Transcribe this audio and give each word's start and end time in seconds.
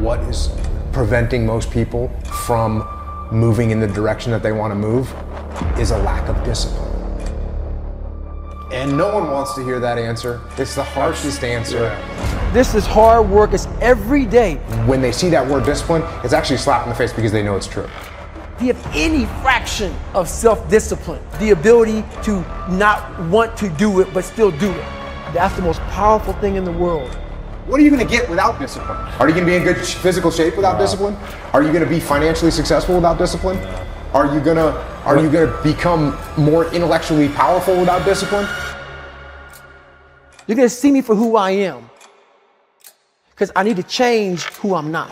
what 0.00 0.20
is 0.20 0.50
preventing 0.92 1.44
most 1.44 1.70
people 1.70 2.08
from 2.44 2.88
moving 3.32 3.70
in 3.70 3.80
the 3.80 3.86
direction 3.86 4.32
that 4.32 4.42
they 4.42 4.52
want 4.52 4.70
to 4.70 4.74
move 4.74 5.12
is 5.78 5.90
a 5.90 5.98
lack 5.98 6.28
of 6.28 6.42
discipline. 6.44 6.88
And 8.72 8.96
no 8.96 9.14
one 9.14 9.30
wants 9.30 9.54
to 9.54 9.64
hear 9.64 9.80
that 9.80 9.98
answer. 9.98 10.40
It's 10.58 10.74
the 10.74 10.84
harshest 10.84 11.42
answer. 11.42 11.88
This 12.52 12.74
is 12.74 12.86
hard 12.86 13.28
work. 13.28 13.54
It's 13.54 13.66
every 13.80 14.26
day. 14.26 14.56
When 14.86 15.00
they 15.00 15.10
see 15.10 15.30
that 15.30 15.46
word 15.46 15.64
discipline, 15.64 16.02
it's 16.22 16.34
actually 16.34 16.56
a 16.56 16.60
slap 16.60 16.84
in 16.84 16.90
the 16.90 16.94
face 16.94 17.12
because 17.12 17.32
they 17.32 17.42
know 17.42 17.56
it's 17.56 17.66
true. 17.66 17.88
If 18.56 18.62
you 18.62 18.72
have 18.74 18.96
any 18.96 19.24
fraction 19.40 19.94
of 20.14 20.28
self 20.28 20.68
discipline, 20.68 21.22
the 21.38 21.50
ability 21.50 22.04
to 22.24 22.40
not 22.68 23.18
want 23.28 23.56
to 23.58 23.68
do 23.70 24.00
it 24.00 24.12
but 24.12 24.24
still 24.24 24.50
do 24.50 24.70
it, 24.70 24.86
that's 25.32 25.54
the 25.56 25.62
most 25.62 25.80
powerful 25.82 26.34
thing 26.34 26.56
in 26.56 26.64
the 26.64 26.72
world. 26.72 27.16
What 27.68 27.78
are 27.78 27.82
you 27.82 27.90
going 27.90 28.04
to 28.04 28.10
get 28.10 28.30
without 28.30 28.58
discipline? 28.58 28.96
Are 29.20 29.28
you 29.28 29.34
going 29.34 29.44
to 29.44 29.52
be 29.52 29.54
in 29.54 29.62
good 29.62 29.76
physical 29.76 30.30
shape 30.30 30.56
without 30.56 30.78
discipline? 30.78 31.14
Are 31.52 31.62
you 31.62 31.70
going 31.70 31.84
to 31.84 31.88
be 31.88 32.00
financially 32.00 32.50
successful 32.50 32.94
without 32.94 33.18
discipline? 33.18 33.58
Are 34.14 34.34
you 34.34 34.40
going 34.40 34.56
to 34.56 34.72
are 35.04 35.18
you 35.18 35.30
going 35.30 35.52
to 35.52 35.62
become 35.62 36.18
more 36.38 36.64
intellectually 36.72 37.28
powerful 37.28 37.78
without 37.78 38.06
discipline? 38.06 38.48
You're 40.46 40.56
going 40.56 40.68
to 40.68 40.74
see 40.74 40.90
me 40.90 41.02
for 41.02 41.14
who 41.14 41.36
I 41.36 41.50
am. 41.50 41.90
Because 43.32 43.52
I 43.54 43.64
need 43.64 43.76
to 43.76 43.82
change 43.82 44.44
who 44.44 44.74
I'm 44.74 44.90
not. 44.90 45.10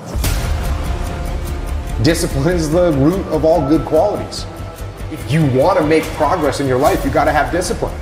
Discipline 2.03 2.57
is 2.57 2.71
the 2.71 2.93
root 2.93 3.25
of 3.27 3.45
all 3.45 3.69
good 3.69 3.85
qualities. 3.85 4.47
If 5.13 5.31
you 5.31 5.45
want 5.53 5.79
to 5.79 5.87
make 5.87 6.05
progress 6.15 6.61
in 6.61 6.67
your 6.67 6.79
life, 6.79 7.05
you 7.05 7.11
got 7.11 7.27
to 7.27 7.33
have 7.33 7.53
discipline. 7.53 7.95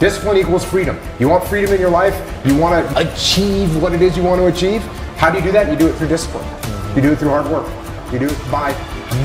Discipline 0.00 0.38
equals 0.38 0.64
freedom. 0.64 0.98
You 1.18 1.28
want 1.28 1.44
freedom 1.44 1.74
in 1.74 1.80
your 1.80 1.90
life? 1.90 2.16
You 2.46 2.56
want 2.56 2.88
to 2.88 3.12
achieve 3.12 3.82
what 3.82 3.92
it 3.92 4.00
is 4.00 4.16
you 4.16 4.22
want 4.22 4.40
to 4.40 4.46
achieve? 4.46 4.80
How 5.18 5.30
do 5.30 5.36
you 5.36 5.44
do 5.44 5.52
that? 5.52 5.70
You 5.70 5.76
do 5.76 5.88
it 5.88 5.92
through 5.96 6.08
discipline. 6.08 6.48
You 6.96 7.02
do 7.02 7.12
it 7.12 7.18
through 7.18 7.28
hard 7.28 7.46
work. 7.48 7.68
You 8.10 8.18
do 8.18 8.26
it 8.26 8.50
by 8.50 8.72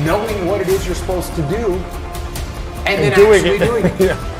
knowing 0.04 0.46
what 0.46 0.60
it 0.60 0.68
is 0.68 0.84
you're 0.84 0.94
supposed 0.94 1.34
to 1.34 1.40
do 1.48 1.72
and, 2.84 3.02
then 3.02 3.14
doing 3.14 3.40
actually 3.40 3.56
it. 3.56 3.98
doing 3.98 4.10
it. 4.10 4.16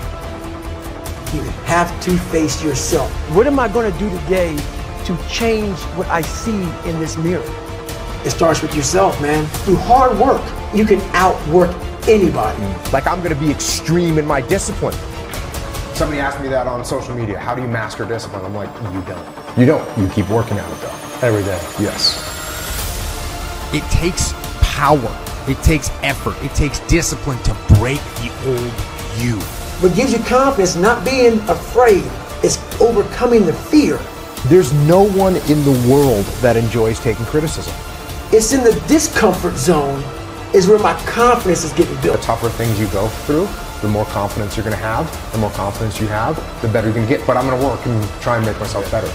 You 1.34 1.42
have 1.64 1.90
to 2.04 2.16
face 2.30 2.62
yourself. 2.62 3.10
What 3.34 3.46
am 3.46 3.58
I 3.58 3.66
going 3.66 3.90
to 3.92 3.98
do 3.98 4.08
today 4.20 4.56
to 5.06 5.18
change 5.28 5.76
what 5.96 6.06
I 6.06 6.20
see 6.20 6.62
in 6.88 7.00
this 7.00 7.16
mirror? 7.16 7.42
It 8.24 8.30
starts 8.30 8.62
with 8.62 8.74
yourself, 8.76 9.20
man. 9.20 9.44
Through 9.64 9.76
hard 9.76 10.16
work, 10.18 10.42
you 10.74 10.84
can 10.84 11.00
outwork 11.14 11.74
anybody. 12.06 12.62
Like 12.92 13.06
I'm 13.06 13.22
going 13.22 13.34
to 13.34 13.40
be 13.40 13.50
extreme 13.50 14.18
in 14.18 14.26
my 14.26 14.40
discipline. 14.40 14.94
Somebody 15.96 16.20
asked 16.20 16.42
me 16.42 16.48
that 16.48 16.66
on 16.66 16.84
social 16.84 17.14
media. 17.14 17.38
How 17.38 17.54
do 17.54 17.62
you 17.62 17.68
master 17.68 18.04
discipline? 18.04 18.44
I'm 18.44 18.54
like, 18.54 18.68
you 18.92 19.00
don't. 19.08 19.58
You 19.58 19.64
don't. 19.64 19.98
You 19.98 20.06
keep 20.10 20.28
working 20.28 20.58
at 20.58 20.70
it 20.70 20.80
though. 20.82 21.26
Every 21.26 21.42
day. 21.42 21.58
Yes. 21.82 22.20
It 23.72 23.82
takes 23.90 24.34
power. 24.60 25.10
It 25.48 25.56
takes 25.62 25.88
effort. 26.02 26.36
It 26.44 26.54
takes 26.54 26.80
discipline 26.80 27.42
to 27.44 27.54
break 27.78 27.98
the 28.20 28.30
old 28.44 29.24
you. 29.24 29.40
What 29.80 29.96
gives 29.96 30.12
you 30.12 30.18
confidence, 30.24 30.76
not 30.76 31.02
being 31.02 31.38
afraid, 31.48 32.04
is 32.44 32.58
overcoming 32.78 33.46
the 33.46 33.54
fear. 33.54 33.98
There's 34.48 34.74
no 34.86 35.08
one 35.08 35.36
in 35.48 35.64
the 35.64 35.88
world 35.90 36.26
that 36.42 36.58
enjoys 36.58 37.00
taking 37.00 37.24
criticism. 37.24 37.72
It's 38.32 38.52
in 38.52 38.62
the 38.62 38.78
discomfort 38.86 39.56
zone 39.56 40.04
is 40.52 40.68
where 40.68 40.78
my 40.78 40.92
confidence 41.04 41.64
is 41.64 41.72
getting 41.72 41.98
built. 42.02 42.20
The 42.20 42.26
tougher 42.26 42.50
things 42.50 42.78
you 42.78 42.86
go 42.88 43.08
through, 43.08 43.48
the 43.82 43.88
more 43.88 44.04
confidence 44.06 44.56
you're 44.56 44.64
going 44.64 44.76
to 44.76 44.82
have. 44.82 45.06
The 45.32 45.38
more 45.38 45.50
confidence 45.50 46.00
you 46.00 46.06
have, 46.08 46.36
the 46.62 46.68
better 46.68 46.88
you 46.88 46.94
can 46.94 47.06
get. 47.06 47.26
But 47.26 47.36
I'm 47.36 47.46
going 47.46 47.60
to 47.60 47.66
work 47.66 47.84
and 47.86 48.02
try 48.20 48.36
and 48.36 48.46
make 48.46 48.58
myself 48.58 48.90
better. 48.90 49.08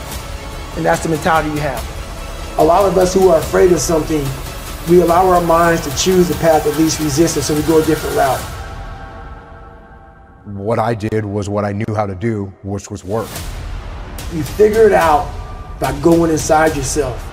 And 0.77 0.85
that's 0.85 1.03
the 1.03 1.09
mentality 1.09 1.49
you 1.49 1.57
have. 1.57 1.83
A 2.59 2.63
lot 2.63 2.85
of 2.85 2.97
us 2.97 3.13
who 3.13 3.29
are 3.29 3.39
afraid 3.39 3.71
of 3.71 3.79
something, 3.79 4.25
we 4.89 5.01
allow 5.01 5.27
our 5.27 5.41
minds 5.41 5.81
to 5.87 5.97
choose 5.97 6.27
the 6.27 6.35
path 6.35 6.65
of 6.65 6.77
least 6.77 6.99
resistance, 6.99 7.47
so 7.47 7.55
we 7.55 7.61
go 7.63 7.81
a 7.81 7.85
different 7.85 8.15
route. 8.15 8.39
What 10.45 10.79
I 10.79 10.93
did 10.93 11.25
was 11.25 11.49
what 11.49 11.65
I 11.65 11.71
knew 11.71 11.93
how 11.95 12.05
to 12.05 12.15
do, 12.15 12.53
which 12.63 12.89
was 12.89 13.03
work. 13.03 13.27
You 14.33 14.43
figure 14.43 14.87
it 14.87 14.93
out 14.93 15.29
by 15.79 15.97
going 16.01 16.31
inside 16.31 16.75
yourself. 16.75 17.27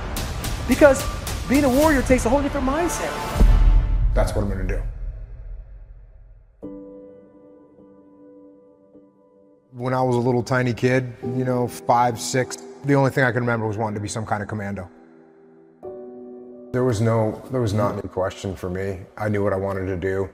Because 0.67 1.05
being 1.49 1.65
a 1.65 1.69
warrior 1.69 2.03
takes 2.03 2.27
a 2.27 2.28
whole 2.28 2.43
different 2.43 2.67
mindset. 2.67 3.12
That's 4.15 4.34
what 4.34 4.43
I'm 4.43 4.49
going 4.49 4.67
to 4.67 4.77
do. 4.77 4.83
When 9.78 9.94
I 9.94 10.03
was 10.03 10.16
a 10.16 10.19
little 10.19 10.43
tiny 10.43 10.75
kid, 10.75 11.12
you 11.22 11.44
know, 11.44 11.69
five, 11.69 12.21
six, 12.21 12.59
the 12.84 12.97
only 12.97 13.12
thing 13.12 13.22
I 13.22 13.31
can 13.31 13.43
remember 13.43 13.65
was 13.65 13.77
wanting 13.77 13.94
to 13.94 14.00
be 14.00 14.09
some 14.09 14.27
kind 14.27 14.43
of 14.43 14.49
commando. 14.49 14.91
There 16.72 16.83
was 16.83 17.00
no, 17.00 17.41
there 17.53 17.61
was 17.61 17.72
not 17.72 17.93
any 17.93 18.09
question 18.09 18.56
for 18.56 18.69
me. 18.69 18.99
I 19.17 19.28
knew 19.28 19.44
what 19.44 19.53
I 19.53 19.56
wanted 19.56 19.87
to 19.87 19.97
do. 19.97 20.28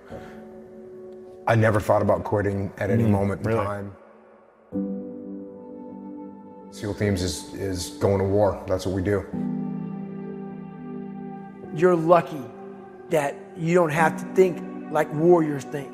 I 1.47 1.57
never 1.57 1.79
thought 1.79 2.01
about 2.01 2.25
quitting 2.25 2.73
at 2.79 2.89
any 2.91 3.05
mm, 3.05 3.11
moment 3.11 3.43
in 3.43 3.49
really? 3.49 3.65
time. 3.67 3.93
SEAL 6.71 6.95
Teams 6.95 7.21
is, 7.21 7.53
is 7.53 7.91
going 8.01 8.21
to 8.21 8.25
war. 8.25 8.65
That's 8.67 8.87
what 8.87 8.95
we 8.95 9.03
do. 9.03 9.27
You're 11.77 11.97
lucky 11.97 12.41
that 13.11 13.37
you 13.59 13.75
don't 13.75 13.93
have 13.93 14.19
to 14.19 14.25
think 14.35 14.91
like 14.91 15.13
warriors 15.13 15.65
think. 15.65 15.93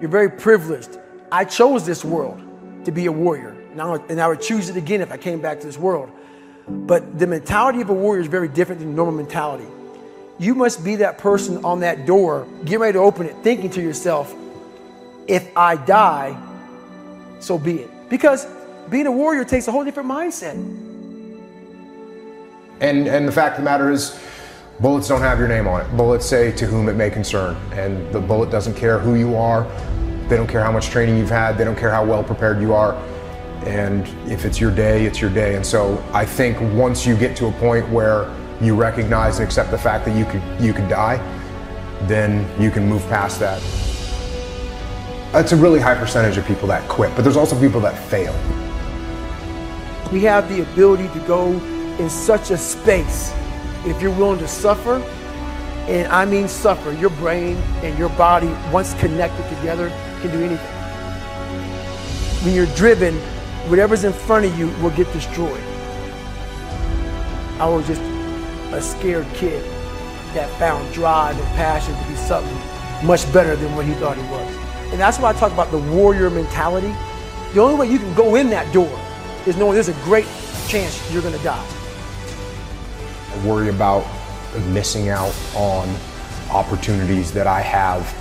You're 0.00 0.10
very 0.10 0.30
privileged. 0.30 1.00
I 1.32 1.44
chose 1.44 1.84
this 1.84 2.04
world 2.04 2.43
to 2.84 2.92
be 2.92 3.06
a 3.06 3.12
warrior. 3.12 3.56
Now, 3.74 3.94
and 3.94 4.20
I 4.20 4.28
would 4.28 4.40
choose 4.40 4.68
it 4.68 4.76
again 4.76 5.00
if 5.00 5.12
I 5.12 5.16
came 5.16 5.40
back 5.40 5.60
to 5.60 5.66
this 5.66 5.78
world. 5.78 6.10
But 6.68 7.18
the 7.18 7.26
mentality 7.26 7.80
of 7.80 7.90
a 7.90 7.94
warrior 7.94 8.22
is 8.22 8.26
very 8.26 8.48
different 8.48 8.80
than 8.80 8.94
normal 8.94 9.14
mentality. 9.14 9.66
You 10.38 10.54
must 10.54 10.84
be 10.84 10.96
that 10.96 11.18
person 11.18 11.64
on 11.64 11.80
that 11.80 12.06
door, 12.06 12.46
getting 12.64 12.80
ready 12.80 12.92
to 12.94 12.98
open 13.00 13.26
it, 13.26 13.36
thinking 13.42 13.70
to 13.70 13.82
yourself, 13.82 14.34
if 15.26 15.48
I 15.56 15.76
die, 15.76 16.36
so 17.40 17.58
be 17.58 17.80
it. 17.80 17.90
Because 18.08 18.46
being 18.90 19.06
a 19.06 19.12
warrior 19.12 19.44
takes 19.44 19.68
a 19.68 19.72
whole 19.72 19.84
different 19.84 20.08
mindset. 20.08 20.54
And 22.80 23.06
and 23.06 23.28
the 23.28 23.32
fact 23.32 23.58
of 23.58 23.64
the 23.64 23.64
matter 23.64 23.90
is, 23.90 24.18
bullets 24.80 25.08
don't 25.08 25.20
have 25.20 25.38
your 25.38 25.48
name 25.48 25.68
on 25.68 25.80
it. 25.80 25.96
Bullets 25.96 26.26
say 26.26 26.50
to 26.52 26.66
whom 26.66 26.88
it 26.88 26.94
may 26.94 27.10
concern, 27.10 27.56
and 27.72 28.12
the 28.12 28.20
bullet 28.20 28.50
doesn't 28.50 28.74
care 28.74 28.98
who 28.98 29.14
you 29.14 29.36
are. 29.36 29.64
They 30.28 30.36
don't 30.36 30.46
care 30.46 30.62
how 30.62 30.72
much 30.72 30.88
training 30.88 31.18
you've 31.18 31.30
had. 31.30 31.58
They 31.58 31.64
don't 31.64 31.76
care 31.76 31.90
how 31.90 32.04
well 32.04 32.24
prepared 32.24 32.60
you 32.60 32.72
are. 32.72 32.94
And 33.64 34.06
if 34.30 34.44
it's 34.44 34.60
your 34.60 34.70
day, 34.70 35.04
it's 35.04 35.20
your 35.20 35.30
day. 35.30 35.56
And 35.56 35.64
so 35.64 36.02
I 36.12 36.24
think 36.24 36.60
once 36.74 37.06
you 37.06 37.16
get 37.16 37.36
to 37.38 37.46
a 37.46 37.52
point 37.52 37.88
where 37.90 38.30
you 38.60 38.74
recognize 38.74 39.38
and 39.38 39.46
accept 39.46 39.70
the 39.70 39.78
fact 39.78 40.04
that 40.06 40.16
you 40.16 40.24
could 40.24 40.42
you 40.60 40.72
could 40.72 40.88
die, 40.88 41.16
then 42.06 42.48
you 42.60 42.70
can 42.70 42.86
move 42.86 43.02
past 43.08 43.40
that. 43.40 43.62
It's 45.34 45.52
a 45.52 45.56
really 45.56 45.80
high 45.80 45.96
percentage 45.96 46.36
of 46.36 46.46
people 46.46 46.68
that 46.68 46.88
quit, 46.88 47.14
but 47.16 47.22
there's 47.22 47.36
also 47.36 47.58
people 47.58 47.80
that 47.80 47.98
fail. 48.08 48.32
We 50.12 50.20
have 50.20 50.48
the 50.48 50.62
ability 50.62 51.08
to 51.08 51.26
go 51.26 51.52
in 51.98 52.08
such 52.08 52.50
a 52.50 52.56
space 52.56 53.34
if 53.84 54.00
you're 54.00 54.14
willing 54.16 54.38
to 54.38 54.48
suffer, 54.48 55.02
and 55.88 56.10
I 56.10 56.24
mean 56.24 56.48
suffer. 56.48 56.92
Your 56.92 57.10
brain 57.10 57.56
and 57.82 57.98
your 57.98 58.08
body, 58.10 58.48
once 58.72 58.94
connected 58.94 59.48
together, 59.56 59.88
can 60.20 60.30
do 60.30 60.42
anything. 60.42 60.74
When 62.44 62.54
you're 62.54 62.74
driven, 62.74 63.14
whatever's 63.68 64.04
in 64.04 64.12
front 64.12 64.46
of 64.46 64.58
you 64.58 64.68
will 64.82 64.90
get 64.90 65.12
destroyed. 65.12 65.62
I 67.58 67.68
was 67.68 67.86
just 67.86 68.00
a 68.72 68.80
scared 68.80 69.26
kid 69.34 69.62
that 70.34 70.50
found 70.58 70.92
drive 70.92 71.38
and 71.38 71.46
passion 71.48 71.94
to 71.94 72.08
be 72.08 72.16
something 72.16 73.06
much 73.06 73.30
better 73.32 73.54
than 73.54 73.74
what 73.76 73.84
he 73.84 73.92
thought 73.94 74.16
he 74.16 74.22
was. 74.24 74.56
And 74.90 75.00
that's 75.00 75.18
why 75.18 75.30
I 75.30 75.32
talk 75.34 75.52
about 75.52 75.70
the 75.70 75.78
warrior 75.78 76.30
mentality. 76.30 76.92
The 77.52 77.60
only 77.60 77.76
way 77.76 77.92
you 77.92 77.98
can 77.98 78.12
go 78.14 78.34
in 78.34 78.48
that 78.50 78.72
door 78.72 78.90
is 79.46 79.56
knowing 79.56 79.74
there's 79.74 79.88
a 79.88 80.04
great 80.04 80.26
chance 80.66 81.12
you're 81.12 81.22
going 81.22 81.36
to 81.36 81.44
die. 81.44 81.66
I 83.32 83.46
worry 83.46 83.68
about 83.68 84.04
missing 84.68 85.08
out 85.08 85.34
on 85.54 85.94
opportunities 86.50 87.32
that 87.32 87.46
I 87.46 87.60
have 87.60 88.14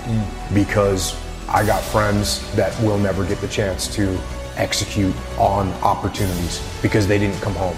because 0.53 1.15
I 1.47 1.65
got 1.65 1.83
friends 1.83 2.41
that 2.55 2.77
will 2.81 2.97
never 2.97 3.25
get 3.25 3.39
the 3.41 3.47
chance 3.47 3.93
to 3.95 4.17
execute 4.55 5.15
on 5.37 5.71
opportunities 5.83 6.61
because 6.81 7.07
they 7.07 7.19
didn't 7.19 7.39
come 7.41 7.53
home. 7.53 7.77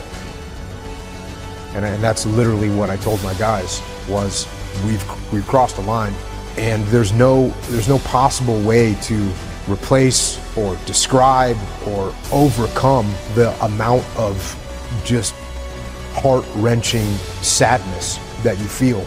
And, 1.73 1.83
and 1.83 2.01
that's 2.01 2.25
literally 2.25 2.69
what 2.69 2.89
I 2.89 2.95
told 2.97 3.21
my 3.23 3.33
guys 3.33 3.81
was 4.07 4.47
we've 4.85 5.33
we've 5.33 5.47
crossed 5.47 5.77
a 5.77 5.81
line 5.81 6.13
and 6.57 6.85
there's 6.85 7.11
no 7.11 7.49
there's 7.69 7.89
no 7.89 7.99
possible 7.99 8.61
way 8.61 8.95
to 9.03 9.31
replace 9.67 10.39
or 10.55 10.77
describe 10.85 11.57
or 11.87 12.13
overcome 12.31 13.11
the 13.33 13.51
amount 13.65 14.05
of 14.17 14.37
just 15.03 15.33
heart-wrenching 16.13 17.05
sadness 17.41 18.19
that 18.45 18.57
you 18.59 18.65
feel 18.65 19.01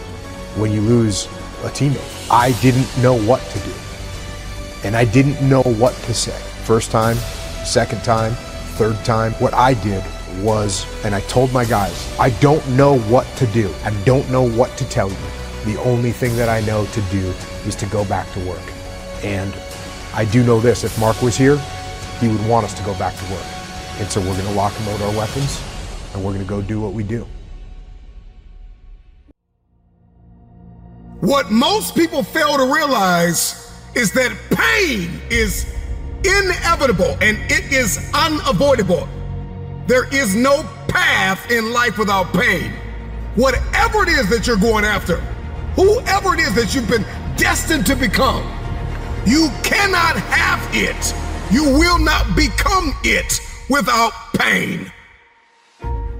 when 0.61 0.71
you 0.71 0.83
lose 0.83 1.27
a 1.65 1.71
teammate. 1.71 2.31
I 2.31 2.53
didn't 2.61 2.87
know 3.03 3.19
what 3.23 3.41
to 3.41 3.59
do. 3.61 3.73
And 4.85 4.95
I 4.95 5.05
didn't 5.05 5.41
know 5.49 5.63
what 5.63 5.95
to 5.95 6.15
say. 6.15 6.39
First 6.65 6.91
time, 6.91 7.17
second 7.65 8.05
time, 8.05 8.33
third 8.77 8.97
time. 9.05 9.33
What 9.35 9.55
I 9.55 9.75
did 9.75 10.05
was, 10.43 10.87
and 11.05 11.15
I 11.15 11.21
told 11.23 11.53
my 11.53 11.65
guys, 11.65 12.17
I 12.19 12.31
don't 12.41 12.67
know 12.77 12.99
what 13.01 13.27
to 13.39 13.47
do. 13.49 13.73
I 13.85 13.91
don't 14.05 14.29
know 14.31 14.49
what 14.49 14.77
to 14.77 14.89
tell 14.89 15.09
you. 15.09 15.17
The 15.65 15.81
only 15.83 16.13
thing 16.13 16.37
that 16.37 16.49
I 16.49 16.61
know 16.61 16.87
to 16.87 17.01
do 17.11 17.33
is 17.67 17.75
to 17.77 17.87
go 17.87 18.05
back 18.05 18.31
to 18.35 18.41
work. 18.47 18.63
And 19.25 19.53
I 20.15 20.25
do 20.27 20.45
know 20.45 20.61
this 20.61 20.85
if 20.85 20.99
Mark 21.01 21.21
was 21.23 21.37
here, 21.37 21.59
he 22.21 22.29
would 22.29 22.47
want 22.49 22.65
us 22.65 22.75
to 22.75 22.85
go 22.85 22.97
back 22.99 23.17
to 23.17 23.25
work. 23.33 23.47
And 23.99 24.09
so 24.09 24.21
we're 24.21 24.35
going 24.35 24.47
to 24.47 24.53
lock 24.53 24.73
and 24.79 24.87
load 24.87 25.03
our 25.03 25.17
weapons, 25.17 25.61
and 26.15 26.25
we're 26.25 26.33
going 26.33 26.45
to 26.45 26.49
go 26.49 26.63
do 26.63 26.81
what 26.81 26.93
we 26.93 27.03
do. 27.03 27.27
What 31.21 31.51
most 31.51 31.97
people 31.97 32.23
fail 32.23 32.57
to 32.57 32.73
realize 32.73 33.73
is 33.95 34.13
that 34.13 34.37
pain 34.51 35.21
is 35.31 35.67
inevitable 36.23 37.17
and 37.21 37.37
it 37.51 37.73
is 37.73 37.99
unavoidable. 38.15 39.09
There 39.89 40.13
is 40.15 40.37
no 40.37 40.63
path 40.87 41.51
in 41.51 41.73
life 41.73 41.99
without 41.99 42.33
pain. 42.33 42.73
Whatever 43.35 44.05
it 44.05 44.11
is 44.11 44.29
that 44.29 44.47
you're 44.47 44.57
going 44.57 44.85
after, 44.85 45.17
whoever 45.75 46.35
it 46.35 46.41
is 46.41 46.55
that 46.55 46.75
you've 46.75 46.89
been 46.89 47.07
destined 47.37 47.87
to 47.87 47.97
become, 47.97 48.43
you 49.27 49.49
cannot 49.65 50.17
have 50.17 50.61
it. 50.73 51.15
You 51.53 51.65
will 51.65 51.99
not 51.99 52.37
become 52.37 52.95
it 53.03 53.41
without 53.69 54.13
pain. 54.35 54.93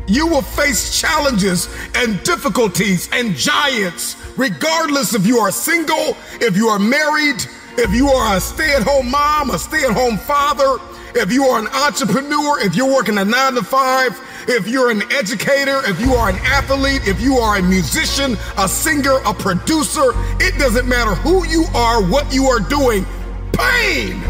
You 0.09 0.27
will 0.27 0.43
face 0.43 0.99
challenges 0.99 1.69
and 1.95 2.23
difficulties 2.23 3.11
and 3.13 3.37
giants, 3.37 4.17
regardless 4.39 5.15
if 5.15 5.27
you 5.27 5.39
are 5.39 5.53
single, 5.53 6.17
if 6.41 6.57
you 6.57 6.69
are 6.69 6.79
married, 6.79 7.45
if 7.77 7.93
you 7.95 8.09
are 8.09 8.37
a 8.37 8.41
stay 8.41 8.75
at 8.75 8.83
home 8.83 9.11
mom, 9.11 9.51
a 9.51 9.59
stay 9.59 9.85
at 9.85 9.93
home 9.93 10.17
father, 10.17 10.79
if 11.15 11.31
you 11.31 11.45
are 11.45 11.61
an 11.61 11.69
entrepreneur, 11.69 12.59
if 12.61 12.75
you're 12.75 12.93
working 12.93 13.19
a 13.19 13.25
nine 13.25 13.55
to 13.55 13.63
five, 13.63 14.19
if 14.49 14.67
you're 14.67 14.91
an 14.91 15.03
educator, 15.13 15.83
if 15.85 16.01
you 16.01 16.15
are 16.15 16.31
an 16.31 16.37
athlete, 16.37 17.07
if 17.07 17.21
you 17.21 17.37
are 17.37 17.59
a 17.59 17.63
musician, 17.63 18.39
a 18.57 18.67
singer, 18.67 19.19
a 19.27 19.35
producer, 19.35 20.13
it 20.41 20.59
doesn't 20.59 20.89
matter 20.89 21.15
who 21.17 21.47
you 21.47 21.67
are, 21.75 22.03
what 22.03 22.33
you 22.33 22.47
are 22.47 22.61
doing, 22.61 23.05
pain 23.53 24.23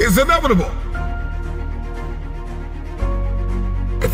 is 0.00 0.18
inevitable. 0.18 0.70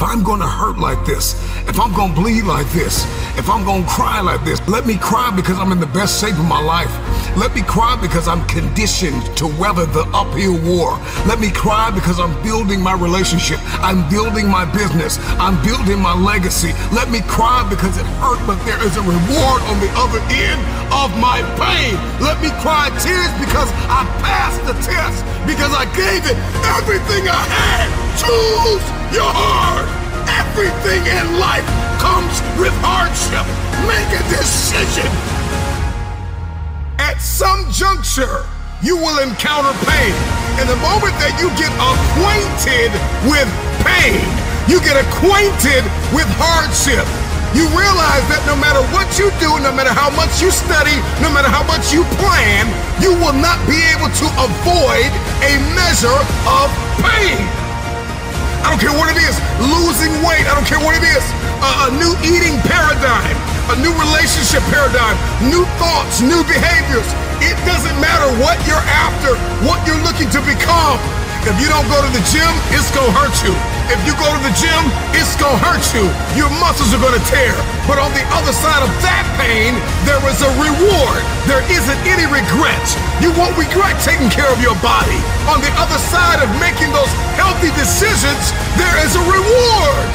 If 0.01 0.09
I'm 0.09 0.23
gonna 0.23 0.49
hurt 0.49 0.79
like 0.79 1.05
this, 1.05 1.35
if 1.69 1.79
I'm 1.79 1.93
gonna 1.93 2.15
bleed 2.15 2.45
like 2.45 2.67
this, 2.73 3.05
if 3.37 3.51
I'm 3.51 3.67
gonna 3.67 3.87
cry 3.87 4.23
like 4.23 4.43
this, 4.47 4.59
let 4.67 4.87
me 4.87 4.97
cry 4.97 5.31
because 5.37 5.59
I'm 5.59 5.73
in 5.73 5.79
the 5.79 5.93
best 5.93 6.19
shape 6.19 6.39
of 6.39 6.47
my 6.47 6.59
life. 6.59 6.89
Let 7.37 7.55
me 7.55 7.61
cry 7.61 8.01
because 8.01 8.27
I'm 8.27 8.43
conditioned 8.49 9.21
to 9.37 9.47
weather 9.61 9.85
the 9.85 10.09
uphill 10.15 10.57
war. 10.65 10.97
Let 11.29 11.39
me 11.39 11.51
cry 11.51 11.91
because 11.91 12.19
I'm 12.19 12.33
building 12.43 12.81
my 12.81 12.95
relationship. 12.95 13.61
I'm 13.85 14.09
building 14.09 14.49
my 14.49 14.65
business. 14.73 15.19
I'm 15.37 15.63
building 15.63 16.01
my 16.01 16.17
legacy. 16.17 16.73
Let 16.97 17.11
me 17.11 17.21
cry 17.29 17.69
because 17.69 17.99
it 17.99 18.07
hurt, 18.25 18.41
but 18.47 18.57
there 18.65 18.81
is 18.83 18.97
a 18.97 19.03
reward 19.03 19.61
on 19.69 19.81
the 19.85 19.93
other 20.01 20.21
end 20.33 20.80
of 20.93 21.15
my 21.19 21.41
pain. 21.57 21.95
Let 22.19 22.43
me 22.43 22.51
cry 22.61 22.91
tears 22.99 23.33
because 23.39 23.71
I 23.87 24.03
passed 24.23 24.63
the 24.67 24.75
test, 24.83 25.23
because 25.47 25.73
I 25.73 25.87
gave 25.95 26.27
it 26.27 26.37
everything 26.77 27.27
I 27.31 27.43
had. 27.47 27.87
Choose 28.19 28.85
your 29.15 29.31
heart. 29.31 29.87
Everything 30.27 31.03
in 31.07 31.39
life 31.39 31.67
comes 32.03 32.35
with 32.59 32.75
hardship. 32.83 33.47
Make 33.87 34.11
a 34.15 34.23
decision. 34.29 35.09
At 36.99 37.21
some 37.23 37.71
juncture, 37.73 38.45
you 38.83 38.97
will 38.97 39.19
encounter 39.23 39.73
pain. 39.87 40.15
And 40.61 40.69
the 40.69 40.77
moment 40.85 41.17
that 41.23 41.39
you 41.41 41.49
get 41.57 41.73
acquainted 41.81 42.93
with 43.31 43.49
pain, 43.87 44.21
you 44.69 44.81
get 44.85 45.01
acquainted 45.01 45.85
with 46.13 46.29
hardship. 46.37 47.07
You 47.51 47.67
realize 47.75 48.23
that 48.31 48.47
no 48.47 48.55
matter 48.55 48.79
what 48.95 49.11
you 49.19 49.27
do, 49.43 49.51
no 49.59 49.75
matter 49.75 49.91
how 49.91 50.07
much 50.15 50.39
you 50.39 50.55
study, 50.55 50.95
no 51.19 51.35
matter 51.35 51.51
how 51.51 51.67
much 51.67 51.91
you 51.91 52.07
plan, 52.23 52.71
you 53.03 53.11
will 53.19 53.35
not 53.35 53.59
be 53.67 53.83
able 53.91 54.07
to 54.07 54.27
avoid 54.39 55.11
a 55.43 55.59
measure 55.75 56.21
of 56.47 56.71
pain. 57.03 57.43
I 58.63 58.71
don't 58.71 58.79
care 58.79 58.95
what 58.95 59.11
it 59.11 59.19
is, 59.19 59.35
losing 59.59 60.15
weight, 60.23 60.47
I 60.47 60.55
don't 60.55 60.69
care 60.69 60.79
what 60.79 60.95
it 60.95 61.03
is, 61.03 61.25
a, 61.59 61.91
a 61.91 61.99
new 61.99 62.15
eating 62.23 62.55
paradigm, 62.71 63.35
a 63.75 63.77
new 63.83 63.91
relationship 63.99 64.63
paradigm, 64.71 65.19
new 65.51 65.67
thoughts, 65.83 66.23
new 66.23 66.47
behaviors. 66.47 67.09
It 67.43 67.59
doesn't 67.67 67.99
matter 67.99 68.31
what 68.39 68.63
you're 68.63 68.87
after, 68.95 69.35
what 69.67 69.83
you're 69.91 69.99
looking 70.07 70.31
to 70.31 70.41
become. 70.47 71.03
If 71.41 71.57
you 71.57 71.73
don't 71.73 71.89
go 71.89 71.97
to 72.05 72.11
the 72.13 72.21
gym, 72.29 72.53
it's 72.69 72.93
gonna 72.93 73.17
hurt 73.17 73.33
you. 73.41 73.57
If 73.89 73.97
you 74.05 74.13
go 74.21 74.29
to 74.29 74.41
the 74.45 74.53
gym, 74.61 74.83
it's 75.17 75.33
gonna 75.41 75.57
hurt 75.57 75.81
you. 75.97 76.05
Your 76.37 76.53
muscles 76.61 76.93
are 76.93 77.01
gonna 77.01 77.23
tear. 77.33 77.57
But 77.89 77.97
on 77.97 78.13
the 78.13 78.21
other 78.37 78.53
side 78.53 78.85
of 78.85 78.93
that 79.01 79.25
pain, 79.41 79.73
there 80.05 80.21
is 80.29 80.45
a 80.45 80.53
reward. 80.61 81.21
There 81.49 81.65
isn't 81.73 82.01
any 82.05 82.29
regret. 82.29 82.85
You 83.25 83.33
won't 83.41 83.57
regret 83.57 83.97
taking 84.05 84.29
care 84.29 84.53
of 84.53 84.61
your 84.61 84.77
body. 84.85 85.17
On 85.49 85.65
the 85.65 85.73
other 85.81 85.97
side 86.13 86.45
of 86.45 86.49
making 86.61 86.93
those 86.93 87.09
healthy 87.41 87.73
decisions, 87.73 88.53
there 88.77 88.97
is 89.01 89.17
a 89.17 89.25
reward. 89.25 90.11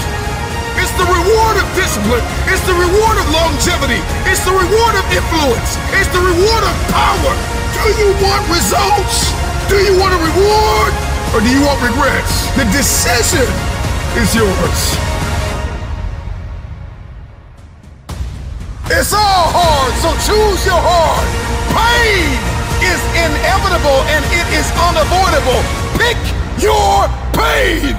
It's 0.77 0.93
the 0.93 1.09
reward 1.09 1.57
of 1.57 1.65
discipline. 1.73 2.21
It's 2.53 2.61
the 2.69 2.77
reward 2.77 3.17
of 3.17 3.25
longevity. 3.33 3.97
It's 4.29 4.45
the 4.45 4.53
reward 4.53 4.93
of 4.93 5.03
influence. 5.09 5.81
It's 5.97 6.11
the 6.13 6.21
reward 6.21 6.63
of 6.69 6.75
power. 6.93 7.33
Do 7.81 7.85
you 7.97 8.13
want 8.21 8.45
results? 8.45 9.33
Do 9.73 9.81
you 9.81 9.97
want 9.97 10.13
a 10.13 10.21
reward? 10.21 11.04
Or 11.35 11.41
do 11.41 11.49
you 11.49 11.63
want 11.63 11.81
regrets? 11.81 12.47
The 12.55 12.63
decision 12.71 13.43
is 14.15 14.33
yours. 14.33 14.79
It's 18.85 19.11
all 19.11 19.51
hard, 19.51 19.91
so 19.99 20.15
choose 20.23 20.65
your 20.65 20.79
heart. 20.79 21.27
Pain 21.75 22.39
is 22.79 23.01
inevitable 23.19 23.99
and 24.15 24.23
it 24.31 24.47
is 24.55 24.71
unavoidable. 24.79 25.59
Pick 25.99 26.15
your 26.63 27.03
pain. 27.35 27.97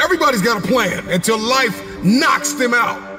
Everybody's 0.00 0.42
got 0.42 0.64
a 0.64 0.68
plan 0.68 1.08
until 1.08 1.38
life 1.40 2.04
knocks 2.04 2.52
them 2.52 2.72
out 2.72 3.09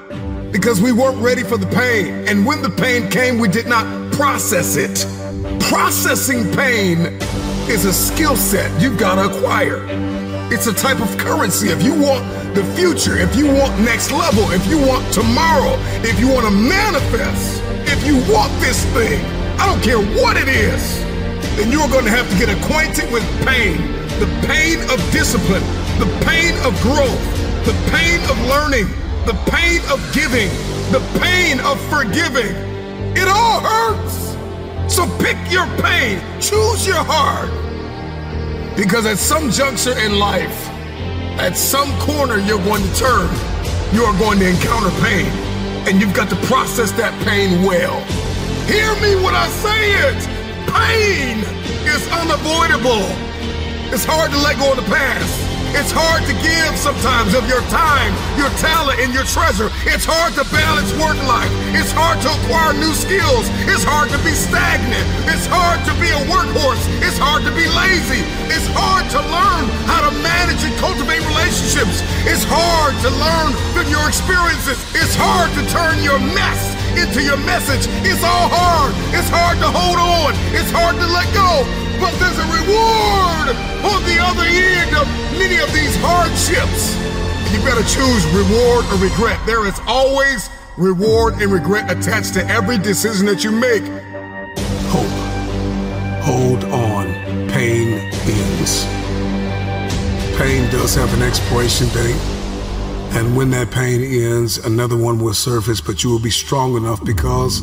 because 0.52 0.80
we 0.80 0.92
weren't 0.92 1.18
ready 1.18 1.42
for 1.42 1.56
the 1.56 1.66
pain. 1.66 2.28
And 2.28 2.46
when 2.46 2.62
the 2.62 2.70
pain 2.70 3.10
came, 3.10 3.38
we 3.38 3.48
did 3.48 3.66
not 3.66 4.12
process 4.12 4.76
it. 4.76 5.06
Processing 5.60 6.52
pain 6.52 7.18
is 7.68 7.84
a 7.86 7.92
skill 7.92 8.36
set 8.36 8.68
you've 8.80 8.98
got 8.98 9.16
to 9.16 9.34
acquire. 9.34 9.86
It's 10.52 10.66
a 10.66 10.74
type 10.74 11.00
of 11.00 11.16
currency. 11.16 11.68
If 11.68 11.82
you 11.82 11.94
want 11.94 12.22
the 12.54 12.62
future, 12.76 13.16
if 13.16 13.34
you 13.34 13.46
want 13.46 13.80
next 13.80 14.12
level, 14.12 14.44
if 14.50 14.66
you 14.66 14.78
want 14.78 15.10
tomorrow, 15.12 15.74
if 16.04 16.20
you 16.20 16.28
want 16.28 16.44
to 16.44 16.52
manifest, 16.52 17.62
if 17.88 18.06
you 18.06 18.16
want 18.32 18.52
this 18.60 18.84
thing, 18.92 19.24
I 19.58 19.66
don't 19.66 19.82
care 19.82 19.98
what 20.20 20.36
it 20.36 20.48
is, 20.48 21.00
then 21.56 21.72
you're 21.72 21.88
going 21.88 22.04
to 22.04 22.10
have 22.10 22.28
to 22.28 22.36
get 22.38 22.50
acquainted 22.52 23.10
with 23.10 23.24
pain. 23.46 23.80
The 24.20 24.28
pain 24.46 24.78
of 24.92 25.00
discipline, 25.10 25.64
the 25.98 26.10
pain 26.28 26.52
of 26.68 26.78
growth, 26.82 27.20
the 27.64 27.72
pain 27.90 28.20
of 28.28 28.36
learning, 28.46 28.86
the 29.26 29.34
pain 29.46 29.80
of 29.90 30.00
giving, 30.12 30.48
the 30.90 31.00
pain 31.20 31.60
of 31.60 31.80
forgiving. 31.88 32.56
It 33.16 33.28
all 33.28 33.60
hurts. 33.60 34.32
So 34.92 35.06
pick 35.18 35.36
your 35.50 35.66
pain, 35.78 36.20
choose 36.40 36.86
your 36.86 37.02
heart. 37.02 37.50
Because 38.76 39.06
at 39.06 39.18
some 39.18 39.50
juncture 39.50 39.96
in 39.98 40.18
life, 40.18 40.68
at 41.38 41.56
some 41.56 41.90
corner 42.00 42.38
you're 42.38 42.62
going 42.64 42.82
to 42.82 42.94
turn, 42.96 43.30
you 43.94 44.02
are 44.02 44.18
going 44.18 44.38
to 44.40 44.48
encounter 44.48 44.90
pain. 45.00 45.26
And 45.86 46.00
you've 46.00 46.14
got 46.14 46.28
to 46.30 46.36
process 46.46 46.90
that 46.92 47.12
pain 47.24 47.62
well. 47.62 48.00
Hear 48.66 48.92
me 49.02 49.16
when 49.22 49.34
I 49.34 49.48
say 49.48 49.92
it. 50.08 50.18
Pain 50.70 51.38
is 51.86 52.02
unavoidable. 52.10 53.06
It's 53.92 54.04
hard 54.04 54.30
to 54.30 54.38
let 54.38 54.58
go 54.58 54.70
of 54.70 54.76
the 54.76 54.90
past. 54.90 55.51
It's 55.72 55.88
hard 55.88 56.20
to 56.28 56.34
give 56.44 56.76
sometimes 56.76 57.32
of 57.32 57.48
your 57.48 57.64
time, 57.72 58.12
your 58.36 58.52
talent, 58.60 59.00
and 59.00 59.08
your 59.16 59.24
treasure. 59.24 59.72
It's 59.88 60.04
hard 60.04 60.36
to 60.36 60.44
balance 60.52 60.92
work 61.00 61.16
life. 61.24 61.48
It's 61.72 61.92
hard 61.96 62.20
to 62.22 62.28
acquire 62.28 62.76
new 62.76 62.92
skills. 62.92 63.48
It's 63.64 63.80
hard 63.80 64.12
to 64.12 64.20
be 64.20 64.36
stagnant. 64.36 65.06
It's 65.32 65.48
hard 65.48 65.80
to 65.88 65.92
be 65.96 66.12
a 66.12 66.20
workhorse. 66.28 66.84
It's 67.00 67.16
hard 67.16 67.48
to 67.48 67.52
be 67.56 67.64
lazy. 67.72 68.20
It's 68.52 68.68
hard 68.76 69.08
to 69.16 69.20
learn 69.32 69.64
how 69.88 70.04
to 70.04 70.12
manage 70.20 70.60
and 70.60 70.76
cultivate 70.76 71.24
relationships. 71.24 72.04
It's 72.28 72.44
hard 72.44 72.92
to 73.00 73.10
learn 73.16 73.56
from 73.72 73.88
your 73.88 74.04
experiences. 74.04 74.76
It's 74.92 75.16
hard 75.16 75.48
to 75.56 75.62
turn 75.72 76.04
your 76.04 76.20
mess 76.20 76.76
into 77.00 77.24
your 77.24 77.40
message. 77.48 77.88
It's 78.04 78.20
all 78.20 78.52
hard. 78.52 78.92
It's 79.16 79.32
hard 79.32 79.56
to 79.64 79.68
hold 79.72 79.96
on. 79.96 80.36
It's 80.52 80.68
hard 80.68 81.00
to 81.00 81.06
let 81.08 81.26
go 81.32 81.81
but 82.02 82.10
there's 82.18 82.38
a 82.38 82.48
reward 82.50 83.54
on 83.86 84.02
the 84.10 84.18
other 84.18 84.42
end 84.42 84.90
of 84.96 85.06
many 85.38 85.62
of 85.62 85.72
these 85.72 85.94
hardships. 86.02 86.98
You 87.54 87.62
better 87.62 87.86
choose 87.86 88.26
reward 88.34 88.84
or 88.90 88.98
regret. 88.98 89.38
There 89.46 89.66
is 89.68 89.78
always 89.86 90.50
reward 90.76 91.34
and 91.34 91.52
regret 91.52 91.88
attached 91.90 92.34
to 92.34 92.44
every 92.48 92.76
decision 92.76 93.24
that 93.26 93.44
you 93.44 93.52
make. 93.52 93.84
Hope. 94.90 95.06
hold 96.24 96.64
on. 96.64 97.06
Pain 97.48 98.10
ends. 98.26 98.84
Pain 100.36 100.68
does 100.72 100.96
have 100.96 101.14
an 101.14 101.22
expiration 101.22 101.88
date. 101.90 102.20
And 103.14 103.36
when 103.36 103.50
that 103.50 103.70
pain 103.70 104.02
ends, 104.02 104.58
another 104.58 104.96
one 104.96 105.22
will 105.22 105.34
surface, 105.34 105.80
but 105.80 106.02
you 106.02 106.10
will 106.10 106.18
be 106.18 106.30
strong 106.30 106.76
enough 106.76 107.04
because 107.04 107.60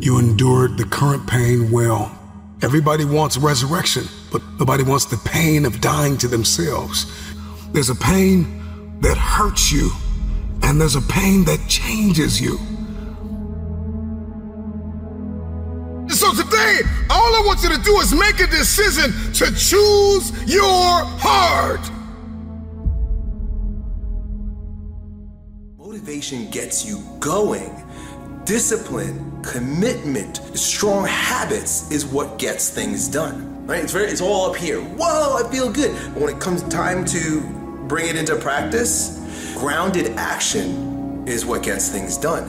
you 0.00 0.18
endured 0.18 0.78
the 0.78 0.84
current 0.84 1.26
pain 1.26 1.70
well. 1.70 2.15
Everybody 2.62 3.04
wants 3.04 3.36
resurrection, 3.36 4.04
but 4.32 4.42
nobody 4.58 4.82
wants 4.82 5.04
the 5.04 5.18
pain 5.18 5.66
of 5.66 5.80
dying 5.80 6.16
to 6.18 6.28
themselves. 6.28 7.04
There's 7.72 7.90
a 7.90 7.94
pain 7.94 8.98
that 9.00 9.18
hurts 9.18 9.70
you, 9.70 9.90
and 10.62 10.80
there's 10.80 10.96
a 10.96 11.02
pain 11.02 11.44
that 11.44 11.60
changes 11.68 12.40
you. 12.40 12.58
So 16.08 16.32
today, 16.32 16.80
all 17.10 17.34
I 17.34 17.42
want 17.44 17.62
you 17.62 17.68
to 17.68 17.82
do 17.82 17.98
is 17.98 18.14
make 18.14 18.40
a 18.40 18.46
decision 18.46 19.12
to 19.34 19.54
choose 19.54 20.32
your 20.46 21.04
heart. 21.20 21.80
Motivation 25.76 26.50
gets 26.50 26.86
you 26.86 27.02
going. 27.20 27.85
Discipline, 28.46 29.42
commitment, 29.42 30.36
strong 30.56 31.04
habits 31.04 31.90
is 31.90 32.06
what 32.06 32.38
gets 32.38 32.70
things 32.70 33.08
done. 33.08 33.66
Right? 33.66 33.82
It's 33.82 33.92
very 33.92 34.06
it's 34.06 34.20
all 34.20 34.48
up 34.48 34.54
here. 34.54 34.80
Whoa, 34.80 35.44
I 35.44 35.50
feel 35.50 35.68
good. 35.68 35.92
But 36.14 36.22
when 36.22 36.32
it 36.32 36.40
comes 36.40 36.62
time 36.68 37.04
to 37.06 37.40
bring 37.88 38.06
it 38.06 38.14
into 38.14 38.36
practice, 38.36 39.18
grounded 39.58 40.12
action 40.16 41.24
is 41.26 41.44
what 41.44 41.64
gets 41.64 41.88
things 41.88 42.16
done. 42.16 42.44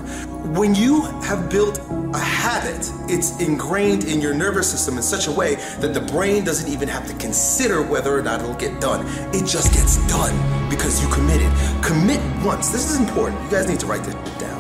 When 0.54 0.76
you 0.76 1.02
have 1.24 1.50
built 1.50 1.80
a 2.14 2.20
habit, 2.20 2.92
it's 3.10 3.42
ingrained 3.42 4.04
in 4.04 4.22
your 4.22 4.36
nervous 4.36 4.70
system 4.70 4.98
in 4.98 5.04
such 5.04 5.26
a 5.26 5.32
way 5.32 5.56
that 5.80 5.96
the 5.96 6.02
brain 6.02 6.44
doesn't 6.44 6.72
even 6.72 6.88
have 6.90 7.08
to 7.08 7.14
consider 7.16 7.82
whether 7.82 8.16
or 8.16 8.22
not 8.22 8.42
it'll 8.42 8.54
get 8.54 8.80
done. 8.80 9.04
It 9.34 9.48
just 9.48 9.74
gets 9.74 9.98
done 10.08 10.70
because 10.70 11.02
you 11.02 11.12
committed. 11.12 11.52
Commit 11.84 12.22
once. 12.46 12.70
This 12.70 12.88
is 12.88 13.00
important. 13.00 13.44
You 13.46 13.50
guys 13.50 13.68
need 13.68 13.80
to 13.80 13.88
write 13.88 14.04
this 14.04 14.14
down. 14.38 14.57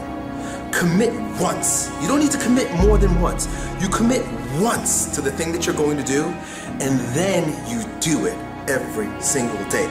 Commit 0.77 1.11
once. 1.41 1.89
You 2.03 2.07
don't 2.07 2.19
need 2.19 2.29
to 2.29 2.37
commit 2.37 2.71
more 2.75 2.99
than 2.99 3.19
once. 3.19 3.47
You 3.81 3.89
commit 3.89 4.23
once 4.61 5.07
to 5.15 5.21
the 5.21 5.31
thing 5.31 5.51
that 5.53 5.65
you're 5.65 5.73
going 5.73 5.97
to 5.97 6.03
do, 6.03 6.25
and 6.79 6.99
then 7.15 7.49
you 7.67 7.83
do 7.99 8.27
it 8.27 8.37
every 8.69 9.09
single 9.19 9.57
day. 9.69 9.87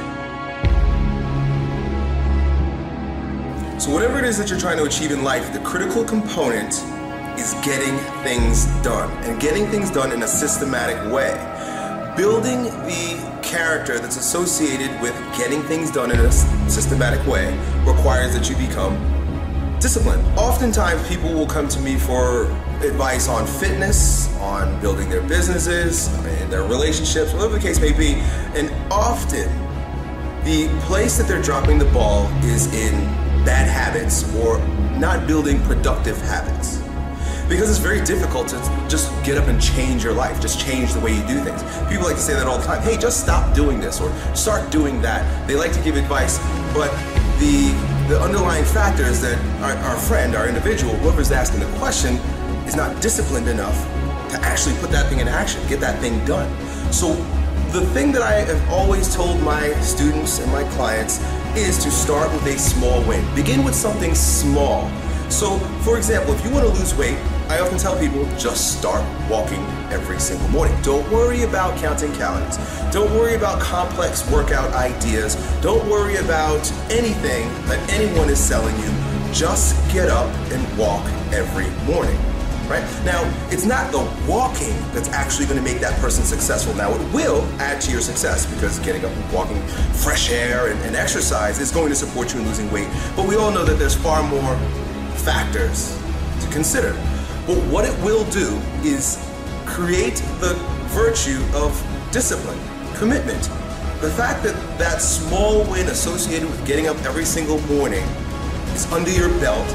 So, 3.80 3.92
whatever 3.92 4.20
it 4.20 4.24
is 4.26 4.38
that 4.38 4.48
you're 4.48 4.60
trying 4.60 4.76
to 4.76 4.84
achieve 4.84 5.10
in 5.10 5.24
life, 5.24 5.52
the 5.52 5.58
critical 5.58 6.04
component 6.04 6.74
is 7.36 7.54
getting 7.64 7.98
things 8.22 8.66
done 8.84 9.10
and 9.24 9.40
getting 9.40 9.66
things 9.66 9.90
done 9.90 10.12
in 10.12 10.22
a 10.22 10.28
systematic 10.28 11.12
way. 11.12 11.34
Building 12.16 12.62
the 12.86 13.40
character 13.42 13.98
that's 13.98 14.18
associated 14.18 15.00
with 15.00 15.14
getting 15.36 15.64
things 15.64 15.90
done 15.90 16.12
in 16.12 16.20
a 16.20 16.30
systematic 16.30 17.26
way 17.26 17.58
requires 17.84 18.32
that 18.34 18.48
you 18.48 18.54
become 18.56 19.15
disciplined. 19.86 20.26
Oftentimes, 20.36 21.06
people 21.06 21.32
will 21.32 21.46
come 21.46 21.68
to 21.68 21.78
me 21.78 21.94
for 21.94 22.46
advice 22.82 23.28
on 23.28 23.46
fitness, 23.46 24.34
on 24.38 24.80
building 24.80 25.08
their 25.08 25.22
businesses, 25.22 26.08
and 26.24 26.52
their 26.52 26.64
relationships, 26.64 27.32
whatever 27.32 27.54
the 27.54 27.60
case 27.60 27.78
may 27.80 27.92
be, 27.92 28.14
and 28.58 28.68
often 28.90 29.48
the 30.42 30.66
place 30.86 31.16
that 31.16 31.28
they're 31.28 31.40
dropping 31.40 31.78
the 31.78 31.90
ball 31.92 32.26
is 32.42 32.66
in 32.74 32.94
bad 33.44 33.68
habits 33.68 34.24
or 34.34 34.58
not 34.98 35.24
building 35.24 35.62
productive 35.62 36.20
habits. 36.22 36.82
Because 37.48 37.70
it's 37.70 37.78
very 37.78 38.04
difficult 38.04 38.48
to 38.48 38.56
just 38.88 39.12
get 39.22 39.38
up 39.38 39.46
and 39.46 39.62
change 39.62 40.02
your 40.02 40.14
life, 40.14 40.40
just 40.40 40.58
change 40.58 40.94
the 40.94 41.00
way 41.00 41.14
you 41.14 41.24
do 41.28 41.38
things. 41.44 41.62
People 41.88 42.06
like 42.06 42.16
to 42.16 42.22
say 42.22 42.34
that 42.34 42.48
all 42.48 42.58
the 42.58 42.66
time 42.66 42.82
hey, 42.82 42.96
just 42.96 43.20
stop 43.20 43.54
doing 43.54 43.78
this 43.78 44.00
or 44.00 44.12
start 44.34 44.68
doing 44.72 45.00
that. 45.02 45.46
They 45.46 45.54
like 45.54 45.72
to 45.74 45.80
give 45.84 45.94
advice, 45.94 46.38
but 46.74 46.90
the, 47.38 47.70
the 48.08 48.20
underlying 48.20 48.64
factor 48.64 49.02
is 49.02 49.20
that 49.22 49.36
our, 49.60 49.72
our 49.90 49.96
friend, 49.96 50.36
our 50.36 50.46
individual, 50.46 50.94
whoever's 50.96 51.32
asking 51.32 51.60
the 51.60 51.78
question, 51.78 52.14
is 52.66 52.76
not 52.76 53.02
disciplined 53.02 53.48
enough 53.48 53.76
to 54.30 54.38
actually 54.42 54.76
put 54.76 54.90
that 54.90 55.08
thing 55.08 55.18
in 55.18 55.26
action, 55.26 55.60
get 55.68 55.80
that 55.80 55.98
thing 55.98 56.24
done. 56.24 56.48
So 56.92 57.14
the 57.72 57.84
thing 57.86 58.12
that 58.12 58.22
I 58.22 58.32
have 58.32 58.70
always 58.70 59.12
told 59.14 59.40
my 59.42 59.72
students 59.80 60.38
and 60.38 60.50
my 60.52 60.62
clients 60.74 61.18
is 61.56 61.82
to 61.82 61.90
start 61.90 62.32
with 62.32 62.46
a 62.46 62.58
small 62.58 63.02
win. 63.08 63.24
Begin 63.34 63.64
with 63.64 63.74
something 63.74 64.14
small. 64.14 64.88
So, 65.28 65.58
for 65.82 65.96
example, 65.96 66.32
if 66.34 66.44
you 66.44 66.50
want 66.52 66.64
to 66.64 66.72
lose 66.72 66.94
weight, 66.94 67.18
I 67.48 67.60
often 67.60 67.78
tell 67.78 67.96
people 67.96 68.24
just 68.36 68.76
start 68.76 69.04
walking 69.30 69.60
every 69.92 70.18
single 70.18 70.48
morning. 70.48 70.76
Don't 70.82 71.08
worry 71.12 71.42
about 71.42 71.78
counting 71.78 72.12
calories. 72.14 72.56
Don't 72.92 73.12
worry 73.14 73.36
about 73.36 73.60
complex 73.60 74.28
workout 74.32 74.72
ideas. 74.74 75.36
Don't 75.60 75.88
worry 75.88 76.16
about 76.16 76.70
anything 76.90 77.48
that 77.66 77.78
anyone 77.88 78.28
is 78.30 78.40
selling 78.40 78.74
you. 78.80 78.90
Just 79.32 79.76
get 79.92 80.08
up 80.08 80.28
and 80.50 80.78
walk 80.78 81.06
every 81.32 81.70
morning 81.84 82.18
right? 82.68 82.82
Now, 83.04 83.22
it's 83.48 83.64
not 83.64 83.92
the 83.92 84.00
walking 84.28 84.74
that's 84.92 85.08
actually 85.10 85.46
going 85.46 85.58
to 85.58 85.62
make 85.62 85.80
that 85.80 85.96
person 86.00 86.24
successful. 86.24 86.74
Now, 86.74 86.92
it 86.92 87.14
will 87.14 87.42
add 87.60 87.80
to 87.82 87.92
your 87.92 88.00
success 88.00 88.44
because 88.52 88.80
getting 88.80 89.04
up 89.04 89.12
and 89.12 89.32
walking 89.32 89.62
fresh 89.92 90.32
air 90.32 90.72
and, 90.72 90.80
and 90.80 90.96
exercise 90.96 91.60
is 91.60 91.70
going 91.70 91.90
to 91.90 91.94
support 91.94 92.34
you 92.34 92.40
in 92.40 92.46
losing 92.46 92.68
weight. 92.72 92.88
But 93.14 93.28
we 93.28 93.36
all 93.36 93.52
know 93.52 93.64
that 93.64 93.78
there's 93.78 93.94
far 93.94 94.20
more 94.24 94.56
factors 95.14 95.96
to 96.40 96.50
consider. 96.50 96.92
But 97.46 97.56
what 97.70 97.84
it 97.84 97.96
will 98.04 98.24
do 98.30 98.48
is 98.82 99.18
create 99.64 100.16
the 100.40 100.54
virtue 100.88 101.42
of 101.54 101.70
discipline, 102.12 102.58
commitment. 102.94 103.42
The 104.00 104.10
fact 104.10 104.42
that 104.44 104.54
that 104.78 105.00
small 105.00 105.64
win 105.70 105.86
associated 105.88 106.50
with 106.50 106.66
getting 106.66 106.86
up 106.86 106.96
every 107.04 107.24
single 107.24 107.60
morning 107.62 108.04
is 108.74 108.90
under 108.92 109.10
your 109.10 109.28
belt 109.40 109.66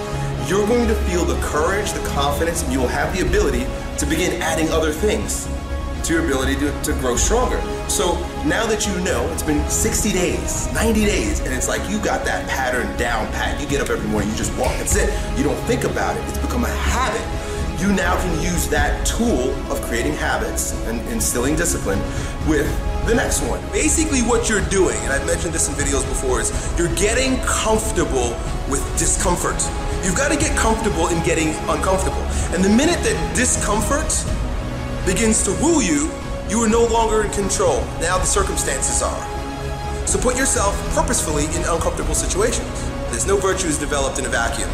you're 0.48 0.68
going 0.68 0.88
to 0.88 0.96
feel 1.06 1.24
the 1.24 1.40
courage, 1.42 1.94
the 1.94 2.06
confidence, 2.10 2.64
and 2.64 2.74
you 2.74 2.80
will 2.80 2.88
have 2.88 3.16
the 3.16 3.26
ability 3.26 3.66
to 3.98 4.06
begin 4.06 4.42
adding 4.42 4.70
other 4.70 4.92
things 4.92 5.48
to 6.04 6.14
your 6.14 6.26
ability 6.26 6.56
to, 6.56 6.82
to 6.82 6.94
grow 6.94 7.16
stronger. 7.16 7.62
So 7.88 8.16
now 8.44 8.66
that 8.66 8.88
you 8.88 9.00
know, 9.02 9.26
it's 9.32 9.44
been 9.44 9.66
60 9.70 10.12
days, 10.12 10.68
90 10.74 11.06
days, 11.06 11.40
and 11.42 11.54
it's 11.54 11.70
like 11.70 11.88
you 11.90 12.00
got 12.00 12.26
that 12.26 12.50
pattern 12.50 12.86
down 12.98 13.32
pat. 13.32 13.62
You 13.62 13.68
get 13.68 13.82
up 13.82 13.90
every 13.90 14.10
morning, 14.10 14.30
you 14.32 14.36
just 14.36 14.52
walk, 14.58 14.76
that's 14.78 14.96
it. 14.96 15.08
You 15.38 15.44
don't 15.44 15.62
think 15.68 15.84
about 15.84 16.18
it, 16.18 16.28
it's 16.28 16.40
become 16.40 16.66
a 16.66 16.70
habit. 16.70 17.41
You 17.82 17.92
now 17.94 18.16
can 18.22 18.40
use 18.44 18.68
that 18.68 19.08
tool 19.08 19.50
of 19.72 19.82
creating 19.82 20.14
habits 20.14 20.74
and 20.86 21.02
instilling 21.10 21.56
discipline 21.56 21.98
with 22.48 22.70
the 23.08 23.16
next 23.16 23.42
one. 23.42 23.60
Basically, 23.72 24.22
what 24.22 24.48
you're 24.48 24.62
doing, 24.70 24.98
and 25.02 25.12
I've 25.12 25.26
mentioned 25.26 25.52
this 25.52 25.68
in 25.68 25.74
videos 25.74 26.08
before, 26.08 26.40
is 26.42 26.54
you're 26.78 26.94
getting 26.94 27.42
comfortable 27.42 28.38
with 28.70 28.86
discomfort. 29.00 29.58
You've 30.06 30.16
got 30.16 30.30
to 30.30 30.38
get 30.38 30.56
comfortable 30.56 31.08
in 31.08 31.26
getting 31.26 31.58
uncomfortable. 31.74 32.22
And 32.54 32.64
the 32.64 32.70
minute 32.70 33.02
that 33.02 33.18
discomfort 33.36 34.14
begins 35.04 35.42
to 35.46 35.52
woo 35.58 35.82
you, 35.82 36.12
you 36.54 36.62
are 36.62 36.70
no 36.70 36.86
longer 36.86 37.26
in 37.26 37.32
control. 37.32 37.82
Now 37.98 38.20
the 38.20 38.30
circumstances 38.30 39.02
are. 39.02 39.26
So 40.06 40.22
put 40.22 40.38
yourself 40.38 40.78
purposefully 40.94 41.46
in 41.58 41.66
uncomfortable 41.66 42.14
situations. 42.14 42.70
There's 43.10 43.26
no 43.26 43.38
virtues 43.38 43.80
developed 43.80 44.20
in 44.20 44.26
a 44.26 44.30
vacuum. 44.30 44.70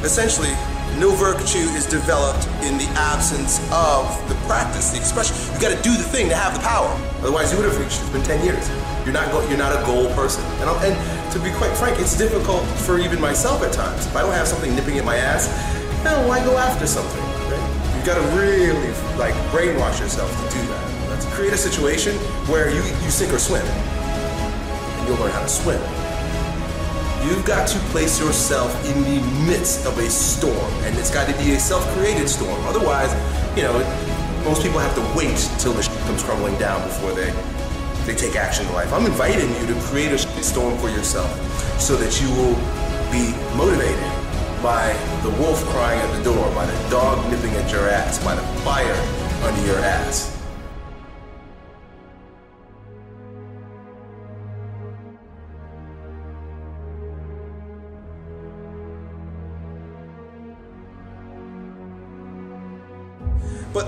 Essentially, 0.00 0.56
no 0.98 1.10
virtue 1.14 1.66
is 1.76 1.86
developed 1.86 2.46
in 2.62 2.78
the 2.78 2.88
absence 2.96 3.60
of 3.72 4.06
the 4.28 4.34
practice, 4.46 4.90
the 4.90 4.98
expression. 4.98 5.36
You 5.54 5.60
got 5.60 5.76
to 5.76 5.82
do 5.82 5.96
the 5.96 6.04
thing 6.04 6.28
to 6.28 6.34
have 6.34 6.54
the 6.54 6.60
power. 6.60 6.90
Otherwise, 7.20 7.52
you 7.52 7.58
would 7.58 7.66
have 7.66 7.78
reached. 7.78 8.00
It's 8.00 8.10
been 8.10 8.22
10 8.22 8.44
years. 8.44 8.68
You're 9.04 9.14
not 9.14 9.30
go- 9.32 9.46
you're 9.48 9.58
not 9.58 9.72
a 9.72 9.84
goal 9.84 10.12
person. 10.14 10.44
And, 10.60 10.70
and, 10.84 10.96
to 11.32 11.38
be 11.40 11.50
quite 11.52 11.74
frank, 11.78 11.98
it's 11.98 12.16
difficult 12.16 12.62
for 12.84 12.98
even 12.98 13.18
myself 13.18 13.62
at 13.62 13.72
times. 13.72 14.06
If 14.06 14.14
I 14.14 14.20
don't 14.20 14.34
have 14.34 14.46
something 14.46 14.74
nipping 14.74 14.98
at 14.98 15.04
my 15.04 15.16
ass, 15.16 15.48
no, 16.04 16.28
why 16.28 16.44
go 16.44 16.58
after 16.58 16.86
something? 16.86 17.22
Right? 17.48 17.96
You've 17.96 18.04
got 18.04 18.20
to 18.20 18.36
really 18.36 18.92
like 19.16 19.34
brainwash 19.48 19.98
yourself 19.98 20.30
to 20.30 20.58
do 20.58 20.66
that. 20.66 21.08
Let's 21.08 21.24
create 21.34 21.54
a 21.54 21.56
situation 21.56 22.16
where 22.52 22.68
you, 22.68 22.82
you 22.82 23.10
sink 23.10 23.32
or 23.32 23.38
swim, 23.38 23.64
and 23.64 25.08
you'll 25.08 25.16
learn 25.16 25.30
how 25.30 25.40
to 25.40 25.48
swim. 25.48 25.80
You've 27.24 27.44
got 27.44 27.68
to 27.68 27.78
place 27.90 28.18
yourself 28.18 28.72
in 28.84 29.02
the 29.04 29.20
midst 29.46 29.86
of 29.86 29.96
a 29.98 30.10
storm, 30.10 30.72
and 30.82 30.98
it's 30.98 31.10
got 31.10 31.28
to 31.28 31.36
be 31.42 31.52
a 31.52 31.60
self-created 31.60 32.28
storm. 32.28 32.60
Otherwise, 32.66 33.12
you 33.56 33.62
know, 33.62 33.78
most 34.44 34.62
people 34.62 34.80
have 34.80 34.94
to 34.96 35.16
wait 35.16 35.38
till 35.58 35.72
the 35.72 35.82
shit 35.82 35.96
comes 36.00 36.22
crumbling 36.22 36.58
down 36.58 36.82
before 36.82 37.12
they 37.12 37.32
they 38.06 38.16
take 38.16 38.34
action 38.34 38.66
in 38.66 38.72
life. 38.72 38.92
I'm 38.92 39.06
inviting 39.06 39.48
you 39.60 39.66
to 39.72 39.80
create 39.82 40.10
a 40.10 40.18
storm 40.18 40.76
for 40.78 40.88
yourself 40.88 41.30
so 41.80 41.94
that 41.96 42.20
you 42.20 42.28
will 42.30 42.56
be 43.12 43.30
motivated 43.56 44.02
by 44.60 44.92
the 45.22 45.30
wolf 45.40 45.64
crying 45.66 46.00
at 46.00 46.16
the 46.16 46.24
door, 46.24 46.52
by 46.54 46.66
the 46.66 46.90
dog 46.90 47.30
nipping 47.30 47.52
at 47.52 47.70
your 47.70 47.88
ass, 47.88 48.22
by 48.24 48.34
the 48.34 48.42
fire 48.64 48.96
under 49.44 49.64
your 49.66 49.78
ass. 49.78 50.31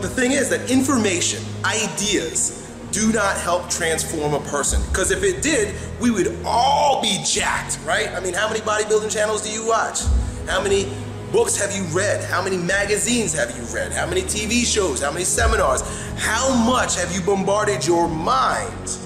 The 0.05 0.11
thing 0.11 0.33
is 0.33 0.51
that 0.51 0.71
information, 0.71 1.43
ideas, 1.65 2.61
do 2.93 3.11
not 3.11 3.39
help 3.39 3.71
transform 3.71 4.35
a 4.35 4.41
person. 4.41 4.83
Because 4.91 5.11
if 5.11 5.25
it 5.25 5.43
did, 5.43 5.75
we 5.99 6.11
would 6.11 6.37
all 6.45 7.01
be 7.01 7.23
jacked, 7.25 7.81
right? 7.87 8.09
I 8.11 8.21
mean, 8.21 8.35
how 8.35 8.47
many 8.47 8.61
bodybuilding 8.61 9.11
channels 9.11 9.43
do 9.43 9.51
you 9.51 9.67
watch? 9.67 10.01
How 10.47 10.63
many 10.63 10.93
books 11.33 11.57
have 11.57 11.75
you 11.75 11.85
read? 11.85 12.23
How 12.23 12.43
many 12.43 12.59
magazines 12.59 13.33
have 13.33 13.57
you 13.57 13.65
read? 13.75 13.93
How 13.93 14.07
many 14.07 14.21
TV 14.21 14.65
shows? 14.67 15.01
How 15.01 15.11
many 15.11 15.25
seminars? 15.25 15.81
How 16.19 16.55
much 16.55 16.97
have 16.97 17.11
you 17.15 17.23
bombarded 17.23 17.87
your 17.87 18.07
mind 18.07 18.99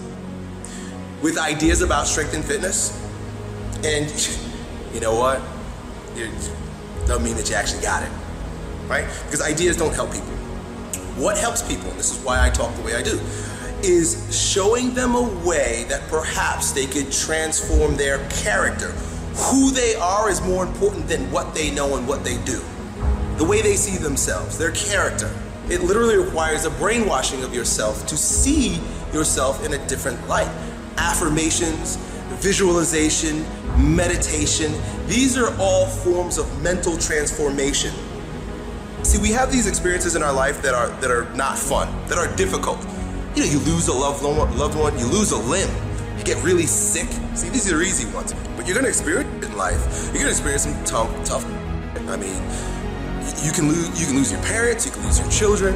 with 1.22 1.38
ideas 1.38 1.80
about 1.80 2.08
strength 2.08 2.34
and 2.34 2.44
fitness? 2.44 2.92
And 3.84 4.10
you 4.94 5.00
know 5.00 5.14
what? 5.14 5.40
It 6.16 6.28
doesn't 7.06 7.22
mean 7.22 7.36
that 7.36 7.48
you 7.48 7.54
actually 7.54 7.82
got 7.82 8.02
it, 8.02 8.10
right? 8.88 9.06
Because 9.24 9.40
ideas 9.40 9.76
don't 9.76 9.94
help 9.94 10.12
people. 10.12 10.37
What 11.18 11.36
helps 11.36 11.66
people, 11.66 11.90
and 11.90 11.98
this 11.98 12.16
is 12.16 12.24
why 12.24 12.46
I 12.46 12.48
talk 12.48 12.72
the 12.76 12.82
way 12.82 12.94
I 12.94 13.02
do, 13.02 13.18
is 13.82 14.28
showing 14.30 14.94
them 14.94 15.16
a 15.16 15.22
way 15.44 15.84
that 15.88 16.08
perhaps 16.08 16.70
they 16.70 16.86
could 16.86 17.10
transform 17.10 17.96
their 17.96 18.24
character. 18.28 18.92
Who 19.50 19.72
they 19.72 19.96
are 19.96 20.30
is 20.30 20.40
more 20.42 20.64
important 20.64 21.08
than 21.08 21.28
what 21.32 21.54
they 21.54 21.72
know 21.72 21.96
and 21.96 22.06
what 22.06 22.22
they 22.22 22.36
do. 22.44 22.62
The 23.36 23.44
way 23.44 23.62
they 23.62 23.74
see 23.74 23.98
themselves, 23.98 24.58
their 24.58 24.70
character. 24.70 25.28
It 25.68 25.82
literally 25.82 26.16
requires 26.16 26.64
a 26.64 26.70
brainwashing 26.70 27.42
of 27.42 27.52
yourself 27.52 28.06
to 28.06 28.16
see 28.16 28.80
yourself 29.12 29.64
in 29.66 29.74
a 29.74 29.88
different 29.88 30.24
light. 30.28 30.50
Affirmations, 30.98 31.96
visualization, 32.40 33.44
meditation, 33.76 34.72
these 35.08 35.36
are 35.36 35.52
all 35.58 35.86
forms 35.86 36.38
of 36.38 36.62
mental 36.62 36.96
transformation. 36.96 37.92
See, 39.02 39.18
we 39.18 39.30
have 39.30 39.50
these 39.50 39.66
experiences 39.66 40.16
in 40.16 40.22
our 40.22 40.32
life 40.32 40.60
that 40.62 40.74
are 40.74 40.88
that 41.00 41.10
are 41.10 41.32
not 41.34 41.58
fun, 41.58 41.88
that 42.08 42.18
are 42.18 42.34
difficult. 42.36 42.78
You 43.34 43.44
know, 43.44 43.50
you 43.50 43.58
lose 43.60 43.88
a 43.88 43.92
loved 43.92 44.22
one, 44.24 44.58
loved 44.58 44.76
one, 44.76 44.98
you 44.98 45.06
lose 45.06 45.32
a 45.32 45.36
limb, 45.36 45.70
you 46.18 46.24
get 46.24 46.42
really 46.42 46.66
sick. 46.66 47.08
See, 47.34 47.48
these 47.48 47.70
are 47.72 47.80
easy 47.80 48.12
ones, 48.12 48.34
but 48.56 48.66
you're 48.66 48.74
gonna 48.74 48.88
experience 48.88 49.44
in 49.44 49.56
life. 49.56 49.80
You're 50.06 50.22
gonna 50.22 50.30
experience 50.30 50.64
some 50.64 50.84
tough, 50.84 51.24
tough. 51.24 51.44
I 52.08 52.16
mean, 52.16 52.42
you 53.44 53.52
can 53.52 53.68
lose, 53.68 54.00
you 54.00 54.06
can 54.06 54.16
lose 54.16 54.32
your 54.32 54.42
parents, 54.42 54.84
you 54.84 54.92
can 54.92 55.02
lose 55.04 55.20
your 55.20 55.30
children. 55.30 55.74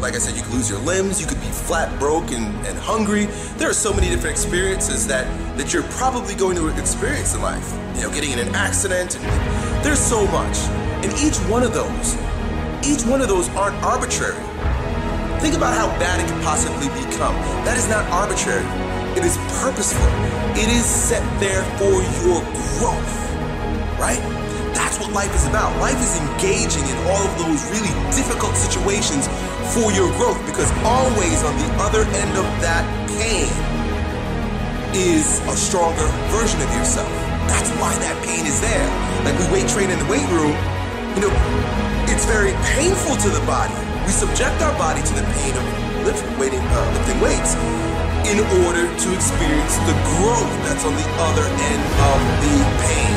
Like 0.00 0.14
I 0.14 0.18
said, 0.18 0.36
you 0.36 0.42
can 0.42 0.52
lose 0.52 0.68
your 0.68 0.80
limbs, 0.80 1.20
you 1.20 1.26
could 1.26 1.40
be 1.40 1.46
flat 1.46 1.98
broke 1.98 2.30
and, 2.30 2.44
and 2.66 2.78
hungry. 2.78 3.26
There 3.56 3.70
are 3.70 3.74
so 3.74 3.92
many 3.92 4.08
different 4.08 4.32
experiences 4.32 5.06
that, 5.06 5.26
that 5.56 5.72
you're 5.72 5.84
probably 5.84 6.34
going 6.34 6.56
to 6.56 6.68
experience 6.78 7.34
in 7.34 7.40
life. 7.42 7.72
You 7.96 8.02
know, 8.02 8.10
getting 8.10 8.32
in 8.32 8.38
an 8.38 8.54
accident, 8.54 9.16
and 9.16 9.84
there's 9.84 10.00
so 10.00 10.26
much. 10.26 10.58
And 11.04 11.12
each 11.18 11.36
one 11.50 11.62
of 11.62 11.72
those, 11.72 12.16
each 12.84 13.04
one 13.08 13.20
of 13.24 13.28
those 13.28 13.48
aren't 13.56 13.76
arbitrary. 13.82 14.40
Think 15.40 15.56
about 15.56 15.72
how 15.72 15.88
bad 15.96 16.20
it 16.20 16.28
could 16.28 16.42
possibly 16.44 16.88
become. 17.00 17.32
That 17.64 17.76
is 17.80 17.88
not 17.88 18.04
arbitrary. 18.12 18.64
It 19.16 19.24
is 19.24 19.36
purposeful. 19.60 20.04
It 20.52 20.68
is 20.68 20.84
set 20.84 21.24
there 21.40 21.64
for 21.80 22.04
your 22.20 22.44
growth, 22.76 23.14
right? 23.96 24.20
That's 24.76 25.00
what 25.00 25.12
life 25.12 25.32
is 25.32 25.48
about. 25.48 25.72
Life 25.80 25.96
is 25.96 26.12
engaging 26.20 26.84
in 26.84 26.96
all 27.08 27.24
of 27.24 27.32
those 27.40 27.64
really 27.72 27.92
difficult 28.12 28.52
situations 28.56 29.28
for 29.72 29.88
your 29.96 30.12
growth 30.20 30.40
because 30.44 30.68
always 30.84 31.40
on 31.40 31.56
the 31.56 31.68
other 31.80 32.04
end 32.04 32.32
of 32.36 32.46
that 32.60 32.84
pain 33.16 33.48
is 34.92 35.40
a 35.48 35.56
stronger 35.56 36.06
version 36.28 36.60
of 36.60 36.68
yourself. 36.76 37.08
That's 37.48 37.70
why 37.80 37.96
that 38.04 38.16
pain 38.24 38.44
is 38.44 38.60
there. 38.60 38.88
Like 39.24 39.36
we 39.40 39.46
weight 39.60 39.68
train 39.72 39.88
in 39.88 39.98
the 39.98 40.08
weight 40.10 40.28
room, 40.28 40.52
you 41.16 41.22
know, 41.24 41.34
it's 42.10 42.26
very 42.26 42.52
painful 42.74 43.16
to 43.16 43.28
the 43.28 43.44
body 43.46 43.94
we 44.04 44.12
subject 44.12 44.60
our 44.60 44.76
body 44.76 45.00
to 45.00 45.14
the 45.16 45.24
pain 45.40 45.56
of 45.56 45.64
lift, 46.04 46.20
waiting, 46.36 46.60
uh, 46.60 46.84
lifting 46.92 47.18
weights 47.24 47.56
in 48.28 48.36
order 48.68 48.84
to 48.84 49.08
experience 49.16 49.80
the 49.88 49.96
growth 50.12 50.52
that's 50.68 50.84
on 50.84 50.92
the 50.92 51.08
other 51.24 51.48
end 51.48 51.82
of 52.04 52.20
the 52.44 52.56
pain. 52.84 53.16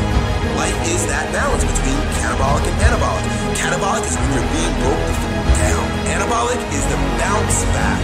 Life 0.56 0.80
is 0.88 1.04
that 1.12 1.28
balance 1.36 1.68
between 1.68 2.00
catabolic 2.24 2.64
and 2.64 2.78
anabolic. 2.88 3.24
Catabolic 3.60 4.04
is 4.08 4.16
when 4.16 4.32
you're 4.32 4.52
being 4.56 4.76
broken 4.80 5.16
down. 5.60 5.84
Anabolic 6.08 6.62
is 6.72 6.84
the 6.88 7.00
bounce 7.20 7.68
back 7.76 8.00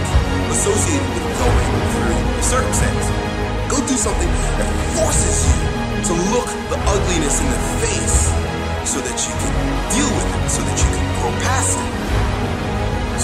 associated 0.52 1.08
with 1.08 1.24
going 1.40 1.68
through 1.88 2.20
a 2.20 2.44
circumstance. 2.44 3.04
Go 3.72 3.80
do 3.88 3.96
something 3.96 4.28
that 4.60 4.68
forces 4.92 5.48
you 5.48 5.56
to 6.04 6.12
look 6.36 6.48
the 6.68 6.76
ugliness 6.84 7.40
in 7.40 7.48
the 7.48 7.60
face 7.80 8.43
so 8.84 9.00
that 9.00 9.16
you 9.26 9.32
can 9.32 9.52
deal 9.92 10.10
with 10.14 10.28
it, 10.28 10.48
so 10.48 10.60
that 10.62 10.76
you 10.78 10.88
can 10.92 11.04
grow 11.20 11.32
past 11.42 11.78
it 11.78 11.94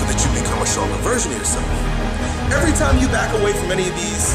so 0.01 0.07
that 0.07 0.17
you 0.23 0.31
become 0.33 0.57
a 0.63 0.67
stronger 0.67 0.97
version 1.05 1.29
of 1.33 1.39
yourself. 1.39 1.67
Every 2.57 2.73
time 2.73 2.97
you 2.99 3.09
back 3.13 3.31
away 3.37 3.53
from 3.53 3.69
any 3.69 3.85
of 3.85 3.95
these 3.99 4.33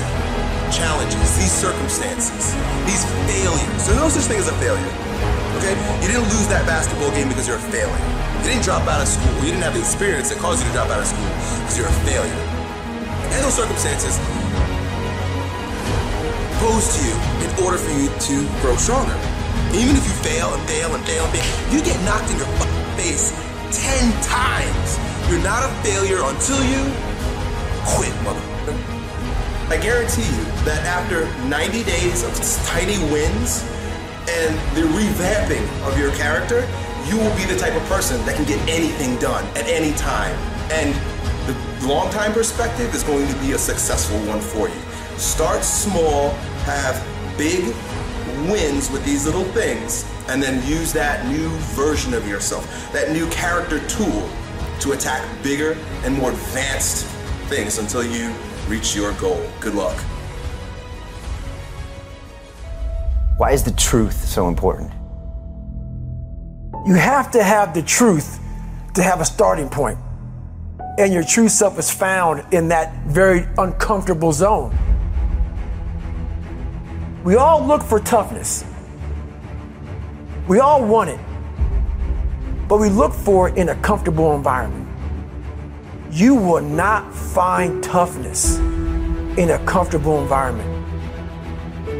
challenges, 0.69 1.25
these 1.41 1.51
circumstances, 1.51 2.53
these 2.85 3.01
failures, 3.25 3.81
there's 3.87 3.97
no 3.97 4.09
such 4.13 4.29
thing 4.29 4.37
as 4.37 4.45
a 4.45 4.55
failure. 4.61 4.93
Okay? 5.57 5.73
You 6.05 6.13
didn't 6.13 6.29
lose 6.29 6.47
that 6.53 6.69
basketball 6.69 7.09
game 7.17 7.33
because 7.33 7.49
you're 7.49 7.57
a 7.57 7.71
failure. 7.73 7.97
You 8.45 8.53
didn't 8.53 8.61
drop 8.67 8.85
out 8.85 9.01
of 9.01 9.09
school. 9.09 9.33
You 9.41 9.57
didn't 9.57 9.65
have 9.65 9.73
the 9.73 9.81
experience 9.81 10.29
that 10.29 10.37
caused 10.37 10.61
you 10.61 10.69
to 10.69 10.75
drop 10.75 10.93
out 10.93 11.01
of 11.01 11.09
school 11.09 11.31
because 11.65 11.77
you're 11.81 11.89
a 11.89 11.99
failure. 12.05 12.39
And 13.33 13.39
those 13.41 13.57
circumstances 13.57 14.21
posed 16.61 16.93
to 16.93 17.01
you 17.01 17.15
in 17.41 17.49
order 17.65 17.81
for 17.81 17.89
you 17.89 18.11
to 18.11 18.35
grow 18.61 18.77
stronger. 18.77 19.17
Even 19.75 19.95
if 19.95 20.07
you 20.07 20.15
fail 20.23 20.53
and 20.53 20.63
fail 20.67 20.95
and 20.95 21.03
fail 21.05 21.23
and 21.25 21.33
fail, 21.33 21.73
you 21.73 21.83
get 21.83 21.99
knocked 22.05 22.31
in 22.31 22.37
your 22.37 22.47
face 22.95 23.35
10 23.71 24.11
times 24.23 24.99
you're 25.29 25.41
not 25.41 25.63
a 25.63 25.73
failure 25.81 26.21
until 26.21 26.61
you 26.63 26.85
quit, 27.83 28.13
motherfucker. 28.21 28.77
I 29.69 29.77
guarantee 29.81 30.21
you 30.21 30.45
that 30.65 30.85
after 30.85 31.25
90 31.49 31.83
days 31.83 32.23
of 32.23 32.31
tiny 32.67 32.97
wins 33.11 33.65
and 34.29 34.53
the 34.77 34.85
revamping 34.93 35.65
of 35.87 35.97
your 35.97 36.11
character, 36.13 36.61
you 37.09 37.17
will 37.17 37.35
be 37.35 37.43
the 37.45 37.57
type 37.57 37.73
of 37.73 37.81
person 37.89 38.23
that 38.25 38.35
can 38.35 38.45
get 38.45 38.59
anything 38.69 39.17
done 39.17 39.43
at 39.57 39.65
any 39.65 39.93
time. 39.97 40.35
And 40.71 40.93
the 41.47 41.87
long 41.87 42.11
time 42.11 42.31
perspective 42.31 42.93
is 42.93 43.01
going 43.01 43.27
to 43.27 43.35
be 43.39 43.53
a 43.53 43.57
successful 43.57 44.19
one 44.27 44.41
for 44.41 44.69
you. 44.69 44.81
Start 45.17 45.63
small, 45.63 46.29
have 46.69 47.03
big 47.35 47.73
wins 48.49 48.89
with 48.91 49.03
these 49.05 49.25
little 49.25 49.43
things, 49.45 50.05
and 50.27 50.41
then 50.41 50.65
use 50.67 50.93
that 50.93 51.25
new 51.27 51.49
version 51.75 52.13
of 52.13 52.27
yourself, 52.27 52.65
that 52.91 53.11
new 53.11 53.29
character 53.29 53.79
tool 53.87 54.29
to 54.79 54.91
attack 54.91 55.25
bigger 55.43 55.77
and 56.03 56.15
more 56.15 56.31
advanced 56.31 57.05
things 57.49 57.77
until 57.77 58.03
you 58.03 58.33
reach 58.67 58.95
your 58.95 59.13
goal. 59.13 59.43
Good 59.59 59.75
luck. 59.75 59.97
Why 63.37 63.51
is 63.51 63.63
the 63.63 63.71
truth 63.71 64.25
so 64.25 64.47
important? 64.47 64.91
You 66.85 66.93
have 66.93 67.31
to 67.31 67.43
have 67.43 67.73
the 67.73 67.81
truth 67.81 68.39
to 68.93 69.03
have 69.03 69.19
a 69.19 69.25
starting 69.25 69.69
point. 69.69 69.97
And 70.97 71.11
your 71.11 71.23
true 71.23 71.49
self 71.49 71.77
is 71.77 71.91
found 71.91 72.53
in 72.53 72.69
that 72.69 72.93
very 73.07 73.47
uncomfortable 73.57 74.31
zone. 74.31 74.77
We 77.25 77.35
all 77.35 77.65
look 77.65 77.83
for 77.83 77.99
toughness. 77.99 78.63
We 80.47 80.59
all 80.59 80.85
want 80.85 81.09
it 81.09 81.19
but 82.67 82.79
we 82.79 82.89
look 82.89 83.13
for 83.13 83.49
it 83.49 83.57
in 83.57 83.69
a 83.69 83.75
comfortable 83.75 84.35
environment. 84.35 84.87
You 86.11 86.35
will 86.35 86.61
not 86.61 87.13
find 87.13 87.83
toughness 87.83 88.57
in 89.37 89.51
a 89.51 89.63
comfortable 89.65 90.21
environment. 90.21 90.71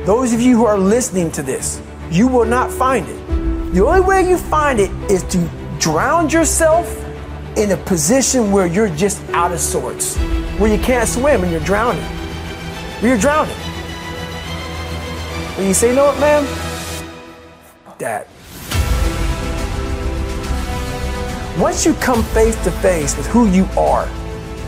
Those 0.06 0.34
of 0.34 0.42
you 0.42 0.56
who 0.56 0.66
are 0.66 0.78
listening 0.78 1.32
to 1.34 1.44
this, 1.44 1.82
you 2.10 2.28
will 2.28 2.46
not 2.46 2.72
find 2.72 3.08
it. 3.08 3.74
The 3.74 3.86
only 3.86 4.02
way 4.02 4.28
you 4.28 4.38
find 4.38 4.80
it 4.80 4.90
is 5.12 5.24
to 5.24 5.50
drown 5.80 6.30
yourself 6.30 6.88
in 7.58 7.72
a 7.72 7.78
position 7.78 8.52
where 8.52 8.66
you're 8.66 8.90
just 8.90 9.22
out 9.30 9.52
of 9.52 9.60
sorts, 9.60 10.18
where 10.58 10.74
you 10.74 10.82
can't 10.82 11.08
swim 11.08 11.44
and 11.44 11.52
you're 11.52 11.62
drowning. 11.62 12.04
Where 13.02 13.12
you're 13.12 13.22
drowning. 13.22 13.56
And 15.58 15.68
you 15.68 15.74
say, 15.74 15.90
you 15.90 15.96
know 15.96 16.06
what, 16.06 16.20
man? 16.20 16.44
That. 17.98 18.28
Once 21.58 21.86
you 21.86 21.94
come 21.96 22.24
face 22.24 22.62
to 22.66 22.72
face 22.72 23.16
with 23.16 23.26
who 23.28 23.48
you 23.50 23.64
are, 23.78 24.06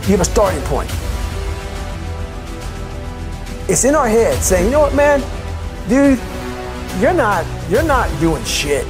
you 0.03 0.15
have 0.15 0.21
a 0.21 0.25
starting 0.25 0.61
point. 0.63 0.89
It's 3.69 3.83
in 3.83 3.95
our 3.95 4.07
head 4.07 4.41
saying, 4.41 4.65
you 4.65 4.71
know 4.71 4.79
what, 4.79 4.95
man, 4.95 5.19
dude, 5.89 6.17
you're 7.01 7.13
not 7.13 7.45
you're 7.69 7.83
not 7.83 8.07
doing 8.21 8.43
shit. 8.45 8.87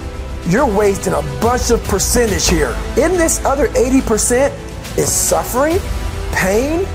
You're 0.48 0.68
wasting 0.68 1.14
a 1.14 1.22
bunch 1.42 1.72
of 1.72 1.84
percentage 1.86 2.48
here. 2.48 2.78
In 2.96 3.14
this 3.14 3.44
other 3.44 3.70
80% 3.70 4.50
is 4.98 5.12
suffering, 5.12 5.80
pain, 6.32 6.86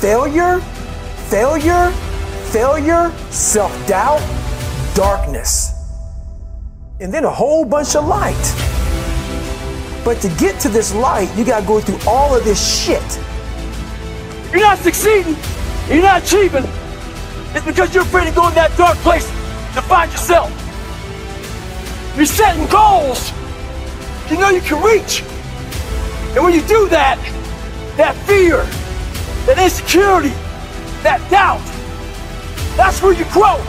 failure, 0.00 0.60
failure, 1.30 1.90
failure, 2.54 3.12
self-doubt, 3.30 4.22
darkness. 4.94 5.72
And 7.00 7.12
then 7.12 7.24
a 7.24 7.30
whole 7.30 7.64
bunch 7.64 7.96
of 7.96 8.06
light. 8.06 8.46
But 10.04 10.20
to 10.20 10.28
get 10.38 10.60
to 10.60 10.68
this 10.68 10.94
light, 10.94 11.28
you 11.36 11.44
gotta 11.44 11.66
go 11.66 11.80
through 11.80 11.98
all 12.06 12.32
of 12.32 12.44
this 12.44 12.62
shit. 12.62 13.02
You're 14.52 14.60
not 14.60 14.78
succeeding, 14.78 15.34
you're 15.88 16.00
not 16.00 16.22
achieving. 16.22 16.62
It's 17.56 17.66
because 17.66 17.92
you're 17.92 18.04
afraid 18.04 18.28
to 18.28 18.32
go 18.32 18.46
in 18.46 18.54
that 18.54 18.70
dark 18.78 18.98
place 18.98 19.26
to 19.74 19.82
find 19.82 20.12
yourself. 20.12 20.48
You're 22.16 22.24
setting 22.26 22.68
goals 22.68 23.32
you 24.30 24.38
know 24.38 24.50
you 24.50 24.60
can 24.60 24.80
reach. 24.80 25.22
And 26.34 26.44
when 26.44 26.54
you 26.54 26.62
do 26.62 26.88
that, 26.90 27.18
that 27.96 28.14
fear, 28.28 28.58
that 29.46 29.58
insecurity, 29.58 30.34
that 31.02 31.20
doubt, 31.32 31.73
that's 32.76 33.02
where 33.02 33.12
you 33.12 33.24
grow. 33.26 33.62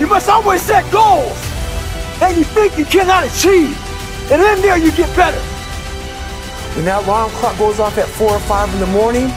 You 0.00 0.06
must 0.06 0.28
always 0.28 0.62
set 0.62 0.90
goals 0.92 1.36
that 2.20 2.34
you 2.36 2.44
think 2.44 2.76
you 2.78 2.84
cannot 2.84 3.24
achieve. 3.24 3.76
And 4.30 4.40
then 4.40 4.60
there 4.60 4.76
you 4.78 4.90
get 4.92 5.14
better. 5.16 5.40
When 6.74 6.84
that 6.84 7.04
alarm 7.04 7.30
clock 7.32 7.58
goes 7.58 7.80
off 7.80 7.96
at 7.98 8.08
four 8.08 8.32
or 8.32 8.40
five 8.40 8.72
in 8.74 8.80
the 8.80 8.86
morning, 8.86 9.30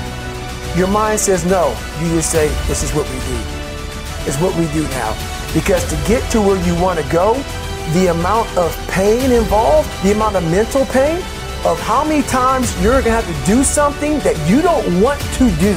your 0.75 0.87
mind 0.87 1.19
says 1.19 1.45
no. 1.45 1.75
You 2.01 2.09
just 2.15 2.31
say, 2.31 2.47
this 2.67 2.83
is 2.83 2.91
what 2.93 3.07
we 3.07 3.15
do. 3.15 3.37
It's 4.27 4.39
what 4.41 4.55
we 4.55 4.67
do 4.73 4.83
now. 4.89 5.15
Because 5.53 5.87
to 5.89 5.95
get 6.07 6.29
to 6.31 6.41
where 6.41 6.59
you 6.65 6.75
want 6.81 6.99
to 6.99 7.11
go, 7.11 7.33
the 7.93 8.07
amount 8.07 8.49
of 8.57 8.75
pain 8.89 9.31
involved, 9.31 9.89
the 10.03 10.11
amount 10.11 10.35
of 10.35 10.43
mental 10.51 10.85
pain, 10.85 11.17
of 11.65 11.79
how 11.81 12.03
many 12.03 12.21
times 12.23 12.71
you're 12.81 13.01
going 13.01 13.05
to 13.05 13.11
have 13.11 13.27
to 13.27 13.45
do 13.45 13.63
something 13.63 14.19
that 14.19 14.37
you 14.49 14.61
don't 14.61 15.01
want 15.01 15.19
to 15.35 15.49
do 15.59 15.75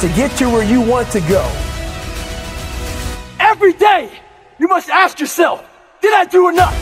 to 0.00 0.08
get 0.16 0.30
to 0.38 0.48
where 0.48 0.64
you 0.64 0.80
want 0.80 1.10
to 1.10 1.20
go. 1.22 1.44
Every 3.62 3.78
day, 3.78 4.10
you 4.58 4.66
must 4.66 4.88
ask 4.88 5.20
yourself, 5.20 5.64
did 6.00 6.12
I 6.12 6.24
do 6.24 6.48
enough? 6.48 6.74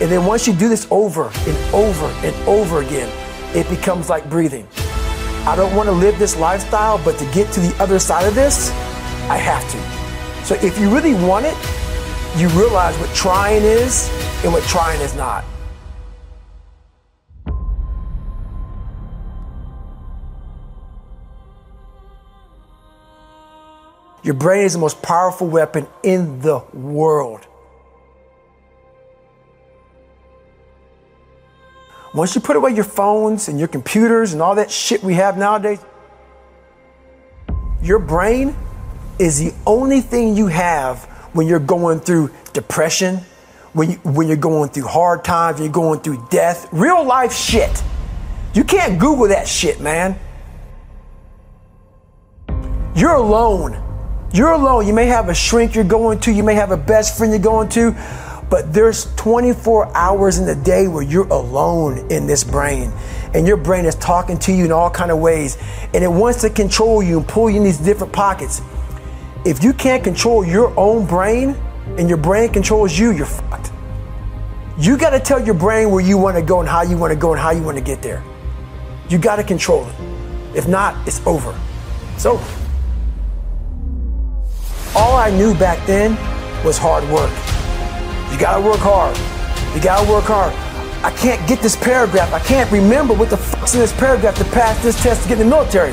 And 0.00 0.10
then 0.10 0.24
once 0.24 0.46
you 0.46 0.54
do 0.54 0.70
this 0.70 0.88
over 0.90 1.30
and 1.46 1.74
over 1.74 2.06
and 2.26 2.34
over 2.48 2.80
again, 2.80 3.12
it 3.54 3.68
becomes 3.68 4.08
like 4.08 4.26
breathing. 4.30 4.66
I 5.44 5.54
don't 5.54 5.76
want 5.76 5.90
to 5.90 5.92
live 5.92 6.18
this 6.18 6.34
lifestyle, 6.38 6.96
but 7.04 7.18
to 7.18 7.30
get 7.32 7.52
to 7.52 7.60
the 7.60 7.76
other 7.78 7.98
side 7.98 8.26
of 8.26 8.34
this, 8.34 8.70
I 9.28 9.36
have 9.36 9.70
to. 9.70 10.46
So 10.46 10.54
if 10.66 10.78
you 10.78 10.90
really 10.90 11.12
want 11.12 11.44
it, 11.44 11.58
you 12.40 12.48
realize 12.58 12.96
what 12.96 13.14
trying 13.14 13.64
is 13.64 14.08
and 14.44 14.50
what 14.50 14.62
trying 14.62 15.02
is 15.02 15.14
not. 15.14 15.44
Your 24.26 24.34
brain 24.34 24.64
is 24.64 24.72
the 24.72 24.80
most 24.80 25.02
powerful 25.02 25.46
weapon 25.46 25.86
in 26.02 26.40
the 26.40 26.58
world. 26.74 27.46
Once 32.12 32.34
you 32.34 32.40
put 32.40 32.56
away 32.56 32.72
your 32.72 32.82
phones 32.82 33.46
and 33.46 33.56
your 33.56 33.68
computers 33.68 34.32
and 34.32 34.42
all 34.42 34.56
that 34.56 34.68
shit 34.68 35.00
we 35.04 35.14
have 35.14 35.38
nowadays, 35.38 35.78
your 37.80 38.00
brain 38.00 38.56
is 39.20 39.38
the 39.38 39.54
only 39.64 40.00
thing 40.00 40.36
you 40.36 40.48
have 40.48 41.04
when 41.32 41.46
you're 41.46 41.60
going 41.60 42.00
through 42.00 42.32
depression, 42.52 43.18
when, 43.74 43.92
you, 43.92 43.96
when 43.98 44.26
you're 44.26 44.36
going 44.36 44.70
through 44.70 44.88
hard 44.88 45.24
times, 45.24 45.60
you're 45.60 45.68
going 45.68 46.00
through 46.00 46.26
death, 46.32 46.68
real 46.72 47.04
life 47.04 47.32
shit. 47.32 47.80
You 48.54 48.64
can't 48.64 48.98
Google 48.98 49.28
that 49.28 49.46
shit, 49.46 49.80
man. 49.80 50.18
You're 52.96 53.14
alone. 53.14 53.85
You're 54.36 54.52
alone. 54.52 54.86
You 54.86 54.92
may 54.92 55.06
have 55.06 55.30
a 55.30 55.34
shrink 55.34 55.74
you're 55.74 55.82
going 55.82 56.20
to, 56.20 56.30
you 56.30 56.42
may 56.42 56.52
have 56.52 56.70
a 56.70 56.76
best 56.76 57.16
friend 57.16 57.32
you're 57.32 57.40
going 57.40 57.70
to, 57.70 57.96
but 58.50 58.70
there's 58.70 59.14
24 59.14 59.96
hours 59.96 60.38
in 60.38 60.44
the 60.44 60.54
day 60.54 60.88
where 60.88 61.02
you're 61.02 61.26
alone 61.28 62.10
in 62.12 62.26
this 62.26 62.44
brain. 62.44 62.92
And 63.32 63.46
your 63.46 63.56
brain 63.56 63.86
is 63.86 63.94
talking 63.94 64.38
to 64.40 64.52
you 64.52 64.66
in 64.66 64.72
all 64.72 64.90
kind 64.90 65.10
of 65.10 65.20
ways. 65.20 65.56
And 65.94 66.04
it 66.04 66.12
wants 66.12 66.42
to 66.42 66.50
control 66.50 67.02
you 67.02 67.16
and 67.16 67.26
pull 67.26 67.48
you 67.48 67.56
in 67.56 67.64
these 67.64 67.78
different 67.78 68.12
pockets. 68.12 68.60
If 69.46 69.64
you 69.64 69.72
can't 69.72 70.04
control 70.04 70.44
your 70.44 70.70
own 70.78 71.06
brain 71.06 71.56
and 71.96 72.06
your 72.06 72.18
brain 72.18 72.52
controls 72.52 72.98
you, 72.98 73.12
you're 73.12 73.24
fucked. 73.24 73.72
You 74.78 74.98
got 74.98 75.10
to 75.10 75.18
tell 75.18 75.42
your 75.42 75.54
brain 75.54 75.90
where 75.90 76.04
you 76.04 76.18
want 76.18 76.36
to 76.36 76.42
go 76.42 76.60
and 76.60 76.68
how 76.68 76.82
you 76.82 76.98
want 76.98 77.10
to 77.10 77.18
go 77.18 77.32
and 77.32 77.40
how 77.40 77.52
you 77.52 77.62
want 77.62 77.78
to 77.78 77.82
get 77.82 78.02
there. 78.02 78.22
You 79.08 79.16
got 79.16 79.36
to 79.36 79.44
control 79.44 79.88
it. 79.88 79.94
If 80.54 80.68
not, 80.68 81.08
it's 81.08 81.26
over. 81.26 81.58
It's 82.14 82.26
over. 82.26 82.65
All 84.96 85.14
I 85.14 85.30
knew 85.30 85.54
back 85.54 85.86
then 85.86 86.12
was 86.64 86.78
hard 86.78 87.04
work. 87.10 87.30
You 88.32 88.38
got 88.40 88.56
to 88.56 88.62
work 88.62 88.80
hard. 88.80 89.14
You 89.76 89.82
got 89.82 90.02
to 90.02 90.10
work 90.10 90.24
hard. 90.24 90.54
I 91.04 91.14
can't 91.16 91.46
get 91.46 91.60
this 91.60 91.76
paragraph. 91.76 92.32
I 92.32 92.40
can't 92.40 92.72
remember 92.72 93.12
what 93.12 93.28
the 93.28 93.36
fuck's 93.36 93.74
in 93.74 93.80
this 93.80 93.92
paragraph 93.92 94.36
to 94.38 94.44
pass 94.44 94.82
this 94.82 95.00
test 95.02 95.24
to 95.24 95.28
get 95.28 95.38
in 95.38 95.50
the 95.50 95.54
military. 95.54 95.92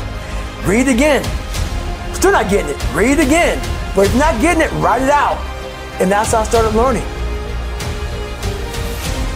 Read 0.63 0.87
again. 0.87 1.21
Still 2.15 2.31
not 2.31 2.49
getting 2.49 2.73
it. 2.73 2.93
Read 2.93 3.19
again. 3.19 3.59
But 3.93 4.07
if 4.07 4.15
not 4.15 4.39
getting 4.39 4.63
it, 4.63 4.71
write 4.81 5.01
it 5.01 5.09
out. 5.09 5.37
And 5.99 6.09
that's 6.09 6.31
how 6.31 6.39
I 6.39 6.43
started 6.45 6.73
learning. 6.73 7.03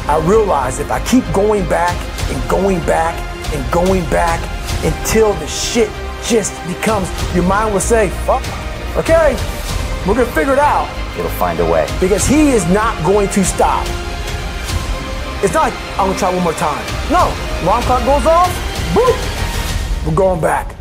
I 0.08 0.24
realized 0.24 0.80
if 0.80 0.90
I 0.90 1.04
keep 1.06 1.26
going 1.34 1.68
back 1.68 1.94
and 2.32 2.50
going 2.50 2.80
back 2.86 3.14
and 3.54 3.72
going 3.74 4.10
back 4.10 4.40
until 4.86 5.34
the 5.34 5.48
shit 5.48 5.90
just 6.24 6.56
becomes, 6.68 7.12
your 7.36 7.44
mind 7.44 7.74
will 7.74 7.82
say, 7.82 8.10
fuck, 8.26 8.44
okay, 8.96 9.36
we're 10.08 10.16
gonna 10.16 10.32
figure 10.32 10.54
it 10.54 10.60
out. 10.60 10.88
It'll 11.18 11.30
find 11.32 11.60
a 11.60 11.66
way. 11.66 11.86
Because 12.00 12.26
he 12.26 12.52
is 12.52 12.66
not 12.68 12.96
going 13.06 13.28
to 13.30 13.44
stop. 13.44 13.86
It's 15.44 15.54
not 15.54 15.64
like 15.64 15.74
I'm 16.00 16.08
gonna 16.08 16.18
try 16.18 16.34
one 16.34 16.44
more 16.44 16.54
time. 16.54 16.84
No, 17.12 17.32
alarm 17.64 17.84
clock 17.84 18.06
goes 18.06 18.26
off, 18.26 18.50
boop, 18.94 20.08
we're 20.08 20.16
going 20.16 20.40
back. 20.40 20.76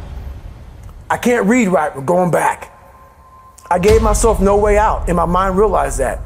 I 1.11 1.17
can't 1.17 1.47
read 1.47 1.69
right, 1.69 1.95
we're 1.95 2.03
going 2.03 2.31
back. 2.31 2.73
I 3.69 3.81
gave 3.81 4.01
myself 4.01 4.41
no 4.41 4.57
way 4.57 4.79
out, 4.79 5.09
and 5.09 5.17
my 5.17 5.25
mind 5.25 5.59
realized 5.59 5.99
that. 5.99 6.21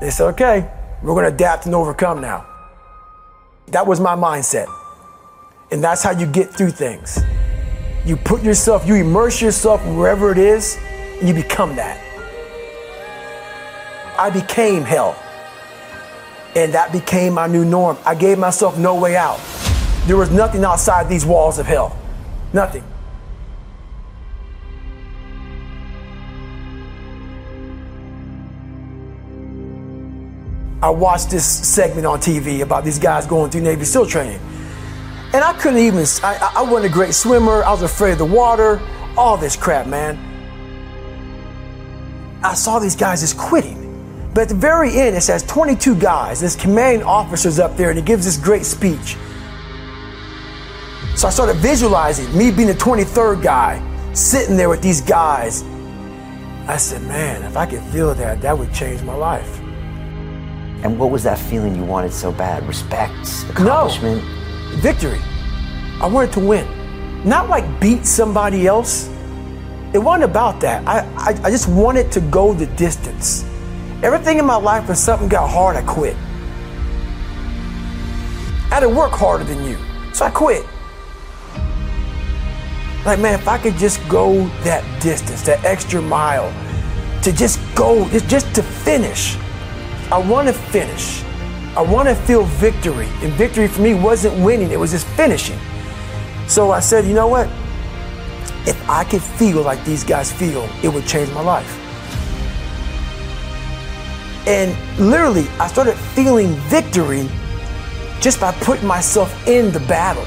They 0.00 0.10
said, 0.10 0.28
okay, 0.28 0.70
we're 1.02 1.14
gonna 1.14 1.34
adapt 1.34 1.66
and 1.66 1.74
overcome 1.74 2.20
now. 2.20 2.46
That 3.68 3.86
was 3.86 3.98
my 3.98 4.14
mindset. 4.14 4.66
And 5.72 5.82
that's 5.82 6.02
how 6.02 6.12
you 6.12 6.26
get 6.26 6.50
through 6.50 6.70
things. 6.70 7.18
You 8.04 8.16
put 8.16 8.42
yourself, 8.42 8.86
you 8.86 8.94
immerse 8.94 9.42
yourself 9.42 9.84
wherever 9.86 10.30
it 10.30 10.38
is, 10.38 10.78
and 11.18 11.26
you 11.26 11.34
become 11.34 11.74
that. 11.76 12.00
I 14.18 14.30
became 14.30 14.82
hell. 14.82 15.16
And 16.56 16.72
that 16.74 16.92
became 16.92 17.34
my 17.34 17.46
new 17.46 17.64
norm. 17.64 17.98
I 18.04 18.14
gave 18.14 18.38
myself 18.38 18.78
no 18.78 18.94
way 18.94 19.16
out. 19.16 19.40
There 20.06 20.16
was 20.16 20.30
nothing 20.30 20.64
outside 20.64 21.08
these 21.08 21.26
walls 21.26 21.58
of 21.58 21.66
hell. 21.66 21.96
Nothing. 22.52 22.84
I 30.82 30.90
watched 30.90 31.30
this 31.30 31.46
segment 31.46 32.06
on 32.06 32.20
TV 32.20 32.60
about 32.60 32.84
these 32.84 32.98
guys 32.98 33.26
going 33.26 33.50
through 33.50 33.62
Navy 33.62 33.86
SEAL 33.86 34.06
training. 34.06 34.38
And 35.32 35.42
I 35.42 35.54
couldn't 35.54 35.80
even, 35.80 36.04
I, 36.22 36.52
I 36.56 36.62
wasn't 36.62 36.92
a 36.92 36.94
great 36.94 37.14
swimmer. 37.14 37.64
I 37.64 37.72
was 37.72 37.82
afraid 37.82 38.12
of 38.12 38.18
the 38.18 38.26
water, 38.26 38.80
all 39.16 39.38
this 39.38 39.56
crap, 39.56 39.86
man. 39.86 40.18
I 42.44 42.52
saw 42.52 42.78
these 42.78 42.94
guys 42.94 43.22
just 43.22 43.38
quitting. 43.38 43.83
But 44.34 44.42
at 44.42 44.48
the 44.48 44.56
very 44.56 44.98
end, 44.98 45.16
it 45.16 45.20
says 45.20 45.44
22 45.44 45.94
guys. 45.94 46.40
This 46.40 46.56
commanding 46.56 47.06
officer's 47.06 47.60
up 47.60 47.76
there 47.76 47.90
and 47.90 47.98
he 47.98 48.04
gives 48.04 48.24
this 48.24 48.36
great 48.36 48.64
speech. 48.64 49.16
So 51.14 51.28
I 51.28 51.30
started 51.30 51.56
visualizing 51.58 52.36
me 52.36 52.50
being 52.50 52.66
the 52.66 52.74
23rd 52.74 53.40
guy, 53.40 54.12
sitting 54.12 54.56
there 54.56 54.68
with 54.68 54.82
these 54.82 55.00
guys. 55.00 55.62
I 56.66 56.76
said, 56.76 57.02
man, 57.02 57.44
if 57.44 57.56
I 57.56 57.66
could 57.66 57.82
feel 57.84 58.12
that, 58.14 58.40
that 58.40 58.58
would 58.58 58.72
change 58.74 59.02
my 59.02 59.14
life. 59.14 59.60
And 60.82 60.98
what 60.98 61.12
was 61.12 61.22
that 61.22 61.38
feeling 61.38 61.76
you 61.76 61.84
wanted 61.84 62.12
so 62.12 62.32
bad? 62.32 62.66
Respect, 62.66 63.12
accomplishment? 63.48 64.24
No, 64.24 64.76
victory. 64.80 65.20
I 66.00 66.08
wanted 66.08 66.32
to 66.32 66.40
win. 66.40 66.66
Not 67.24 67.48
like 67.48 67.80
beat 67.80 68.04
somebody 68.04 68.66
else. 68.66 69.08
It 69.92 69.98
wasn't 69.98 70.24
about 70.24 70.60
that. 70.62 70.86
I, 70.88 71.06
I, 71.16 71.40
I 71.44 71.50
just 71.50 71.68
wanted 71.68 72.10
to 72.12 72.20
go 72.20 72.52
the 72.52 72.66
distance. 72.66 73.44
Everything 74.02 74.38
in 74.38 74.44
my 74.44 74.56
life, 74.56 74.88
when 74.88 74.96
something 74.96 75.28
got 75.28 75.48
hard, 75.48 75.76
I 75.76 75.82
quit. 75.82 76.16
I 78.70 78.78
had 78.78 78.80
to 78.80 78.88
work 78.88 79.12
harder 79.12 79.44
than 79.44 79.64
you, 79.64 79.78
so 80.12 80.26
I 80.26 80.30
quit. 80.30 80.66
Like, 83.06 83.18
man, 83.18 83.38
if 83.38 83.46
I 83.46 83.58
could 83.58 83.76
just 83.76 84.06
go 84.08 84.46
that 84.64 84.82
distance, 85.02 85.42
that 85.42 85.62
extra 85.64 86.00
mile, 86.00 86.52
to 87.22 87.32
just 87.32 87.60
go, 87.74 88.08
just, 88.08 88.54
to 88.54 88.62
finish. 88.62 89.36
I 90.10 90.18
want 90.18 90.48
to 90.48 90.54
finish. 90.54 91.22
I 91.76 91.82
want 91.82 92.08
to 92.08 92.14
feel 92.14 92.44
victory. 92.44 93.08
And 93.22 93.32
victory 93.34 93.68
for 93.68 93.82
me 93.82 93.94
wasn't 93.94 94.42
winning, 94.44 94.70
it 94.70 94.78
was 94.78 94.92
just 94.92 95.06
finishing. 95.08 95.58
So 96.48 96.70
I 96.70 96.80
said, 96.80 97.04
you 97.04 97.14
know 97.14 97.28
what? 97.28 97.46
If 98.66 98.88
I 98.88 99.04
could 99.04 99.22
feel 99.22 99.62
like 99.62 99.84
these 99.84 100.04
guys 100.04 100.32
feel, 100.32 100.68
it 100.82 100.88
would 100.88 101.06
change 101.06 101.30
my 101.32 101.42
life. 101.42 101.83
And 104.46 104.76
literally, 104.98 105.46
I 105.58 105.66
started 105.68 105.94
feeling 105.94 106.54
victory 106.68 107.28
just 108.20 108.40
by 108.40 108.52
putting 108.52 108.86
myself 108.86 109.46
in 109.46 109.70
the 109.72 109.80
battle. 109.80 110.26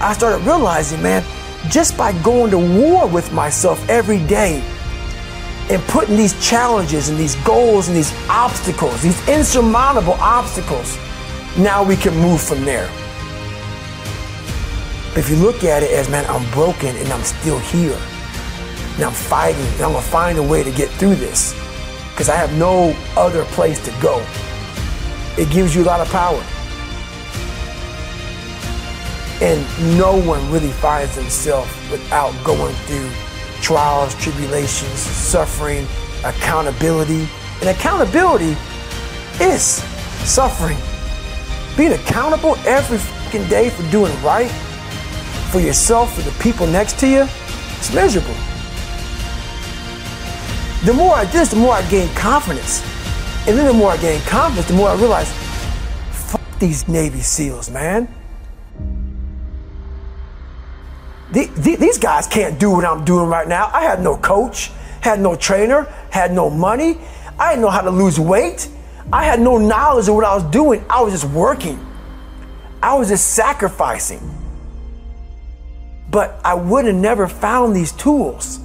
I 0.00 0.12
started 0.12 0.44
realizing, 0.44 1.02
man, 1.02 1.24
just 1.70 1.96
by 1.96 2.12
going 2.22 2.50
to 2.50 2.58
war 2.58 3.06
with 3.06 3.32
myself 3.32 3.86
every 3.88 4.24
day 4.26 4.62
and 5.70 5.82
putting 5.84 6.16
these 6.16 6.34
challenges 6.46 7.08
and 7.08 7.18
these 7.18 7.34
goals 7.36 7.88
and 7.88 7.96
these 7.96 8.12
obstacles, 8.28 9.02
these 9.02 9.28
insurmountable 9.28 10.14
obstacles, 10.14 10.96
now 11.58 11.82
we 11.82 11.96
can 11.96 12.14
move 12.18 12.40
from 12.40 12.64
there. 12.64 12.88
If 15.16 15.28
you 15.28 15.36
look 15.36 15.64
at 15.64 15.82
it 15.82 15.90
as, 15.90 16.08
man, 16.08 16.24
I'm 16.26 16.48
broken 16.52 16.94
and 16.96 17.08
I'm 17.08 17.24
still 17.24 17.58
here. 17.58 17.98
And 18.98 19.04
I'm 19.04 19.12
fighting 19.12 19.62
and 19.62 19.82
I'm 19.82 19.92
gonna 19.92 20.02
find 20.02 20.38
a 20.38 20.42
way 20.42 20.64
to 20.64 20.72
get 20.72 20.88
through 20.90 21.14
this 21.14 21.54
because 22.10 22.28
I 22.28 22.34
have 22.34 22.52
no 22.58 22.96
other 23.16 23.44
place 23.44 23.78
to 23.84 23.92
go. 24.02 24.26
It 25.38 25.48
gives 25.50 25.72
you 25.72 25.84
a 25.84 25.86
lot 25.86 26.00
of 26.00 26.08
power. 26.08 26.42
And 29.40 29.64
no 29.96 30.20
one 30.26 30.50
really 30.50 30.72
finds 30.72 31.14
themselves 31.14 31.70
without 31.92 32.32
going 32.42 32.74
through 32.86 33.08
trials, 33.62 34.16
tribulations, 34.16 34.98
suffering, 34.98 35.86
accountability. 36.24 37.28
And 37.60 37.68
accountability 37.68 38.56
is 39.40 39.62
suffering. 40.26 40.76
Being 41.76 41.92
accountable 41.92 42.56
every 42.66 42.98
fucking 42.98 43.46
day 43.46 43.70
for 43.70 43.88
doing 43.92 44.12
right 44.24 44.50
for 45.52 45.60
yourself, 45.60 46.12
for 46.16 46.22
the 46.22 46.32
people 46.42 46.66
next 46.66 46.98
to 46.98 47.06
you, 47.06 47.28
it's 47.76 47.94
miserable. 47.94 48.34
The 50.84 50.92
more 50.92 51.14
I 51.14 51.24
did 51.24 51.32
this, 51.34 51.50
the 51.50 51.56
more 51.56 51.74
I 51.74 51.82
gained 51.90 52.14
confidence. 52.16 52.82
And 53.48 53.58
then 53.58 53.66
the 53.66 53.72
more 53.72 53.90
I 53.90 53.96
gained 53.96 54.22
confidence, 54.24 54.68
the 54.68 54.74
more 54.74 54.90
I 54.90 54.94
realized, 54.94 55.32
fuck 56.12 56.58
these 56.60 56.86
Navy 56.86 57.20
SEALs, 57.20 57.68
man. 57.68 58.08
these 61.30 61.98
guys 61.98 62.26
can't 62.26 62.58
do 62.58 62.70
what 62.70 62.84
I'm 62.84 63.04
doing 63.04 63.28
right 63.28 63.46
now. 63.46 63.70
I 63.72 63.82
had 63.82 64.00
no 64.02 64.16
coach, 64.16 64.70
had 65.00 65.20
no 65.20 65.34
trainer, 65.34 65.82
had 66.10 66.32
no 66.32 66.48
money. 66.48 66.98
I 67.38 67.50
didn't 67.50 67.62
know 67.62 67.70
how 67.70 67.82
to 67.82 67.90
lose 67.90 68.18
weight. 68.18 68.68
I 69.12 69.24
had 69.24 69.40
no 69.40 69.58
knowledge 69.58 70.08
of 70.08 70.14
what 70.14 70.24
I 70.24 70.34
was 70.34 70.44
doing. 70.44 70.84
I 70.88 71.02
was 71.02 71.12
just 71.12 71.32
working. 71.32 71.84
I 72.82 72.94
was 72.94 73.08
just 73.08 73.34
sacrificing. 73.34 74.20
But 76.10 76.40
I 76.44 76.54
would 76.54 76.86
have 76.86 76.94
never 76.94 77.26
found 77.26 77.74
these 77.74 77.92
tools 77.92 78.60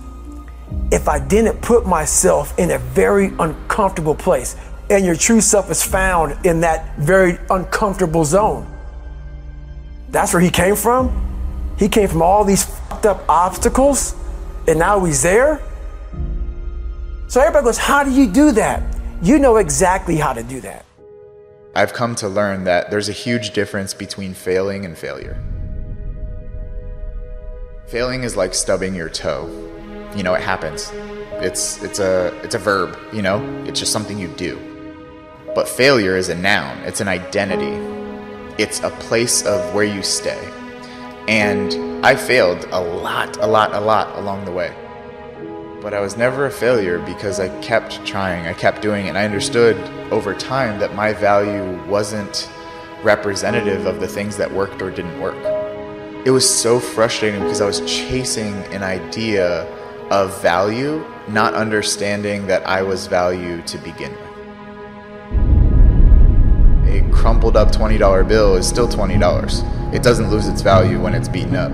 if 0.91 1.07
I 1.07 1.19
didn't 1.19 1.61
put 1.61 1.87
myself 1.87 2.57
in 2.59 2.71
a 2.71 2.77
very 2.77 3.33
uncomfortable 3.39 4.15
place. 4.15 4.55
And 4.89 5.05
your 5.05 5.15
true 5.15 5.41
self 5.41 5.71
is 5.71 5.81
found 5.81 6.45
in 6.45 6.61
that 6.61 6.97
very 6.97 7.39
uncomfortable 7.49 8.25
zone. 8.25 8.69
That's 10.09 10.33
where 10.33 10.41
he 10.41 10.51
came 10.51 10.75
from. 10.75 11.19
He 11.79 11.89
came 11.89 12.07
from 12.07 12.21
all 12.21 12.45
these 12.45 12.63
fucked 12.63 13.07
up 13.07 13.27
obstacles, 13.27 14.15
and 14.67 14.77
now 14.77 15.03
he's 15.03 15.23
there. 15.23 15.61
So 17.27 17.41
everybody 17.41 17.65
goes, 17.65 17.79
How 17.79 18.03
do 18.03 18.11
you 18.11 18.27
do 18.27 18.51
that? 18.51 18.83
You 19.23 19.39
know 19.39 19.57
exactly 19.57 20.17
how 20.17 20.33
to 20.33 20.43
do 20.43 20.61
that. 20.61 20.85
I've 21.75 21.93
come 21.93 22.13
to 22.15 22.29
learn 22.29 22.65
that 22.65 22.91
there's 22.91 23.09
a 23.09 23.13
huge 23.13 23.53
difference 23.53 23.95
between 23.95 24.35
failing 24.35 24.85
and 24.85 24.95
failure. 24.95 25.41
Failing 27.87 28.23
is 28.23 28.35
like 28.35 28.53
stubbing 28.53 28.93
your 28.93 29.09
toe. 29.09 29.72
You 30.15 30.23
know, 30.23 30.33
it 30.33 30.41
happens. 30.41 30.91
It's 31.41 31.81
it's 31.83 31.99
a 31.99 32.27
it's 32.43 32.55
a 32.55 32.59
verb, 32.59 32.97
you 33.11 33.21
know? 33.21 33.41
It's 33.65 33.79
just 33.79 33.91
something 33.91 34.19
you 34.19 34.27
do. 34.29 34.59
But 35.55 35.67
failure 35.67 36.17
is 36.17 36.29
a 36.29 36.35
noun. 36.35 36.77
It's 36.79 37.01
an 37.01 37.07
identity. 37.07 37.75
It's 38.57 38.79
a 38.81 38.89
place 38.91 39.45
of 39.45 39.73
where 39.73 39.83
you 39.83 40.03
stay. 40.03 40.39
And 41.27 42.05
I 42.05 42.15
failed 42.15 42.67
a 42.71 42.81
lot, 42.81 43.37
a 43.37 43.47
lot, 43.47 43.73
a 43.73 43.79
lot 43.79 44.17
along 44.17 44.45
the 44.45 44.51
way. 44.51 44.75
But 45.81 45.93
I 45.93 45.99
was 46.01 46.17
never 46.17 46.45
a 46.45 46.51
failure 46.51 46.99
because 46.99 47.39
I 47.39 47.49
kept 47.61 48.05
trying, 48.05 48.47
I 48.47 48.53
kept 48.53 48.81
doing 48.81 49.05
it. 49.05 49.09
And 49.09 49.17
I 49.17 49.25
understood 49.25 49.77
over 50.11 50.33
time 50.33 50.79
that 50.79 50.95
my 50.95 51.13
value 51.13 51.81
wasn't 51.87 52.49
representative 53.03 53.85
of 53.85 53.99
the 53.99 54.07
things 54.07 54.37
that 54.37 54.51
worked 54.51 54.81
or 54.81 54.89
didn't 54.89 55.19
work. 55.19 55.35
It 56.25 56.31
was 56.31 56.49
so 56.49 56.79
frustrating 56.79 57.41
because 57.41 57.59
I 57.59 57.65
was 57.65 57.81
chasing 57.81 58.53
an 58.73 58.81
idea 58.81 59.65
of 60.13 60.39
value, 60.43 61.03
not 61.27 61.55
understanding 61.55 62.45
that 62.45 62.67
I 62.67 62.83
was 62.83 63.07
value 63.07 63.63
to 63.63 63.77
begin 63.79 64.11
with 64.11 64.19
A 66.87 67.01
crumpled 67.11 67.57
up 67.57 67.71
$20 67.71 68.27
bill 68.27 68.55
is 68.55 68.67
still 68.67 68.87
$20. 68.87 69.91
It 69.91 70.03
doesn't 70.03 70.29
lose 70.29 70.47
its 70.47 70.61
value 70.61 71.01
when 71.01 71.15
it's 71.15 71.27
beaten 71.27 71.55
up. 71.55 71.71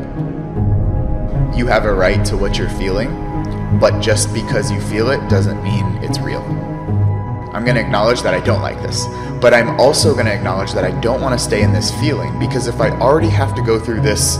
You 1.53 1.67
have 1.67 1.83
a 1.83 1.93
right 1.93 2.23
to 2.27 2.37
what 2.37 2.57
you're 2.57 2.69
feeling, 2.69 3.09
but 3.77 3.99
just 3.99 4.33
because 4.33 4.71
you 4.71 4.79
feel 4.79 5.09
it 5.09 5.29
doesn't 5.29 5.61
mean 5.61 5.85
it's 6.01 6.19
real. 6.19 6.43
I'm 7.53 7.65
going 7.65 7.75
to 7.75 7.81
acknowledge 7.81 8.21
that 8.21 8.33
I 8.33 8.39
don't 8.39 8.61
like 8.61 8.81
this, 8.81 9.05
but 9.41 9.53
I'm 9.53 9.77
also 9.81 10.13
going 10.13 10.27
to 10.27 10.33
acknowledge 10.33 10.71
that 10.71 10.85
I 10.85 10.97
don't 11.01 11.19
want 11.19 11.37
to 11.37 11.43
stay 11.43 11.61
in 11.61 11.73
this 11.73 11.91
feeling 11.99 12.39
because 12.39 12.67
if 12.67 12.79
I 12.79 12.89
already 13.01 13.27
have 13.27 13.53
to 13.55 13.61
go 13.61 13.77
through 13.77 13.99
this 13.99 14.37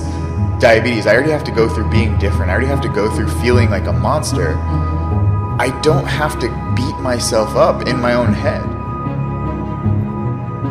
diabetes, 0.59 1.07
I 1.07 1.13
already 1.13 1.31
have 1.31 1.43
to 1.45 1.51
go 1.51 1.69
through 1.69 1.89
being 1.89 2.17
different, 2.17 2.49
I 2.49 2.53
already 2.53 2.67
have 2.67 2.81
to 2.81 2.89
go 2.89 3.13
through 3.15 3.29
feeling 3.41 3.69
like 3.69 3.87
a 3.87 3.93
monster, 3.93 4.55
I 4.57 5.77
don't 5.83 6.05
have 6.05 6.39
to 6.39 6.47
beat 6.75 6.97
myself 6.99 7.55
up 7.55 7.87
in 7.87 7.99
my 7.99 8.13
own 8.13 8.33
head 8.33 8.63